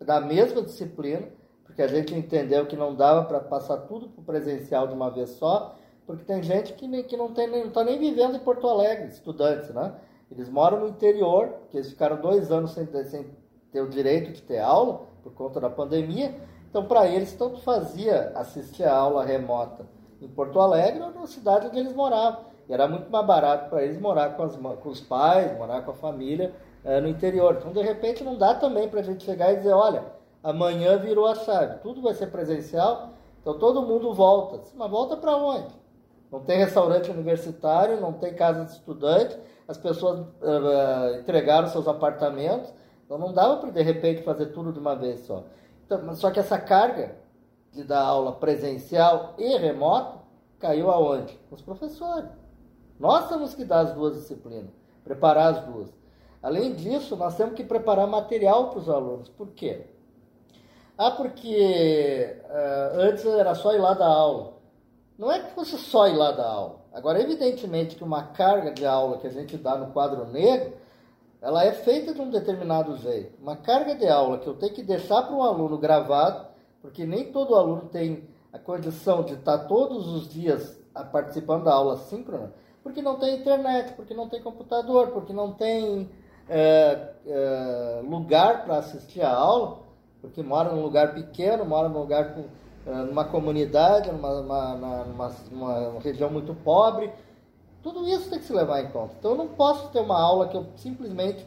da 0.00 0.20
mesma 0.20 0.60
disciplina, 0.60 1.28
porque 1.64 1.80
a 1.80 1.86
gente 1.86 2.12
entendeu 2.12 2.66
que 2.66 2.74
não 2.74 2.96
dava 2.96 3.26
para 3.26 3.38
passar 3.38 3.76
tudo 3.82 4.08
para 4.08 4.22
o 4.22 4.24
presencial 4.24 4.88
de 4.88 4.94
uma 4.94 5.10
vez 5.10 5.30
só, 5.30 5.76
porque 6.06 6.24
tem 6.24 6.42
gente 6.42 6.72
que, 6.74 7.02
que 7.04 7.16
não 7.16 7.26
está 7.26 7.46
nem, 7.46 7.70
tá 7.70 7.84
nem 7.84 7.98
vivendo 7.98 8.36
em 8.36 8.40
Porto 8.40 8.68
Alegre, 8.68 9.08
estudantes, 9.08 9.70
né? 9.70 9.94
Eles 10.30 10.48
moram 10.48 10.80
no 10.80 10.88
interior, 10.88 11.54
que 11.70 11.76
eles 11.76 11.90
ficaram 11.90 12.20
dois 12.20 12.50
anos 12.50 12.72
sem, 12.72 12.86
sem 13.04 13.26
ter 13.72 13.80
o 13.80 13.88
direito 13.88 14.32
de 14.32 14.42
ter 14.42 14.58
aula, 14.58 15.02
por 15.22 15.32
conta 15.32 15.60
da 15.60 15.70
pandemia. 15.70 16.34
Então, 16.68 16.84
para 16.86 17.06
eles, 17.06 17.32
tanto 17.32 17.60
fazia 17.60 18.32
assistir 18.34 18.84
a 18.84 18.94
aula 18.94 19.24
remota 19.24 19.86
em 20.20 20.28
Porto 20.28 20.60
Alegre 20.60 21.02
ou 21.02 21.10
na 21.12 21.26
cidade 21.26 21.68
onde 21.68 21.78
eles 21.78 21.94
moravam. 21.94 22.44
E 22.68 22.72
era 22.72 22.88
muito 22.88 23.10
mais 23.10 23.26
barato 23.26 23.70
para 23.70 23.82
eles 23.82 24.00
morar 24.00 24.36
com, 24.36 24.42
as, 24.42 24.56
com, 24.56 24.88
os 24.88 25.00
pais, 25.00 25.56
morar 25.56 25.82
com 25.82 25.90
a 25.90 25.94
família 25.94 26.52
é, 26.84 27.00
no 27.00 27.08
interior. 27.08 27.56
Então, 27.58 27.72
de 27.72 27.82
repente, 27.82 28.24
não 28.24 28.36
dá 28.36 28.54
também 28.54 28.88
para 28.88 29.00
a 29.00 29.02
gente 29.02 29.24
chegar 29.24 29.52
e 29.52 29.56
dizer, 29.56 29.72
olha, 29.72 30.04
amanhã 30.42 30.98
virou 30.98 31.26
a 31.26 31.34
chave, 31.34 31.78
tudo 31.78 32.02
vai 32.02 32.14
ser 32.14 32.28
presencial, 32.28 33.10
então 33.40 33.58
todo 33.58 33.82
mundo 33.82 34.12
volta. 34.12 34.60
Mas 34.74 34.90
volta 34.90 35.16
para 35.16 35.36
onde? 35.36 35.83
Não 36.34 36.40
tem 36.40 36.58
restaurante 36.58 37.08
universitário, 37.12 38.00
não 38.00 38.12
tem 38.12 38.34
casa 38.34 38.64
de 38.64 38.72
estudante, 38.72 39.38
as 39.68 39.78
pessoas 39.78 40.18
uh, 40.18 41.20
entregaram 41.20 41.68
seus 41.68 41.86
apartamentos, 41.86 42.74
então 43.04 43.16
não 43.16 43.32
dava 43.32 43.58
para 43.58 43.70
de 43.70 43.80
repente 43.80 44.24
fazer 44.24 44.46
tudo 44.46 44.72
de 44.72 44.80
uma 44.80 44.96
vez 44.96 45.20
só. 45.20 45.44
Então, 45.86 46.12
só 46.16 46.32
que 46.32 46.40
essa 46.40 46.58
carga 46.58 47.14
de 47.70 47.84
dar 47.84 48.00
aula 48.00 48.32
presencial 48.32 49.34
e 49.38 49.56
remota 49.58 50.18
caiu 50.58 50.90
aonde? 50.90 51.38
Os 51.52 51.62
professores. 51.62 52.28
Nós 52.98 53.28
temos 53.28 53.54
que 53.54 53.64
dar 53.64 53.82
as 53.82 53.92
duas 53.92 54.14
disciplinas, 54.14 54.72
preparar 55.04 55.54
as 55.54 55.60
duas. 55.60 55.94
Além 56.42 56.74
disso, 56.74 57.14
nós 57.14 57.36
temos 57.36 57.54
que 57.54 57.62
preparar 57.62 58.08
material 58.08 58.70
para 58.70 58.80
os 58.80 58.88
alunos. 58.88 59.28
Por 59.28 59.50
quê? 59.50 59.86
Ah, 60.98 61.12
porque 61.12 62.42
uh, 62.42 62.98
antes 63.02 63.24
era 63.24 63.54
só 63.54 63.72
ir 63.72 63.78
lá 63.78 63.94
dar 63.94 64.08
aula. 64.08 64.53
Não 65.16 65.30
é 65.30 65.40
que 65.40 65.52
fosse 65.52 65.78
só 65.78 66.08
ir 66.08 66.16
lá 66.16 66.32
dar 66.32 66.46
aula. 66.46 66.80
Agora, 66.92 67.20
evidentemente 67.20 67.96
que 67.96 68.02
uma 68.04 68.24
carga 68.24 68.72
de 68.72 68.84
aula 68.84 69.18
que 69.18 69.26
a 69.26 69.30
gente 69.30 69.56
dá 69.56 69.76
no 69.76 69.92
quadro 69.92 70.26
negro, 70.26 70.74
ela 71.40 71.64
é 71.64 71.72
feita 71.72 72.12
de 72.12 72.20
um 72.20 72.30
determinado 72.30 72.96
jeito. 72.96 73.40
Uma 73.40 73.56
carga 73.56 73.94
de 73.94 74.08
aula 74.08 74.38
que 74.38 74.46
eu 74.46 74.54
tenho 74.54 74.72
que 74.72 74.82
deixar 74.82 75.22
para 75.22 75.34
o 75.34 75.42
aluno 75.42 75.78
gravado, 75.78 76.46
porque 76.80 77.04
nem 77.04 77.30
todo 77.30 77.54
aluno 77.54 77.82
tem 77.82 78.28
a 78.52 78.58
condição 78.58 79.22
de 79.22 79.34
estar 79.34 79.58
todos 79.66 80.06
os 80.08 80.28
dias 80.28 80.80
participando 81.12 81.64
da 81.64 81.72
aula 81.72 81.96
síncrona, 81.96 82.52
porque 82.82 83.02
não 83.02 83.18
tem 83.18 83.36
internet, 83.36 83.94
porque 83.94 84.14
não 84.14 84.28
tem 84.28 84.40
computador, 84.40 85.08
porque 85.08 85.32
não 85.32 85.52
tem 85.52 86.08
é, 86.48 87.14
é, 87.26 88.00
lugar 88.04 88.64
para 88.64 88.78
assistir 88.78 89.22
a 89.22 89.32
aula, 89.34 89.78
porque 90.20 90.42
mora 90.42 90.72
num 90.72 90.82
lugar 90.82 91.14
pequeno, 91.14 91.64
mora 91.64 91.88
num 91.88 91.98
lugar 91.98 92.34
com 92.34 92.44
numa 92.86 93.24
comunidade, 93.24 94.10
numa, 94.12 94.40
numa, 94.40 95.04
numa, 95.04 95.36
numa, 95.50 96.00
região 96.00 96.30
muito 96.30 96.54
pobre. 96.54 97.10
Tudo 97.82 98.06
isso 98.08 98.30
tem 98.30 98.38
que 98.38 98.44
se 98.44 98.52
levar 98.52 98.82
em 98.82 98.90
conta. 98.90 99.14
Então 99.18 99.32
eu 99.32 99.36
não 99.36 99.48
posso 99.48 99.88
ter 99.88 100.00
uma 100.00 100.20
aula 100.20 100.48
que 100.48 100.56
eu 100.56 100.66
simplesmente 100.76 101.46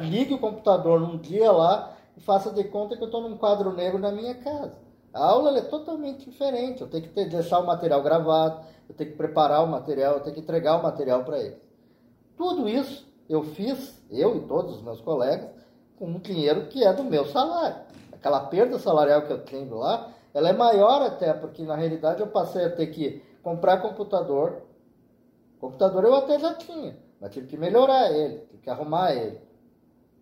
ligue 0.00 0.34
o 0.34 0.38
computador 0.38 1.00
num 1.00 1.18
dia 1.18 1.50
lá 1.50 1.92
e 2.16 2.20
faça 2.20 2.50
de 2.50 2.64
conta 2.64 2.96
que 2.96 3.02
eu 3.02 3.06
estou 3.06 3.22
num 3.22 3.36
quadro 3.36 3.72
negro 3.72 3.98
na 3.98 4.10
minha 4.10 4.34
casa. 4.34 4.72
A 5.12 5.26
aula 5.26 5.56
é 5.58 5.62
totalmente 5.62 6.28
diferente. 6.28 6.80
Eu 6.80 6.88
tenho 6.88 7.02
que 7.02 7.10
ter, 7.10 7.28
deixar 7.28 7.58
o 7.58 7.66
material 7.66 8.02
gravado, 8.02 8.64
eu 8.88 8.94
tenho 8.94 9.10
que 9.10 9.16
preparar 9.16 9.62
o 9.62 9.66
material, 9.66 10.14
eu 10.14 10.20
tenho 10.20 10.34
que 10.34 10.40
entregar 10.40 10.78
o 10.78 10.82
material 10.82 11.24
para 11.24 11.38
ele. 11.38 11.56
Tudo 12.36 12.68
isso 12.68 13.06
eu 13.28 13.42
fiz, 13.42 14.00
eu 14.10 14.36
e 14.36 14.40
todos 14.40 14.76
os 14.76 14.82
meus 14.82 15.00
colegas, 15.00 15.50
com 15.98 16.06
um 16.06 16.18
dinheiro 16.18 16.66
que 16.66 16.84
é 16.84 16.92
do 16.92 17.04
meu 17.04 17.26
salário. 17.26 17.76
Aquela 18.12 18.40
perda 18.40 18.78
salarial 18.78 19.22
que 19.22 19.32
eu 19.32 19.44
tenho 19.44 19.74
lá, 19.76 20.10
ela 20.34 20.48
é 20.48 20.52
maior 20.52 21.02
até, 21.02 21.32
porque 21.32 21.62
na 21.62 21.76
realidade 21.76 22.20
eu 22.20 22.26
passei 22.26 22.64
a 22.64 22.70
ter 22.70 22.86
que 22.88 23.22
comprar 23.42 23.78
computador. 23.78 24.62
Computador 25.60 26.04
eu 26.04 26.14
até 26.14 26.38
já 26.38 26.54
tinha, 26.54 26.96
mas 27.20 27.32
tive 27.32 27.46
que 27.46 27.56
melhorar 27.56 28.10
ele, 28.10 28.38
tive 28.38 28.62
que 28.62 28.70
arrumar 28.70 29.12
ele. 29.14 29.40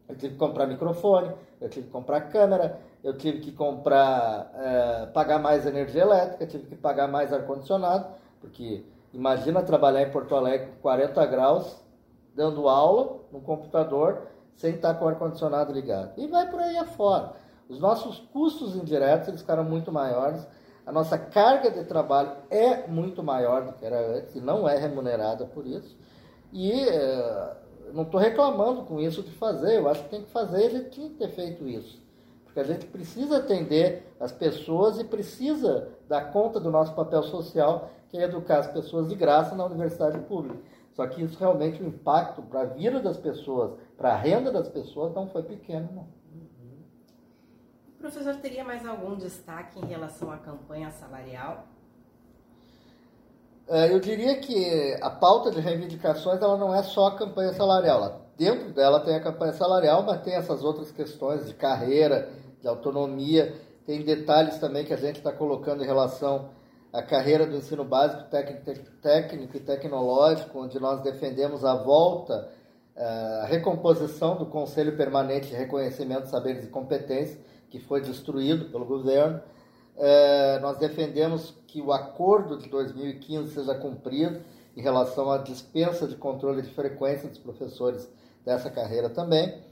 Eu 0.09 0.17
tive 0.17 0.33
que 0.35 0.39
comprar 0.39 0.67
microfone, 0.67 1.33
eu 1.61 1.69
tive 1.69 1.87
que 1.87 1.93
comprar 1.93 2.23
câmera, 2.23 2.81
eu 3.03 3.17
tive 3.17 3.39
que 3.39 3.53
comprar, 3.53 4.51
é, 4.55 5.07
pagar 5.07 5.39
mais 5.39 5.65
energia 5.65 6.03
elétrica, 6.03 6.47
tive 6.47 6.67
que 6.67 6.77
pagar 6.77 7.07
mais 7.07 7.33
ar-condicionado, 7.33 8.07
porque 8.41 8.85
imagina 9.13 9.63
trabalhar 9.63 10.03
em 10.03 10.11
Porto 10.11 10.35
Alegre 10.35 10.67
com 10.67 10.81
40 10.83 11.27
graus, 11.27 11.77
dando 12.35 12.69
aula 12.69 13.21
no 13.31 13.41
computador, 13.41 14.27
sem 14.57 14.75
estar 14.75 14.95
com 14.95 15.05
o 15.05 15.09
ar-condicionado 15.09 15.73
ligado. 15.73 16.13
E 16.19 16.27
vai 16.27 16.51
por 16.51 16.61
aí 16.61 16.77
afora. 16.77 17.33
Os 17.71 17.79
nossos 17.79 18.19
custos 18.33 18.75
indiretos 18.75 19.29
eles 19.29 19.41
ficaram 19.41 19.63
muito 19.63 19.93
maiores, 19.93 20.45
a 20.85 20.91
nossa 20.91 21.17
carga 21.17 21.71
de 21.71 21.85
trabalho 21.85 22.33
é 22.51 22.89
muito 22.89 23.23
maior 23.23 23.65
do 23.65 23.73
que 23.75 23.85
era 23.85 24.19
antes 24.19 24.35
e 24.35 24.41
não 24.41 24.69
é 24.69 24.77
remunerada 24.77 25.47
por 25.47 25.65
isso. 25.65 25.97
E 26.53 26.73
é, 26.73 27.57
não 27.93 28.03
estou 28.03 28.21
reclamando 28.21 28.83
com 28.83 28.99
isso 28.99 29.23
de 29.23 29.31
fazer, 29.31 29.79
eu 29.79 29.89
acho 29.89 30.03
que 30.03 30.09
tem 30.09 30.25
que 30.25 30.31
fazer, 30.31 30.67
a 30.67 30.71
gente 30.71 30.91
tinha 30.91 31.09
que 31.09 31.15
ter 31.15 31.29
feito 31.29 31.69
isso. 31.69 32.03
Porque 32.45 32.59
a 32.59 32.65
gente 32.65 32.87
precisa 32.87 33.37
atender 33.37 34.13
as 34.19 34.33
pessoas 34.33 34.99
e 34.99 35.05
precisa 35.05 35.91
dar 36.09 36.33
conta 36.33 36.59
do 36.59 36.73
nosso 36.73 36.93
papel 36.93 37.23
social, 37.23 37.89
que 38.09 38.19
é 38.19 38.25
educar 38.25 38.59
as 38.59 38.67
pessoas 38.67 39.09
de 39.09 39.15
graça 39.15 39.55
na 39.55 39.65
universidade 39.65 40.19
pública. 40.19 40.59
Só 40.95 41.07
que 41.07 41.23
isso 41.23 41.39
realmente, 41.39 41.81
o 41.81 41.87
impacto 41.87 42.43
para 42.43 42.63
a 42.63 42.65
vida 42.65 42.99
das 42.99 43.17
pessoas, 43.17 43.79
para 43.97 44.11
a 44.11 44.17
renda 44.17 44.51
das 44.51 44.69
pessoas, 44.69 45.15
não 45.15 45.29
foi 45.29 45.45
pequeno, 45.45 45.89
não. 45.95 46.20
Professor 48.01 48.35
teria 48.37 48.65
mais 48.65 48.87
algum 48.87 49.15
destaque 49.15 49.79
em 49.79 49.85
relação 49.85 50.33
à 50.33 50.39
campanha 50.39 50.91
salarial? 50.91 51.67
É, 53.69 53.93
eu 53.93 54.01
diria 54.01 54.41
que 54.41 54.97
a 55.03 55.11
pauta 55.11 55.51
de 55.51 55.61
reivindicações 55.61 56.41
ela 56.41 56.57
não 56.57 56.75
é 56.75 56.83
só 56.83 57.09
a 57.09 57.17
campanha 57.17 57.53
salarial. 57.53 58.23
Dentro 58.39 58.73
dela 58.73 59.01
tem 59.01 59.15
a 59.15 59.21
campanha 59.21 59.53
salarial, 59.53 60.03
mas 60.03 60.23
tem 60.23 60.35
essas 60.35 60.65
outras 60.65 60.91
questões 60.91 61.47
de 61.47 61.53
carreira, 61.53 62.31
de 62.63 62.67
autonomia. 62.67 63.55
Tem 63.85 64.03
detalhes 64.03 64.57
também 64.57 64.83
que 64.85 64.95
a 64.95 64.97
gente 64.97 65.19
está 65.19 65.31
colocando 65.31 65.85
em 65.85 65.87
relação 65.87 66.49
à 66.91 67.03
carreira 67.03 67.47
do 67.47 67.55
ensino 67.55 67.85
básico, 67.85 68.25
técnico, 68.31 69.57
e 69.59 69.61
tecnológico, 69.61 70.59
onde 70.59 70.81
nós 70.81 71.03
defendemos 71.03 71.67
a 71.67 71.75
volta, 71.75 72.49
é, 72.97 73.05
a 73.43 73.45
recomposição 73.45 74.37
do 74.37 74.47
Conselho 74.47 74.97
Permanente 74.97 75.49
de 75.49 75.55
Reconhecimento 75.55 76.29
Saberes 76.29 76.65
e 76.65 76.69
Competências, 76.69 77.39
que 77.71 77.79
foi 77.79 78.01
destruído 78.01 78.67
pelo 78.67 78.85
governo. 78.85 79.41
É, 79.97 80.59
nós 80.61 80.77
defendemos 80.79 81.55
que 81.67 81.81
o 81.81 81.93
acordo 81.93 82.59
de 82.59 82.69
2015 82.69 83.55
seja 83.55 83.75
cumprido 83.75 84.41
em 84.77 84.83
relação 84.83 85.31
à 85.31 85.39
dispensa 85.39 86.07
de 86.07 86.17
controle 86.17 86.63
de 86.63 86.71
frequência 86.71 87.29
dos 87.29 87.39
professores 87.39 88.09
dessa 88.45 88.71
carreira 88.71 89.09
também. 89.09 89.63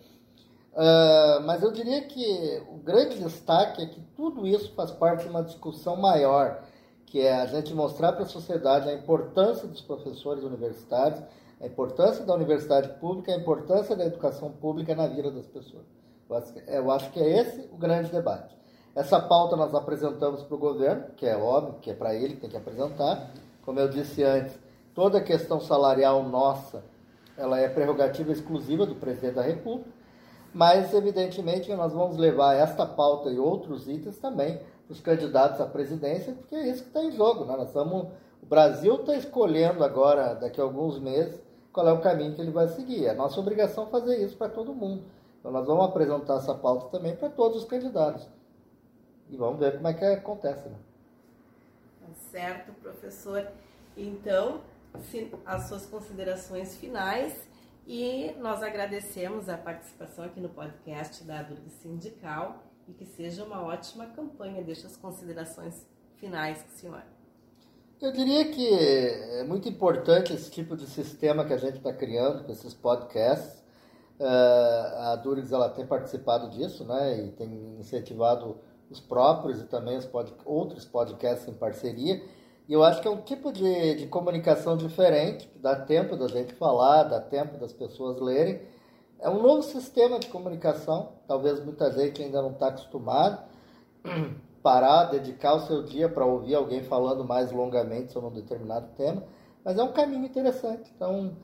É, 0.77 1.41
mas 1.41 1.63
eu 1.63 1.73
diria 1.73 2.03
que 2.03 2.63
o 2.69 2.77
grande 2.77 3.19
destaque 3.19 3.83
é 3.83 3.87
que 3.87 4.01
tudo 4.17 4.47
isso 4.47 4.73
faz 4.75 4.91
parte 4.91 5.25
de 5.25 5.31
uma 5.31 5.43
discussão 5.43 5.97
maior, 5.97 6.63
que 7.05 7.21
é 7.21 7.35
a 7.35 7.47
gente 7.47 7.75
mostrar 7.75 8.13
para 8.13 8.23
a 8.23 8.29
sociedade 8.29 8.89
a 8.89 8.93
importância 8.93 9.67
dos 9.67 9.81
professores 9.81 10.45
universitários, 10.45 11.21
a 11.61 11.67
importância 11.67 12.25
da 12.25 12.35
universidade 12.35 12.89
pública, 13.01 13.33
a 13.33 13.37
importância 13.37 13.97
da 13.97 14.05
educação 14.05 14.53
pública 14.53 14.95
na 14.95 15.09
vida 15.09 15.31
das 15.31 15.47
pessoas. 15.47 15.98
Eu 16.67 16.91
acho 16.91 17.11
que 17.11 17.21
é 17.21 17.41
esse 17.41 17.69
o 17.73 17.77
grande 17.77 18.11
debate. 18.11 18.57
Essa 18.95 19.21
pauta 19.21 19.57
nós 19.57 19.75
apresentamos 19.75 20.43
para 20.43 20.55
o 20.55 20.59
governo, 20.59 21.05
que 21.17 21.27
é 21.27 21.37
óbvio, 21.37 21.75
que 21.81 21.91
é 21.91 21.95
para 21.95 22.15
ele 22.15 22.35
que 22.35 22.41
tem 22.41 22.51
que 22.51 22.57
apresentar. 22.57 23.31
Como 23.65 23.79
eu 23.79 23.89
disse 23.89 24.23
antes, 24.23 24.59
toda 24.95 25.19
a 25.19 25.23
questão 25.23 25.61
salarial 25.61 26.23
nossa, 26.25 26.83
ela 27.37 27.59
é 27.61 27.69
prerrogativa 27.69 28.33
exclusiva 28.33 28.85
do 28.85 28.97
presidente 28.97 29.35
da 29.35 29.43
República, 29.43 29.91
mas 30.53 30.93
evidentemente 30.93 31.73
nós 31.75 31.93
vamos 31.93 32.17
levar 32.17 32.55
esta 32.55 32.85
pauta 32.85 33.31
e 33.31 33.39
outros 33.39 33.89
itens 33.89 34.19
também 34.19 34.59
para 34.87 34.93
os 34.93 35.01
candidatos 35.01 35.61
à 35.61 35.67
presidência, 35.67 36.33
porque 36.33 36.57
é 36.57 36.69
isso 36.69 36.83
que 36.83 36.89
está 36.89 37.05
em 37.05 37.13
jogo. 37.13 37.45
Né? 37.45 37.57
Nós 37.57 37.69
estamos, 37.69 38.09
o 38.43 38.47
Brasil 38.47 38.97
está 38.97 39.15
escolhendo 39.15 39.85
agora, 39.85 40.35
daqui 40.35 40.61
a 40.61 40.65
alguns 40.65 40.99
meses, 40.99 41.41
qual 41.73 41.87
é 41.87 41.93
o 41.93 42.01
caminho 42.01 42.35
que 42.35 42.41
ele 42.41 42.51
vai 42.51 42.67
seguir. 42.69 43.07
É 43.07 43.15
nossa 43.15 43.39
obrigação 43.39 43.87
fazer 43.87 44.17
isso 44.25 44.37
para 44.37 44.49
todo 44.49 44.75
mundo. 44.75 45.05
Então 45.49 45.61
nós 45.61 45.67
vamos 45.67 45.87
apresentar 45.87 46.37
essa 46.37 46.55
pauta 46.55 46.89
também 46.89 47.17
para 47.17 47.31
todos 47.31 47.63
os 47.63 47.65
candidatos. 47.67 48.29
E 49.31 49.37
vamos 49.37 49.59
ver 49.59 49.77
como 49.77 49.89
é 49.89 49.95
que 49.95 50.05
acontece. 50.05 50.69
Né? 50.69 50.77
Tá 52.03 52.07
certo, 52.31 52.73
professor. 52.83 53.49
Então, 53.97 54.61
as 55.47 55.63
suas 55.63 55.87
considerações 55.87 56.77
finais 56.77 57.49
e 57.87 58.35
nós 58.39 58.63
agradecemos 58.63 59.49
a 59.49 59.57
participação 59.57 60.27
aqui 60.27 60.39
no 60.39 60.51
podcast 60.51 61.25
da 61.25 61.43
Durga 61.43 61.71
Sindical 61.81 62.63
e 62.87 62.93
que 62.93 63.07
seja 63.07 63.43
uma 63.43 63.63
ótima 63.63 64.05
campanha. 64.05 64.63
Deixa 64.63 64.87
as 64.87 64.99
considerações 64.99 65.87
finais, 66.17 66.63
senhor. 66.77 67.03
Eu 68.03 68.13
diria 68.13 68.53
que 68.53 68.69
é 68.69 69.45
muito 69.45 69.67
importante 69.67 70.31
esse 70.35 70.51
tipo 70.51 70.77
de 70.77 70.87
sistema 70.87 71.43
que 71.47 71.55
a 71.55 71.59
gente 71.59 71.79
está 71.79 71.93
criando 71.95 72.45
com 72.45 72.53
esses 72.53 72.75
podcasts 72.75 73.67
a 74.21 75.17
Durix 75.17 75.53
ela 75.53 75.69
tem 75.69 75.87
participado 75.87 76.51
disso, 76.51 76.85
né, 76.85 77.27
e 77.27 77.31
tem 77.33 77.77
incentivado 77.79 78.57
os 78.91 79.01
próprios 79.01 79.61
e 79.61 79.65
também 79.65 79.97
os 79.97 80.07
pod 80.07 80.33
outros 80.45 80.85
podcasts 80.85 81.47
em 81.49 81.55
parceria, 81.55 82.23
E 82.69 82.73
eu 82.73 82.83
acho 82.85 83.01
que 83.01 83.09
é 83.09 83.11
um 83.11 83.23
tipo 83.23 83.51
de, 83.51 83.95
de 83.95 84.07
comunicação 84.09 84.77
diferente, 84.77 85.49
que 85.49 85.59
dá 85.59 85.75
tempo 85.75 86.17
da 86.17 86.29
gente 86.29 86.53
falar, 86.55 87.05
dá 87.05 87.19
tempo 87.19 87.57
das 87.57 87.73
pessoas 87.73 88.21
lerem. 88.21 88.61
É 89.21 89.29
um 89.31 89.43
novo 89.43 89.63
sistema 89.63 90.19
de 90.19 90.29
comunicação, 90.29 91.13
talvez 91.27 91.65
muita 91.65 91.91
gente 91.91 92.23
ainda 92.23 92.43
não 92.43 92.51
está 92.53 92.69
acostumado. 92.69 93.43
Parar, 94.63 95.05
dedicar 95.05 95.55
o 95.55 95.61
seu 95.61 95.83
dia 95.83 96.09
para 96.11 96.27
ouvir 96.27 96.55
alguém 96.55 96.83
falando 96.83 97.25
mais 97.25 97.51
longamente 97.53 98.13
sobre 98.13 98.29
um 98.29 98.33
determinado 98.33 98.89
tema, 98.97 99.23
mas 99.65 99.79
é 99.79 99.83
um 99.83 99.93
caminho 99.93 100.27
interessante. 100.27 100.93
Então, 100.95 101.37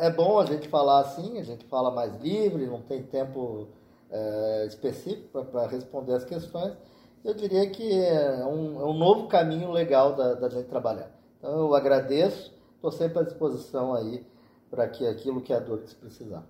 é 0.00 0.10
bom 0.10 0.38
a 0.38 0.46
gente 0.46 0.68
falar 0.68 1.00
assim, 1.00 1.38
a 1.38 1.44
gente 1.44 1.64
fala 1.66 1.90
mais 1.90 2.20
livre, 2.20 2.66
não 2.66 2.82
tem 2.82 3.02
tempo 3.02 3.68
uh, 4.10 4.66
específico 4.66 5.44
para 5.44 5.66
responder 5.66 6.14
as 6.14 6.24
questões 6.24 6.76
eu 7.24 7.34
diria 7.34 7.68
que 7.70 8.02
é 8.02 8.44
um, 8.44 8.80
é 8.80 8.84
um 8.84 8.94
novo 8.94 9.28
caminho 9.28 9.70
legal 9.70 10.14
da, 10.14 10.34
da, 10.34 10.48
gente 10.48 10.68
trabalhar. 10.68 11.10
Então 11.38 11.52
eu 11.52 11.74
agradeço, 11.74 12.52
estou 12.74 12.90
sempre 12.90 13.20
à 13.20 13.22
disposição 13.22 13.94
aí 13.94 14.26
para 14.70 14.88
que 14.88 15.06
aquilo 15.06 15.40
que 15.40 15.52
a 15.52 15.60
Dorcas 15.60 15.94
precisar. 15.94 16.44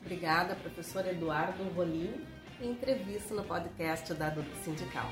Obrigada, 0.00 0.54
professor 0.54 1.06
Eduardo 1.06 1.64
Rolim, 1.74 2.14
entrevista 2.60 3.34
no 3.34 3.42
podcast 3.42 4.12
da 4.14 4.28
Dorcas 4.28 4.58
Sindical. 4.58 5.08